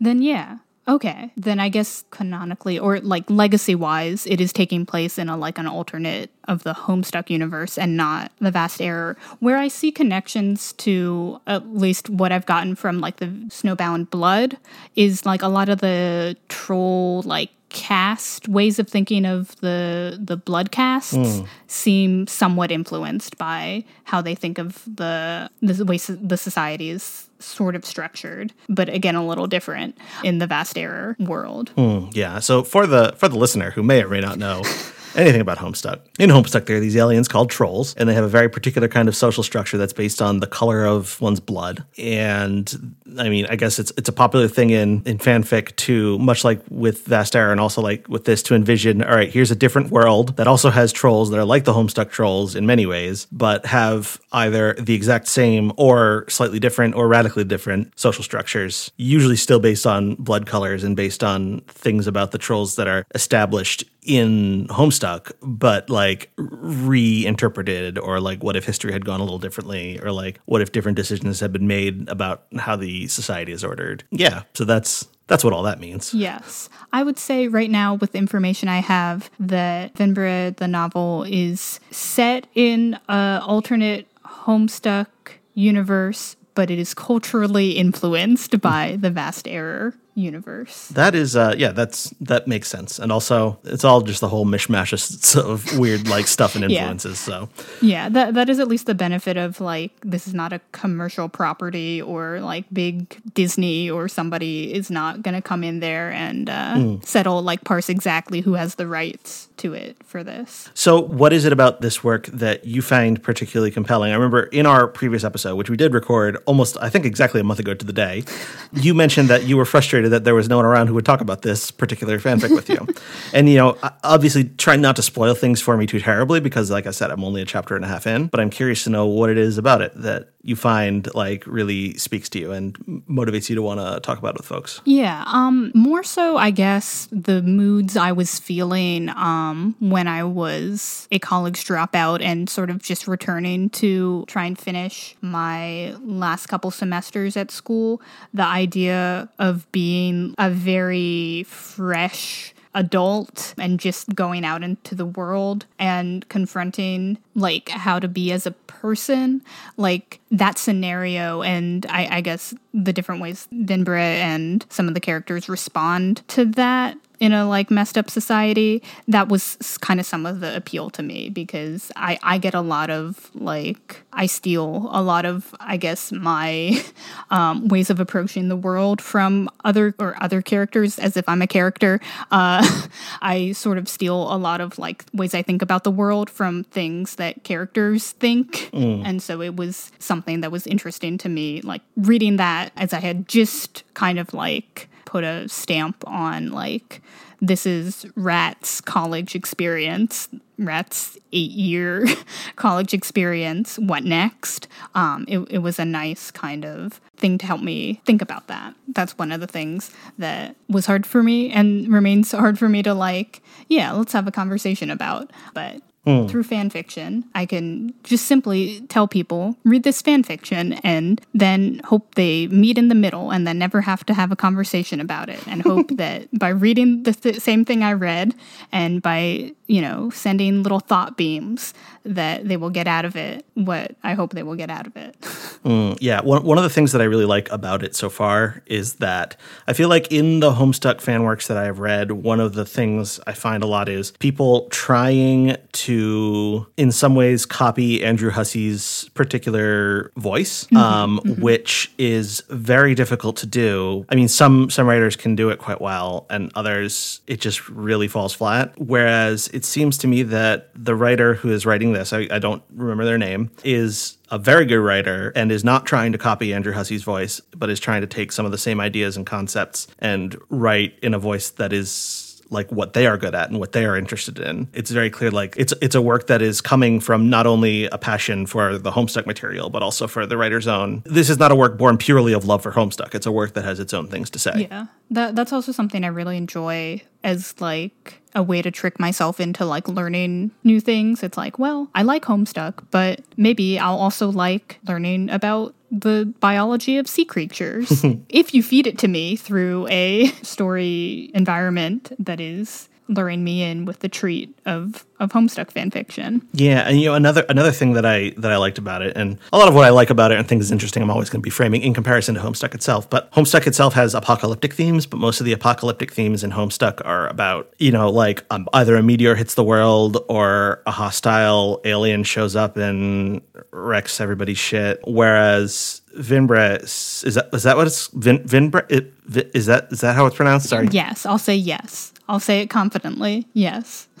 Then 0.00 0.22
yeah. 0.22 0.58
Okay. 0.86 1.30
Then 1.36 1.60
I 1.60 1.70
guess 1.70 2.04
canonically 2.10 2.78
or 2.78 3.00
like 3.00 3.28
legacy 3.30 3.74
wise, 3.74 4.26
it 4.26 4.40
is 4.40 4.52
taking 4.52 4.84
place 4.84 5.18
in 5.18 5.28
a 5.28 5.36
like 5.36 5.58
an 5.58 5.66
alternate 5.66 6.30
of 6.46 6.62
the 6.62 6.74
Homestuck 6.74 7.30
universe 7.30 7.78
and 7.78 7.96
not 7.96 8.32
the 8.38 8.50
vast 8.50 8.82
error. 8.82 9.16
Where 9.40 9.56
I 9.56 9.68
see 9.68 9.90
connections 9.90 10.72
to 10.74 11.40
at 11.46 11.74
least 11.74 12.10
what 12.10 12.32
I've 12.32 12.46
gotten 12.46 12.74
from 12.74 13.00
like 13.00 13.16
the 13.16 13.26
Snowbound 13.26 14.10
Blood 14.10 14.58
is 14.94 15.24
like 15.24 15.42
a 15.42 15.48
lot 15.48 15.70
of 15.70 15.80
the 15.80 16.36
troll 16.48 17.22
like 17.22 17.50
cast 17.74 18.48
ways 18.48 18.78
of 18.78 18.88
thinking 18.88 19.26
of 19.26 19.54
the 19.60 20.16
the 20.22 20.36
blood 20.36 20.70
casts 20.70 21.12
hmm. 21.12 21.44
seem 21.66 22.24
somewhat 22.28 22.70
influenced 22.70 23.36
by 23.36 23.84
how 24.04 24.22
they 24.22 24.34
think 24.34 24.58
of 24.58 24.82
the 24.86 25.50
the 25.60 25.84
way 25.84 25.98
so- 25.98 26.14
the 26.14 26.36
society 26.36 26.88
is 26.88 27.28
sort 27.40 27.74
of 27.74 27.84
structured 27.84 28.52
but 28.68 28.88
again 28.88 29.16
a 29.16 29.26
little 29.26 29.48
different 29.48 29.98
in 30.22 30.38
the 30.38 30.46
vast 30.46 30.78
error 30.78 31.16
world 31.18 31.70
hmm, 31.70 32.06
Yeah. 32.12 32.38
So 32.38 32.62
for 32.62 32.86
the 32.86 33.12
for 33.18 33.28
the 33.28 33.36
listener 33.36 33.72
who 33.72 33.82
may 33.82 34.02
or 34.04 34.08
may 34.08 34.20
not 34.20 34.38
know 34.38 34.62
anything 35.16 35.40
about 35.40 35.58
Homestuck, 35.58 36.00
in 36.18 36.30
Homestuck 36.30 36.66
there 36.66 36.76
are 36.76 36.80
these 36.80 36.96
aliens 36.96 37.28
called 37.28 37.50
trolls, 37.50 37.94
and 37.94 38.08
they 38.08 38.14
have 38.14 38.24
a 38.24 38.28
very 38.28 38.48
particular 38.48 38.88
kind 38.88 39.08
of 39.08 39.16
social 39.16 39.42
structure 39.42 39.76
that's 39.76 39.92
based 39.92 40.22
on 40.22 40.40
the 40.40 40.46
color 40.46 40.84
of 40.84 41.20
one's 41.20 41.40
blood. 41.40 41.84
And 41.98 42.96
I 43.18 43.28
mean, 43.28 43.46
I 43.46 43.56
guess 43.56 43.78
it's 43.78 43.92
it's 43.96 44.08
a 44.08 44.12
popular 44.12 44.48
thing 44.48 44.70
in 44.70 45.02
in 45.04 45.18
fanfic 45.18 45.76
to 45.76 46.18
much 46.18 46.44
like 46.44 46.60
with 46.70 47.06
Vast 47.06 47.34
and 47.34 47.60
also 47.60 47.82
like 47.82 48.08
with 48.08 48.24
this 48.24 48.42
to 48.44 48.54
envision. 48.54 49.02
All 49.02 49.14
right, 49.14 49.30
here's 49.30 49.50
a 49.50 49.56
different 49.56 49.90
world 49.90 50.36
that 50.36 50.46
also 50.46 50.70
has 50.70 50.92
trolls 50.92 51.30
that 51.30 51.38
are 51.38 51.44
like 51.44 51.64
the 51.64 51.72
Homestuck 51.72 52.10
trolls 52.10 52.54
in 52.54 52.66
many 52.66 52.86
ways, 52.86 53.26
but 53.32 53.66
have 53.66 54.20
either 54.32 54.74
the 54.74 54.94
exact 54.94 55.26
same 55.26 55.72
or 55.76 56.24
slightly 56.28 56.60
different 56.60 56.94
or 56.94 57.08
radically 57.08 57.44
different 57.44 57.98
social 57.98 58.22
structures. 58.22 58.90
Usually 58.96 59.36
still 59.36 59.60
based 59.60 59.86
on 59.86 60.14
blood 60.16 60.46
colors 60.46 60.84
and 60.84 60.96
based 60.96 61.24
on 61.24 61.60
things 61.66 62.06
about 62.06 62.30
the 62.30 62.38
trolls 62.38 62.76
that 62.76 62.86
are 62.86 63.04
established 63.14 63.84
in 64.04 64.66
Homestuck, 64.68 65.32
but 65.42 65.88
like 65.90 66.30
reinterpreted, 66.36 67.98
or 67.98 68.20
like 68.20 68.42
what 68.42 68.56
if 68.56 68.64
history 68.64 68.92
had 68.92 69.04
gone 69.04 69.20
a 69.20 69.24
little 69.24 69.38
differently, 69.38 70.00
or 70.00 70.12
like 70.12 70.40
what 70.44 70.60
if 70.60 70.72
different 70.72 70.96
decisions 70.96 71.40
had 71.40 71.52
been 71.52 71.66
made 71.66 72.08
about 72.08 72.44
how 72.58 72.76
the 72.76 73.06
society 73.08 73.52
is 73.52 73.64
ordered. 73.64 74.04
Yeah, 74.10 74.42
so 74.54 74.64
that's 74.64 75.08
that's 75.26 75.42
what 75.42 75.54
all 75.54 75.62
that 75.62 75.80
means. 75.80 76.12
yes 76.12 76.68
i 76.92 77.02
would 77.02 77.18
say 77.18 77.48
right 77.48 77.70
now 77.70 77.94
with 77.94 78.12
the 78.12 78.18
information 78.18 78.68
i 78.68 78.80
have 78.80 79.30
that 79.40 79.94
Venbra 79.94 80.54
the 80.56 80.68
novel 80.68 81.24
is 81.26 81.80
set 81.90 82.46
in 82.54 82.98
a 83.08 83.40
alternate 83.42 84.06
homestuck 84.26 85.06
universe 85.54 86.36
but 86.54 86.70
it 86.70 86.78
is 86.78 86.92
culturally 86.92 87.72
influenced 87.72 88.60
by 88.60 88.98
the 89.00 89.10
vast 89.10 89.48
error 89.48 89.94
universe. 90.14 90.88
That 90.88 91.14
is, 91.14 91.36
uh, 91.36 91.54
yeah, 91.56 91.72
that's 91.72 92.10
that 92.20 92.46
makes 92.46 92.68
sense, 92.68 92.98
and 92.98 93.10
also 93.12 93.58
it's 93.64 93.84
all 93.84 94.00
just 94.00 94.20
the 94.20 94.28
whole 94.28 94.46
mishmash 94.46 94.92
of 95.36 95.78
weird 95.78 96.08
like 96.08 96.26
stuff 96.26 96.54
and 96.54 96.64
Yeah. 96.70 96.80
influences. 96.80 97.18
So 97.18 97.48
Yeah, 97.80 98.08
that 98.10 98.34
that 98.34 98.48
is 98.48 98.58
at 98.58 98.68
least 98.68 98.86
the 98.86 98.94
benefit 98.94 99.36
of 99.36 99.60
like 99.60 99.92
this 100.02 100.26
is 100.26 100.34
not 100.34 100.52
a 100.52 100.60
commercial 100.72 101.28
property 101.28 102.00
or 102.00 102.40
like 102.40 102.64
big 102.72 103.16
Disney 103.34 103.90
or 103.90 104.08
somebody 104.08 104.72
is 104.72 104.90
not 104.90 105.22
going 105.22 105.34
to 105.34 105.42
come 105.42 105.62
in 105.64 105.80
there 105.80 106.10
and 106.12 106.48
uh, 106.48 106.96
settle 107.04 107.42
like 107.42 107.64
parse 107.64 107.88
exactly 107.88 108.40
who 108.40 108.54
has 108.54 108.76
the 108.76 108.86
rights 108.86 109.48
to 109.56 109.72
it 109.72 109.96
for 110.04 110.24
this. 110.24 110.68
So, 110.74 111.00
what 111.00 111.32
is 111.32 111.44
it 111.44 111.52
about 111.52 111.80
this 111.80 112.02
work 112.02 112.26
that 112.26 112.64
you 112.64 112.82
find 112.82 113.22
particularly 113.22 113.70
compelling? 113.70 114.10
I 114.12 114.14
remember 114.14 114.44
in 114.44 114.66
our 114.66 114.86
previous 114.88 115.22
episode, 115.24 115.56
which 115.56 115.70
we 115.70 115.76
did 115.76 115.92
record 115.94 116.36
almost, 116.46 116.76
I 116.80 116.88
think, 116.88 117.04
exactly 117.04 117.40
a 117.40 117.44
month 117.44 117.60
ago 117.60 117.74
to 117.74 117.84
the 117.84 117.92
day, 117.92 118.24
you 118.72 118.94
mentioned 118.94 119.28
that 119.28 119.44
you 119.44 119.56
were 119.56 119.64
frustrated 119.64 120.03
that 120.08 120.24
there 120.24 120.34
was 120.34 120.48
no 120.48 120.56
one 120.56 120.64
around 120.64 120.88
who 120.88 120.94
would 120.94 121.06
talk 121.06 121.20
about 121.20 121.42
this 121.42 121.70
particular 121.70 122.18
fanfic 122.18 122.50
with 122.50 122.68
you. 122.68 122.86
And, 123.32 123.48
you 123.48 123.56
know, 123.56 123.76
obviously 124.04 124.44
try 124.44 124.76
not 124.76 124.94
to 124.96 125.02
spoil 125.02 125.34
things 125.34 125.60
for 125.60 125.76
me 125.76 125.86
too 125.86 125.98
terribly 125.98 126.38
because, 126.40 126.70
like 126.70 126.86
I 126.86 126.92
said, 126.92 127.10
I'm 127.10 127.24
only 127.24 127.42
a 127.42 127.44
chapter 127.44 127.74
and 127.74 127.84
a 127.84 127.88
half 127.88 128.06
in, 128.06 128.28
but 128.28 128.38
I'm 128.38 128.50
curious 128.50 128.84
to 128.84 128.90
know 128.90 129.06
what 129.06 129.28
it 129.28 129.38
is 129.38 129.58
about 129.58 129.82
it 129.82 129.92
that 129.96 130.34
you 130.44 130.54
find 130.54 131.12
like 131.14 131.46
really 131.46 131.94
speaks 131.94 132.28
to 132.28 132.38
you 132.38 132.52
and 132.52 132.76
motivates 133.08 133.48
you 133.48 133.56
to 133.56 133.62
want 133.62 133.80
to 133.80 133.98
talk 134.00 134.18
about 134.18 134.34
it 134.34 134.36
with 134.36 134.46
folks. 134.46 134.80
Yeah, 134.84 135.24
um 135.26 135.72
more 135.74 136.02
so 136.02 136.36
I 136.36 136.50
guess 136.50 137.08
the 137.10 137.40
moods 137.42 137.96
I 137.96 138.12
was 138.12 138.38
feeling 138.38 139.08
um 139.08 139.74
when 139.80 140.06
I 140.06 140.22
was 140.22 141.08
a 141.10 141.18
college 141.18 141.64
dropout 141.64 142.22
and 142.22 142.48
sort 142.48 142.68
of 142.68 142.82
just 142.82 143.08
returning 143.08 143.70
to 143.70 144.24
try 144.28 144.44
and 144.44 144.58
finish 144.58 145.16
my 145.22 145.96
last 146.02 146.46
couple 146.46 146.70
semesters 146.70 147.38
at 147.38 147.50
school, 147.50 148.02
the 148.34 148.44
idea 148.44 149.30
of 149.38 149.70
being 149.72 149.93
a 150.38 150.50
very 150.50 151.44
fresh 151.44 152.54
adult 152.74 153.54
and 153.56 153.78
just 153.78 154.14
going 154.14 154.44
out 154.44 154.62
into 154.62 154.94
the 154.94 155.06
world 155.06 155.64
and 155.78 156.28
confronting 156.28 157.16
like 157.36 157.68
how 157.68 157.98
to 157.98 158.08
be 158.08 158.32
as 158.32 158.46
a 158.46 158.50
person 158.50 159.40
like 159.76 160.18
that 160.30 160.58
scenario 160.58 161.42
and 161.42 161.86
I, 161.86 162.16
I 162.16 162.20
guess 162.20 162.52
the 162.72 162.92
different 162.92 163.20
ways 163.20 163.46
Vinbra 163.52 164.00
and 164.00 164.66
some 164.68 164.88
of 164.88 164.94
the 164.94 165.00
characters 165.00 165.48
respond 165.48 166.26
to 166.28 166.44
that 166.46 166.98
in 167.20 167.32
a 167.32 167.48
like 167.48 167.70
messed 167.70 167.96
up 167.96 168.10
society 168.10 168.82
that 169.08 169.28
was 169.28 169.56
kind 169.80 170.00
of 170.00 170.06
some 170.06 170.26
of 170.26 170.40
the 170.40 170.56
appeal 170.56 170.90
to 170.90 171.02
me 171.02 171.28
because 171.28 171.92
I, 171.96 172.18
I 172.22 172.38
get 172.38 172.54
a 172.54 172.60
lot 172.60 172.90
of 172.90 173.30
like 173.34 174.02
I 174.12 174.26
steal 174.26 174.88
a 174.90 175.02
lot 175.02 175.24
of 175.24 175.54
I 175.60 175.76
guess 175.76 176.12
my 176.12 176.82
um, 177.30 177.68
ways 177.68 177.90
of 177.90 178.00
approaching 178.00 178.48
the 178.48 178.56
world 178.56 179.00
from 179.00 179.48
other 179.64 179.94
or 179.98 180.16
other 180.22 180.42
characters 180.42 180.98
as 180.98 181.16
if 181.16 181.28
I'm 181.28 181.42
a 181.42 181.46
character. 181.46 182.00
Uh, 182.30 182.66
I 183.22 183.52
sort 183.52 183.78
of 183.78 183.88
steal 183.88 184.32
a 184.32 184.36
lot 184.36 184.60
of 184.60 184.78
like 184.78 185.04
ways 185.12 185.34
I 185.34 185.42
think 185.42 185.62
about 185.62 185.84
the 185.84 185.90
world 185.90 186.30
from 186.30 186.64
things 186.64 187.16
that 187.16 187.44
characters 187.44 188.12
think, 188.12 188.70
and 189.04 189.22
so 189.22 189.40
it 189.40 189.56
was 189.56 189.92
something 189.98 190.40
that 190.40 190.50
was 190.50 190.66
interesting 190.66 191.18
to 191.18 191.28
me. 191.28 191.60
Like 191.62 191.82
reading 191.96 192.36
that 192.36 192.72
as 192.76 192.92
I 192.92 193.00
had 193.00 193.28
just 193.28 193.84
kind 193.94 194.18
of 194.18 194.34
like 194.34 194.88
put 195.14 195.22
a 195.22 195.48
stamp 195.48 196.02
on 196.08 196.50
like 196.50 197.00
this 197.40 197.66
is 197.66 198.04
Rat's 198.16 198.80
college 198.80 199.36
experience, 199.36 200.28
Rat's 200.58 201.16
eight 201.32 201.52
year 201.52 202.04
college 202.56 202.92
experience. 202.92 203.78
What 203.78 204.02
next? 204.02 204.66
Um, 204.96 205.24
it, 205.28 205.38
it 205.50 205.58
was 205.58 205.78
a 205.78 205.84
nice 205.84 206.32
kind 206.32 206.64
of 206.64 207.00
thing 207.16 207.38
to 207.38 207.46
help 207.46 207.60
me 207.60 208.00
think 208.04 208.22
about 208.22 208.48
that. 208.48 208.74
That's 208.88 209.16
one 209.16 209.30
of 209.30 209.40
the 209.40 209.46
things 209.46 209.92
that 210.18 210.56
was 210.68 210.86
hard 210.86 211.06
for 211.06 211.22
me 211.22 211.52
and 211.52 211.86
remains 211.92 212.32
hard 212.32 212.58
for 212.58 212.68
me 212.68 212.82
to 212.82 212.92
like, 212.92 213.40
yeah, 213.68 213.92
let's 213.92 214.14
have 214.14 214.26
a 214.26 214.32
conversation 214.32 214.90
about. 214.90 215.30
But 215.52 215.80
Hmm. 216.04 216.26
through 216.26 216.42
fan 216.42 216.68
fiction, 216.68 217.24
I 217.34 217.46
can 217.46 217.94
just 218.02 218.26
simply 218.26 218.82
tell 218.88 219.08
people, 219.08 219.56
read 219.64 219.84
this 219.84 220.02
fan 220.02 220.22
fiction, 220.22 220.74
and 220.84 221.18
then 221.32 221.80
hope 221.82 222.14
they 222.14 222.46
meet 222.48 222.76
in 222.76 222.88
the 222.88 222.94
middle 222.94 223.30
and 223.30 223.46
then 223.46 223.58
never 223.58 223.80
have 223.80 224.04
to 224.06 224.14
have 224.14 224.30
a 224.30 224.36
conversation 224.36 225.00
about 225.00 225.30
it. 225.30 225.40
And 225.48 225.62
hope 225.62 225.88
that 225.96 226.28
by 226.38 226.50
reading 226.50 227.04
the 227.04 227.14
th- 227.14 227.40
same 227.40 227.64
thing 227.64 227.82
I 227.82 227.94
read 227.94 228.34
and 228.70 229.00
by, 229.00 229.52
you 229.66 229.80
know, 229.80 230.10
sending 230.10 230.62
little 230.62 230.80
thought 230.80 231.16
beams, 231.16 231.74
that 232.04 232.46
they 232.46 232.56
will 232.56 232.70
get 232.70 232.86
out 232.86 233.04
of 233.04 233.16
it 233.16 233.44
what 233.54 233.96
I 234.02 234.14
hope 234.14 234.32
they 234.32 234.42
will 234.42 234.56
get 234.56 234.70
out 234.70 234.86
of 234.86 234.96
it. 234.96 235.16
Mm, 235.64 235.96
yeah, 235.98 236.20
one, 236.20 236.44
one 236.44 236.58
of 236.58 236.62
the 236.62 236.68
things 236.68 236.92
that 236.92 237.00
I 237.00 237.04
really 237.04 237.24
like 237.24 237.50
about 237.50 237.82
it 237.82 237.96
so 237.96 238.10
far 238.10 238.62
is 238.66 238.96
that 238.96 239.34
I 239.66 239.72
feel 239.72 239.88
like 239.88 240.12
in 240.12 240.40
the 240.40 240.52
Homestuck 240.52 241.00
fan 241.00 241.22
works 241.22 241.46
that 241.46 241.56
I 241.56 241.64
have 241.64 241.78
read, 241.78 242.12
one 242.12 242.38
of 242.38 242.52
the 242.52 242.66
things 242.66 243.18
I 243.26 243.32
find 243.32 243.62
a 243.62 243.66
lot 243.66 243.88
is 243.88 244.10
people 244.10 244.68
trying 244.68 245.56
to, 245.72 246.66
in 246.76 246.92
some 246.92 247.14
ways, 247.14 247.46
copy 247.46 248.04
Andrew 248.04 248.28
Hussie's 248.30 249.08
particular 249.14 250.12
voice, 250.18 250.64
mm-hmm, 250.64 250.76
um, 250.76 251.20
mm-hmm. 251.24 251.40
which 251.40 251.90
is 251.96 252.42
very 252.50 252.94
difficult 252.94 253.36
to 253.38 253.46
do. 253.46 254.04
I 254.10 254.16
mean, 254.16 254.28
some 254.28 254.68
some 254.68 254.86
writers 254.86 255.16
can 255.16 255.34
do 255.34 255.48
it 255.48 255.58
quite 255.58 255.80
well, 255.80 256.26
and 256.28 256.52
others 256.54 257.22
it 257.26 257.40
just 257.40 257.70
really 257.70 258.08
falls 258.08 258.34
flat. 258.34 258.74
Whereas 258.76 259.48
it 259.54 259.64
seems 259.64 259.96
to 259.98 260.08
me 260.08 260.24
that 260.24 260.70
the 260.74 260.96
writer 260.96 261.34
who 261.34 261.50
is 261.50 261.64
writing 261.64 261.92
this, 261.92 262.12
I, 262.12 262.26
I 262.30 262.40
don't 262.40 262.62
remember 262.74 263.04
their 263.04 263.18
name, 263.18 263.50
is 263.62 264.18
a 264.30 264.38
very 264.38 264.66
good 264.66 264.80
writer 264.80 265.32
and 265.36 265.52
is 265.52 265.62
not 265.62 265.86
trying 265.86 266.10
to 266.10 266.18
copy 266.18 266.52
Andrew 266.52 266.72
Hussie's 266.72 267.04
voice, 267.04 267.40
but 267.56 267.70
is 267.70 267.78
trying 267.78 268.00
to 268.00 268.08
take 268.08 268.32
some 268.32 268.44
of 268.44 268.50
the 268.50 268.58
same 268.58 268.80
ideas 268.80 269.16
and 269.16 269.24
concepts 269.24 269.86
and 270.00 270.36
write 270.48 270.98
in 271.02 271.14
a 271.14 271.20
voice 271.20 271.50
that 271.50 271.72
is 271.72 272.34
like 272.50 272.70
what 272.70 272.92
they 272.92 273.06
are 273.06 273.16
good 273.16 273.34
at 273.34 273.48
and 273.50 273.58
what 273.58 273.72
they 273.72 273.84
are 273.84 273.96
interested 273.96 274.38
in. 274.38 274.68
It's 274.72 274.90
very 274.90 275.10
clear 275.10 275.30
like 275.30 275.54
it's 275.56 275.72
it's 275.80 275.94
a 275.94 276.02
work 276.02 276.26
that 276.26 276.42
is 276.42 276.60
coming 276.60 277.00
from 277.00 277.30
not 277.30 277.46
only 277.46 277.86
a 277.86 277.98
passion 277.98 278.46
for 278.46 278.78
the 278.78 278.90
Homestuck 278.90 279.26
material, 279.26 279.70
but 279.70 279.82
also 279.82 280.06
for 280.06 280.26
the 280.26 280.36
writer's 280.36 280.66
own. 280.66 281.02
This 281.04 281.30
is 281.30 281.38
not 281.38 281.52
a 281.52 281.54
work 281.54 281.78
born 281.78 281.96
purely 281.96 282.32
of 282.32 282.44
love 282.44 282.62
for 282.62 282.72
Homestuck. 282.72 283.14
It's 283.14 283.26
a 283.26 283.32
work 283.32 283.54
that 283.54 283.64
has 283.64 283.80
its 283.80 283.94
own 283.94 284.08
things 284.08 284.30
to 284.30 284.38
say. 284.38 284.68
Yeah. 284.70 284.86
That 285.10 285.34
that's 285.34 285.52
also 285.52 285.72
something 285.72 286.04
I 286.04 286.08
really 286.08 286.36
enjoy 286.36 287.02
as 287.22 287.60
like 287.60 288.20
a 288.34 288.42
way 288.42 288.62
to 288.62 288.70
trick 288.70 288.98
myself 288.98 289.40
into 289.40 289.64
like 289.64 289.88
learning 289.88 290.50
new 290.64 290.80
things. 290.80 291.22
It's 291.22 291.36
like, 291.36 291.58
well, 291.58 291.88
I 291.94 292.02
like 292.02 292.24
Homestuck, 292.24 292.84
but 292.90 293.20
maybe 293.36 293.78
I'll 293.78 293.98
also 293.98 294.30
like 294.30 294.78
learning 294.86 295.30
about 295.30 295.74
the 295.90 296.32
biology 296.40 296.98
of 296.98 297.06
sea 297.06 297.24
creatures 297.24 298.04
if 298.28 298.52
you 298.52 298.62
feed 298.62 298.86
it 298.86 298.98
to 298.98 299.08
me 299.08 299.36
through 299.36 299.86
a 299.88 300.26
story 300.42 301.30
environment 301.34 302.12
that 302.18 302.40
is 302.40 302.88
luring 303.08 303.44
me 303.44 303.62
in 303.62 303.84
with 303.84 304.00
the 304.00 304.08
treat 304.08 304.56
of 304.66 305.04
of 305.20 305.30
Homestuck 305.30 305.70
fan 305.70 305.90
fiction. 305.90 306.46
Yeah, 306.52 306.80
and 306.88 307.00
you 307.00 307.06
know 307.06 307.14
another 307.14 307.44
another 307.48 307.70
thing 307.70 307.92
that 307.94 308.04
I 308.06 308.30
that 308.38 308.50
I 308.50 308.56
liked 308.56 308.78
about 308.78 309.02
it, 309.02 309.16
and 309.16 309.38
a 309.52 309.58
lot 309.58 309.68
of 309.68 309.74
what 309.74 309.84
I 309.84 309.90
like 309.90 310.10
about 310.10 310.32
it 310.32 310.38
and 310.38 310.48
things 310.48 310.64
is 310.64 310.72
interesting. 310.72 311.02
I'm 311.02 311.10
always 311.10 311.30
going 311.30 311.40
to 311.40 311.44
be 311.44 311.50
framing 311.50 311.82
in 311.82 311.94
comparison 311.94 312.34
to 312.34 312.40
Homestuck 312.40 312.74
itself. 312.74 313.08
But 313.08 313.30
Homestuck 313.32 313.66
itself 313.66 313.94
has 313.94 314.14
apocalyptic 314.14 314.72
themes, 314.72 315.06
but 315.06 315.18
most 315.18 315.40
of 315.40 315.46
the 315.46 315.52
apocalyptic 315.52 316.12
themes 316.12 316.42
in 316.42 316.52
Homestuck 316.52 317.00
are 317.04 317.28
about 317.28 317.72
you 317.78 317.92
know 317.92 318.10
like 318.10 318.44
um, 318.50 318.68
either 318.72 318.96
a 318.96 319.02
meteor 319.02 319.34
hits 319.34 319.54
the 319.54 319.64
world 319.64 320.24
or 320.28 320.82
a 320.86 320.90
hostile 320.90 321.80
alien 321.84 322.24
shows 322.24 322.56
up 322.56 322.76
and 322.76 323.42
wrecks 323.70 324.20
everybody's 324.20 324.58
shit. 324.58 325.00
Whereas 325.06 326.00
Vinbra 326.16 326.82
is 326.82 327.24
is 327.26 327.34
that 327.34 327.50
is 327.52 327.64
that 327.64 327.76
what 327.76 327.86
it's 327.86 328.08
Vin, 328.08 328.38
Vinbra 328.40 328.90
it, 328.90 329.12
Vi- 329.26 329.50
is 329.54 329.66
that 329.66 329.88
is 329.92 330.00
that 330.00 330.14
how 330.16 330.26
it's 330.26 330.36
pronounced? 330.36 330.68
Sorry. 330.68 330.88
Yes, 330.90 331.26
I'll 331.26 331.38
say 331.38 331.54
yes. 331.54 332.12
I'll 332.28 332.40
say 332.40 332.60
it 332.60 332.70
confidently. 332.70 333.46
Yes. 333.52 334.08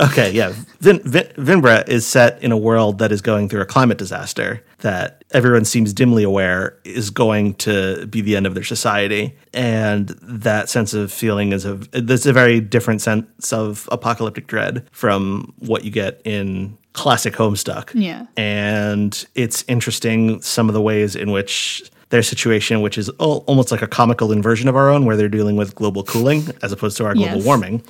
Okay, 0.00 0.30
yeah. 0.30 0.54
Vin, 0.78 1.00
Vin, 1.00 1.26
Vinbra 1.36 1.86
is 1.88 2.06
set 2.06 2.40
in 2.44 2.52
a 2.52 2.56
world 2.56 2.98
that 3.00 3.10
is 3.10 3.20
going 3.20 3.48
through 3.48 3.60
a 3.60 3.66
climate 3.66 3.98
disaster 3.98 4.64
that 4.78 5.24
everyone 5.32 5.64
seems 5.64 5.92
dimly 5.92 6.22
aware 6.22 6.78
is 6.84 7.10
going 7.10 7.54
to 7.54 8.06
be 8.06 8.20
the 8.20 8.36
end 8.36 8.46
of 8.46 8.54
their 8.54 8.64
society. 8.64 9.36
And 9.52 10.08
that 10.22 10.68
sense 10.68 10.94
of 10.94 11.12
feeling 11.12 11.52
is 11.52 11.64
a, 11.64 11.74
there's 11.92 12.24
a 12.24 12.32
very 12.32 12.60
different 12.60 13.02
sense 13.02 13.52
of 13.52 13.88
apocalyptic 13.90 14.46
dread 14.46 14.86
from 14.92 15.52
what 15.58 15.84
you 15.84 15.90
get 15.90 16.22
in 16.24 16.78
classic 16.92 17.34
Homestuck. 17.34 17.90
Yeah. 17.92 18.26
And 18.36 19.26
it's 19.34 19.64
interesting 19.68 20.40
some 20.40 20.68
of 20.68 20.74
the 20.74 20.80
ways 20.80 21.16
in 21.16 21.32
which 21.32 21.90
their 22.10 22.22
situation, 22.22 22.80
which 22.82 22.98
is 22.98 23.08
al- 23.20 23.44
almost 23.46 23.70
like 23.72 23.82
a 23.82 23.88
comical 23.88 24.30
inversion 24.32 24.68
of 24.68 24.76
our 24.76 24.88
own, 24.90 25.04
where 25.06 25.16
they're 25.16 25.28
dealing 25.28 25.56
with 25.56 25.74
global 25.74 26.04
cooling 26.04 26.44
as 26.62 26.70
opposed 26.72 26.96
to 26.98 27.04
our 27.04 27.14
global 27.14 27.36
Yes. 27.38 27.44
warming 27.44 27.82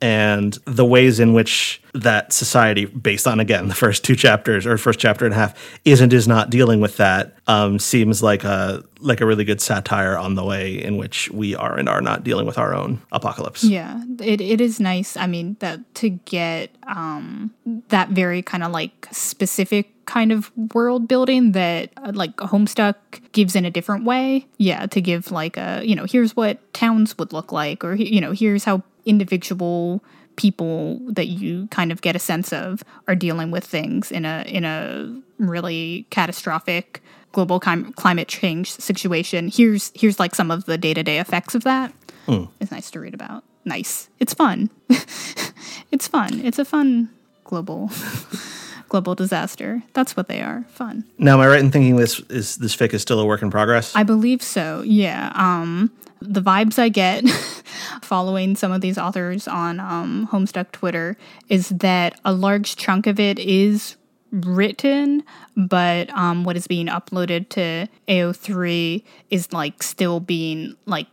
and 0.00 0.56
the 0.64 0.84
ways 0.84 1.18
in 1.18 1.32
which 1.32 1.82
that 1.92 2.32
society, 2.32 2.84
based 2.84 3.26
on 3.26 3.40
again 3.40 3.66
the 3.66 3.74
first 3.74 4.04
two 4.04 4.14
chapters 4.14 4.64
or 4.64 4.78
first 4.78 5.00
chapter 5.00 5.24
and 5.24 5.34
a 5.34 5.36
half, 5.36 5.54
isn't 5.84 6.12
is 6.12 6.28
not 6.28 6.50
dealing 6.50 6.80
with 6.80 6.96
that, 6.98 7.36
um, 7.48 7.78
seems 7.80 8.22
like 8.22 8.44
a 8.44 8.82
like 9.00 9.20
a 9.20 9.26
really 9.26 9.44
good 9.44 9.60
satire 9.60 10.16
on 10.16 10.34
the 10.36 10.44
way 10.44 10.74
in 10.82 10.96
which 10.98 11.28
we 11.32 11.54
are 11.56 11.76
and 11.76 11.88
are 11.88 12.00
not 12.00 12.22
dealing 12.22 12.46
with 12.46 12.58
our 12.58 12.74
own 12.74 13.00
apocalypse. 13.10 13.64
Yeah, 13.64 14.00
it, 14.20 14.40
it 14.40 14.60
is 14.60 14.78
nice. 14.78 15.16
I 15.16 15.26
mean, 15.26 15.56
that 15.60 15.80
to 15.96 16.10
get 16.10 16.70
um, 16.86 17.52
that 17.88 18.10
very 18.10 18.40
kind 18.42 18.62
of 18.62 18.70
like 18.70 19.08
specific 19.10 19.97
kind 20.08 20.32
of 20.32 20.50
world 20.74 21.06
building 21.06 21.52
that 21.52 21.90
uh, 21.98 22.10
like 22.14 22.34
Homestuck 22.38 22.96
gives 23.32 23.54
in 23.54 23.66
a 23.66 23.70
different 23.70 24.04
way. 24.04 24.46
Yeah, 24.56 24.86
to 24.86 25.00
give 25.00 25.30
like 25.30 25.56
a, 25.56 25.82
you 25.84 25.94
know, 25.94 26.06
here's 26.06 26.34
what 26.34 26.72
towns 26.72 27.16
would 27.18 27.32
look 27.32 27.52
like, 27.52 27.84
or, 27.84 27.94
you 27.94 28.20
know, 28.20 28.32
here's 28.32 28.64
how 28.64 28.82
individual 29.04 30.02
people 30.36 30.98
that 31.08 31.26
you 31.26 31.66
kind 31.68 31.92
of 31.92 32.00
get 32.00 32.16
a 32.16 32.18
sense 32.18 32.52
of 32.52 32.82
are 33.06 33.14
dealing 33.14 33.50
with 33.50 33.64
things 33.64 34.10
in 34.10 34.24
a 34.24 34.44
in 34.46 34.64
a 34.64 35.14
really 35.38 36.06
catastrophic 36.10 37.02
global 37.32 37.60
clim- 37.60 37.92
climate 37.92 38.28
change 38.28 38.70
situation. 38.70 39.48
Here's 39.52 39.92
here's 39.94 40.18
like 40.18 40.34
some 40.34 40.50
of 40.50 40.64
the 40.64 40.78
day 40.78 40.94
to 40.94 41.02
day 41.02 41.18
effects 41.18 41.54
of 41.54 41.64
that. 41.64 41.92
Mm. 42.26 42.48
It's 42.60 42.70
nice 42.70 42.90
to 42.92 43.00
read 43.00 43.14
about. 43.14 43.44
Nice. 43.64 44.08
It's 44.20 44.32
fun. 44.32 44.70
it's 44.88 46.08
fun. 46.08 46.40
It's 46.40 46.58
a 46.58 46.64
fun 46.64 47.10
global 47.44 47.90
global 48.88 49.14
disaster. 49.14 49.82
That's 49.92 50.16
what 50.16 50.28
they 50.28 50.40
are. 50.40 50.64
Fun. 50.70 51.04
Now, 51.18 51.34
am 51.34 51.40
I 51.40 51.48
right 51.48 51.60
in 51.60 51.70
thinking 51.70 51.96
this 51.96 52.20
is 52.30 52.56
this 52.56 52.74
fic 52.74 52.92
is 52.94 53.02
still 53.02 53.20
a 53.20 53.26
work 53.26 53.42
in 53.42 53.50
progress? 53.50 53.94
I 53.94 54.02
believe 54.02 54.42
so. 54.42 54.82
Yeah. 54.84 55.32
Um, 55.34 55.90
the 56.20 56.42
vibes 56.42 56.78
I 56.78 56.88
get 56.88 57.28
following 58.02 58.56
some 58.56 58.72
of 58.72 58.80
these 58.80 58.98
authors 58.98 59.46
on 59.46 59.80
um, 59.80 60.28
Homestuck 60.32 60.72
Twitter 60.72 61.16
is 61.48 61.68
that 61.68 62.18
a 62.24 62.32
large 62.32 62.76
chunk 62.76 63.06
of 63.06 63.20
it 63.20 63.38
is 63.38 63.96
written, 64.30 65.22
but 65.56 66.10
um, 66.10 66.44
what 66.44 66.56
is 66.56 66.66
being 66.66 66.86
uploaded 66.86 67.48
to 67.50 67.88
AO3 68.08 69.02
is 69.30 69.52
like 69.52 69.82
still 69.82 70.20
being 70.20 70.76
like 70.86 71.06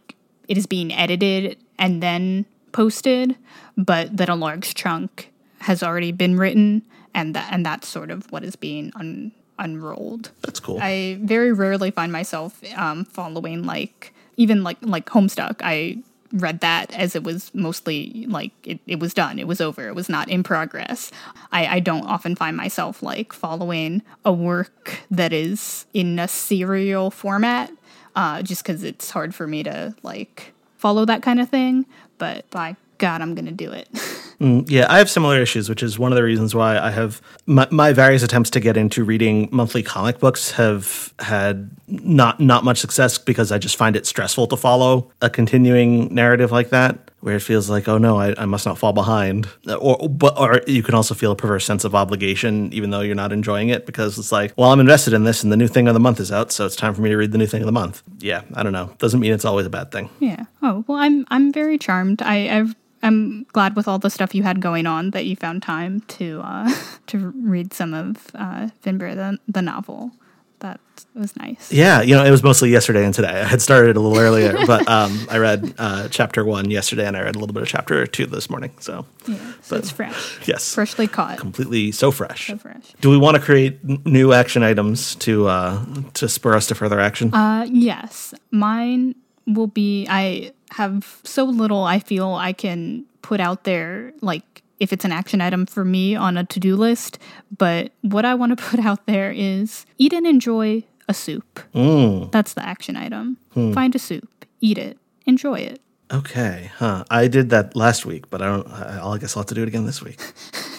it 0.47 0.57
is 0.57 0.65
being 0.65 0.91
edited 0.91 1.57
and 1.79 2.03
then 2.03 2.45
posted, 2.71 3.35
but 3.77 4.15
that 4.17 4.29
a 4.29 4.35
large 4.35 4.73
chunk 4.73 5.31
has 5.59 5.81
already 5.81 6.11
been 6.11 6.37
written, 6.37 6.83
and 7.15 7.33
that 7.33 7.51
and 7.51 7.65
that's 7.65 7.87
sort 7.87 8.11
of 8.11 8.31
what 8.31 8.43
is 8.43 8.55
being 8.55 8.91
un- 8.95 9.31
unrolled. 9.57 10.29
That's 10.41 10.59
cool. 10.59 10.77
I 10.79 11.17
very 11.21 11.51
rarely 11.51 11.89
find 11.89 12.11
myself 12.11 12.61
um, 12.77 13.05
following 13.05 13.63
like 13.63 14.13
even 14.37 14.63
like 14.63 14.77
like 14.81 15.07
Homestuck. 15.07 15.61
I 15.63 16.03
read 16.33 16.59
that 16.59 16.91
as 16.93 17.15
it 17.15 17.23
was 17.23 17.53
mostly 17.53 18.25
like 18.27 18.51
it, 18.65 18.79
it 18.87 18.99
was 18.99 19.13
done 19.13 19.39
it 19.39 19.47
was 19.47 19.61
over 19.61 19.87
it 19.87 19.95
was 19.95 20.09
not 20.09 20.27
in 20.27 20.43
progress 20.43 21.11
I, 21.51 21.67
I 21.67 21.79
don't 21.79 22.05
often 22.07 22.35
find 22.35 22.57
myself 22.57 23.01
like 23.01 23.31
following 23.31 24.01
a 24.25 24.33
work 24.33 24.99
that 25.11 25.31
is 25.31 25.85
in 25.93 26.19
a 26.19 26.27
serial 26.27 27.09
format 27.09 27.71
uh, 28.15 28.41
just 28.41 28.63
because 28.63 28.83
it's 28.83 29.11
hard 29.11 29.33
for 29.33 29.47
me 29.47 29.63
to 29.63 29.95
like 30.01 30.51
follow 30.77 31.05
that 31.05 31.21
kind 31.21 31.39
of 31.39 31.47
thing 31.47 31.85
but 32.17 32.49
by 32.49 32.75
god 32.97 33.21
i'm 33.21 33.33
gonna 33.35 33.51
do 33.51 33.71
it 33.71 33.87
Mm, 34.45 34.69
yeah, 34.69 34.85
I 34.89 34.99
have 34.99 35.09
similar 35.09 35.41
issues, 35.41 35.69
which 35.69 35.81
is 35.81 35.97
one 35.97 36.11
of 36.11 36.15
the 36.15 36.23
reasons 36.23 36.53
why 36.53 36.77
I 36.77 36.91
have 36.91 37.19
my, 37.47 37.67
my, 37.71 37.93
various 37.93 38.21
attempts 38.21 38.51
to 38.51 38.59
get 38.59 38.77
into 38.77 39.03
reading 39.03 39.49
monthly 39.51 39.81
comic 39.81 40.19
books 40.19 40.51
have 40.51 41.15
had 41.17 41.71
not 41.87 42.39
not 42.39 42.63
much 42.63 42.77
success 42.77 43.17
because 43.17 43.51
I 43.51 43.57
just 43.57 43.75
find 43.75 43.95
it 43.95 44.05
stressful 44.05 44.45
to 44.47 44.55
follow 44.55 45.11
a 45.19 45.31
continuing 45.31 46.13
narrative 46.13 46.51
like 46.51 46.69
that, 46.69 47.09
where 47.21 47.35
it 47.35 47.39
feels 47.39 47.71
like, 47.71 47.87
oh 47.87 47.97
no, 47.97 48.19
I, 48.19 48.35
I 48.37 48.45
must 48.45 48.67
not 48.67 48.77
fall 48.77 48.93
behind, 48.93 49.47
or 49.79 50.07
but 50.09 50.39
or 50.39 50.61
you 50.67 50.83
can 50.83 50.93
also 50.93 51.15
feel 51.15 51.31
a 51.31 51.35
perverse 51.35 51.65
sense 51.65 51.83
of 51.83 51.95
obligation, 51.95 52.71
even 52.71 52.91
though 52.91 53.01
you're 53.01 53.15
not 53.15 53.31
enjoying 53.31 53.69
it, 53.69 53.87
because 53.87 54.19
it's 54.19 54.31
like, 54.31 54.53
well, 54.57 54.71
I'm 54.71 54.79
invested 54.79 55.13
in 55.13 55.23
this, 55.23 55.41
and 55.41 55.51
the 55.51 55.57
new 55.57 55.67
thing 55.67 55.87
of 55.87 55.95
the 55.95 55.99
month 55.99 56.19
is 56.19 56.31
out, 56.31 56.51
so 56.51 56.67
it's 56.67 56.75
time 56.75 56.93
for 56.93 57.01
me 57.01 57.09
to 57.09 57.17
read 57.17 57.31
the 57.31 57.39
new 57.39 57.47
thing 57.47 57.63
of 57.63 57.65
the 57.65 57.71
month. 57.71 58.03
Yeah, 58.19 58.43
I 58.53 58.61
don't 58.61 58.73
know. 58.73 58.93
Doesn't 58.99 59.19
mean 59.19 59.33
it's 59.33 59.45
always 59.45 59.65
a 59.65 59.71
bad 59.71 59.91
thing. 59.91 60.11
Yeah. 60.19 60.45
Oh 60.61 60.83
well, 60.85 60.99
I'm 60.99 61.25
I'm 61.29 61.51
very 61.51 61.79
charmed. 61.79 62.21
I, 62.21 62.55
I've 62.55 62.75
I'm 63.05 63.43
glad 63.53 63.75
with 63.75 63.87
all 63.87 63.99
the 63.99 64.09
stuff 64.09 64.33
you 64.33 64.41
had 64.41 64.59
going 64.59 64.87
on 64.87 65.11
that 65.11 65.25
you 65.25 65.35
found 65.35 65.61
time 65.61 66.01
to 66.01 66.41
uh, 66.43 66.73
to 67.07 67.31
read 67.35 67.71
some 67.71 67.93
of 67.93 68.31
uh, 68.33 68.69
Finbar 68.83 69.15
the, 69.15 69.37
the 69.47 69.61
novel. 69.61 70.11
That 70.59 70.79
was 71.13 71.35
nice. 71.35 71.71
Yeah, 71.71 72.01
you 72.01 72.15
know, 72.15 72.25
it 72.25 72.31
was 72.31 72.41
mostly 72.41 72.71
yesterday 72.71 73.05
and 73.05 73.13
today. 73.13 73.27
I 73.41 73.43
had 73.43 73.61
started 73.61 73.95
a 73.95 73.99
little 73.99 74.17
earlier, 74.17 74.57
but 74.65 74.87
um, 74.87 75.27
I 75.29 75.37
read 75.37 75.75
uh, 75.77 76.07
chapter 76.09 76.43
one 76.43 76.71
yesterday, 76.71 77.05
and 77.05 77.15
I 77.15 77.21
read 77.21 77.35
a 77.35 77.39
little 77.39 77.53
bit 77.53 77.61
of 77.61 77.69
chapter 77.69 78.07
two 78.07 78.25
this 78.25 78.49
morning. 78.49 78.71
So, 78.79 79.05
yeah, 79.27 79.37
so 79.61 79.75
but, 79.75 79.79
it's 79.79 79.91
fresh. 79.91 80.47
Yes, 80.47 80.73
freshly 80.73 81.07
caught. 81.07 81.37
Completely 81.37 81.91
so 81.91 82.09
fresh. 82.09 82.47
So 82.47 82.57
fresh. 82.57 82.93
Do 83.01 83.11
we 83.11 83.17
want 83.19 83.35
to 83.35 83.43
create 83.43 83.77
n- 83.87 84.01
new 84.05 84.33
action 84.33 84.63
items 84.63 85.13
to 85.15 85.47
uh, 85.47 85.85
to 86.15 86.27
spur 86.27 86.55
us 86.55 86.65
to 86.67 86.75
further 86.75 86.99
action? 86.99 87.31
Uh, 87.35 87.67
yes, 87.69 88.33
mine 88.49 89.13
will 89.45 89.67
be. 89.67 90.07
I 90.09 90.53
have 90.71 91.21
so 91.23 91.43
little 91.45 91.83
I 91.83 91.99
feel 91.99 92.33
I 92.33 92.53
can 92.53 93.05
put 93.21 93.39
out 93.39 93.63
there, 93.63 94.13
like 94.21 94.63
if 94.79 94.91
it's 94.91 95.05
an 95.05 95.11
action 95.11 95.41
item 95.41 95.65
for 95.65 95.85
me 95.85 96.15
on 96.15 96.37
a 96.37 96.43
to 96.45 96.59
do 96.59 96.75
list. 96.75 97.17
But 97.57 97.91
what 98.01 98.25
I 98.25 98.35
want 98.35 98.57
to 98.57 98.63
put 98.71 98.79
out 98.79 99.05
there 99.05 99.31
is 99.31 99.85
eat 99.97 100.13
and 100.13 100.27
enjoy 100.27 100.83
a 101.07 101.13
soup. 101.13 101.59
Mm. 101.73 102.31
That's 102.31 102.53
the 102.53 102.65
action 102.65 102.95
item. 102.95 103.37
Hmm. 103.53 103.73
Find 103.73 103.95
a 103.95 103.99
soup, 103.99 104.45
eat 104.61 104.77
it, 104.77 104.97
enjoy 105.25 105.59
it. 105.59 105.81
Okay, 106.11 106.69
huh? 106.77 107.03
I 107.09 107.27
did 107.27 107.49
that 107.49 107.75
last 107.75 108.05
week, 108.05 108.29
but 108.29 108.41
I 108.41 108.45
don't. 108.45 108.67
I 108.67 109.17
guess 109.17 109.35
I'll 109.35 109.41
have 109.41 109.47
to 109.47 109.55
do 109.55 109.63
it 109.63 109.67
again 109.67 109.87
this 109.87 110.03
week. 110.03 110.19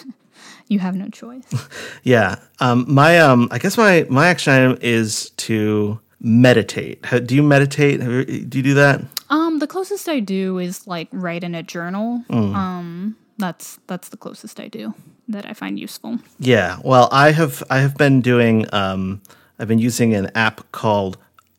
you 0.69 0.79
have 0.79 0.95
no 0.95 1.09
choice. 1.09 1.43
yeah. 2.03 2.37
Um. 2.61 2.85
My 2.87 3.19
um. 3.19 3.49
I 3.51 3.57
guess 3.57 3.77
my 3.77 4.05
my 4.09 4.27
action 4.27 4.53
item 4.53 4.77
is 4.79 5.31
to 5.31 5.99
meditate. 6.21 7.05
How, 7.05 7.19
Do 7.19 7.35
you 7.35 7.43
meditate? 7.43 7.99
Do 7.99 8.57
you 8.57 8.63
do 8.63 8.73
that? 8.75 9.01
Um, 9.29 9.46
the 9.59 9.67
closest 9.67 10.09
I 10.09 10.19
do 10.19 10.57
is 10.59 10.87
like 10.87 11.07
write 11.11 11.43
in 11.43 11.55
a 11.55 11.63
journal. 11.63 12.23
Mm. 12.29 12.55
Um, 12.55 13.17
that's 13.37 13.79
that's 13.87 14.09
the 14.09 14.17
closest 14.17 14.59
I 14.59 14.67
do 14.67 14.93
that 15.27 15.45
I 15.45 15.53
find 15.53 15.79
useful. 15.79 16.19
Yeah. 16.39 16.79
Well, 16.83 17.09
I 17.11 17.31
have 17.31 17.63
I 17.69 17.79
have 17.79 17.95
been 17.97 18.21
doing 18.21 18.65
um 18.73 19.21
I've 19.59 19.67
been 19.67 19.79
using 19.79 20.13
an 20.13 20.31
app 20.35 20.71
called 20.71 21.17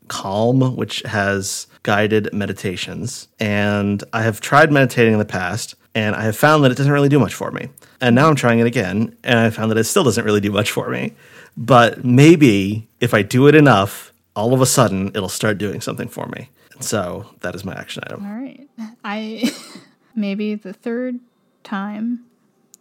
Calm, 0.08 0.76
which 0.76 1.00
has 1.02 1.66
guided 1.82 2.32
meditations. 2.32 3.28
And 3.38 4.02
I 4.12 4.22
have 4.22 4.40
tried 4.40 4.72
meditating 4.72 5.12
in 5.12 5.18
the 5.18 5.24
past, 5.24 5.74
and 5.94 6.16
I 6.16 6.22
have 6.22 6.36
found 6.36 6.64
that 6.64 6.72
it 6.72 6.76
doesn't 6.76 6.92
really 6.92 7.08
do 7.08 7.18
much 7.18 7.34
for 7.34 7.50
me. 7.50 7.68
And 8.00 8.14
now 8.14 8.28
I'm 8.28 8.36
trying 8.36 8.58
it 8.58 8.66
again, 8.66 9.16
and 9.24 9.38
I 9.38 9.50
found 9.50 9.70
that 9.70 9.78
it 9.78 9.84
still 9.84 10.04
doesn't 10.04 10.24
really 10.24 10.40
do 10.40 10.52
much 10.52 10.70
for 10.70 10.88
me. 10.88 11.14
But 11.56 12.04
maybe 12.04 12.88
if 13.00 13.12
I 13.14 13.22
do 13.22 13.48
it 13.48 13.54
enough, 13.54 14.12
all 14.34 14.54
of 14.54 14.60
a 14.60 14.66
sudden 14.66 15.08
it'll 15.08 15.28
start 15.28 15.58
doing 15.58 15.80
something 15.80 16.08
for 16.08 16.26
me. 16.28 16.50
So 16.80 17.26
that 17.40 17.54
is 17.54 17.64
my 17.64 17.74
action 17.74 18.02
item. 18.06 18.24
All 18.24 18.32
right. 18.32 18.68
I 19.04 19.50
maybe 20.14 20.54
the 20.54 20.72
third 20.72 21.20
time 21.64 22.24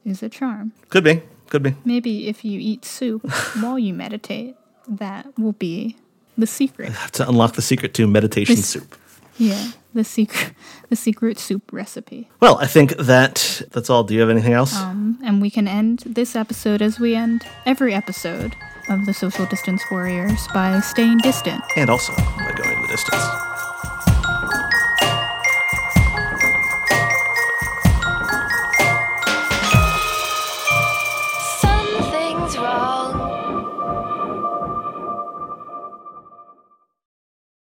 is 0.06 0.24
a 0.24 0.30
charm. 0.30 0.74
Could 0.89 1.04
be. 1.04 1.22
Could 1.50 1.64
be. 1.64 1.76
Maybe 1.86 2.28
if 2.28 2.43
you 2.43 2.60
eat 2.60 2.86
soup 2.86 3.30
while 3.60 3.80
you 3.80 3.93
meditate, 3.93 4.56
that 4.88 5.38
will 5.38 5.54
be 5.54 5.98
the 6.38 6.48
secret. 6.48 6.93
to 7.14 7.28
unlock 7.28 7.54
the 7.54 7.62
secret 7.62 7.93
to 7.95 8.08
meditation 8.08 8.58
soup. 8.58 8.95
Yeah, 9.38 9.72
the 9.93 10.04
secret, 10.04 10.54
the 10.89 10.95
secret 10.95 11.38
soup 11.38 11.72
recipe. 11.72 12.28
Well, 12.39 12.58
I 12.58 12.66
think 12.66 12.98
that 12.98 13.62
that's 13.72 13.89
all. 13.89 14.04
Do 14.04 14.16
you 14.16 14.20
have 14.22 14.30
anything 14.32 14.54
else? 14.54 14.76
Um, 14.76 15.20
and 15.24 15.41
we 15.41 15.52
can 15.52 15.68
end 15.68 16.00
this 16.08 16.36
episode 16.36 16.82
as 16.82 17.00
we 17.00 17.16
end 17.16 17.43
every 17.66 17.93
episode 17.93 18.56
of 18.89 19.06
the 19.06 19.14
Social 19.14 19.45
Distance 19.45 19.84
Warriors 19.91 20.48
by 20.54 20.80
staying 20.80 21.20
distant. 21.20 21.64
And 21.76 21.89
also 21.89 22.14
by 22.16 22.52
going 22.56 22.82
the 22.82 22.88
distance. 22.88 23.24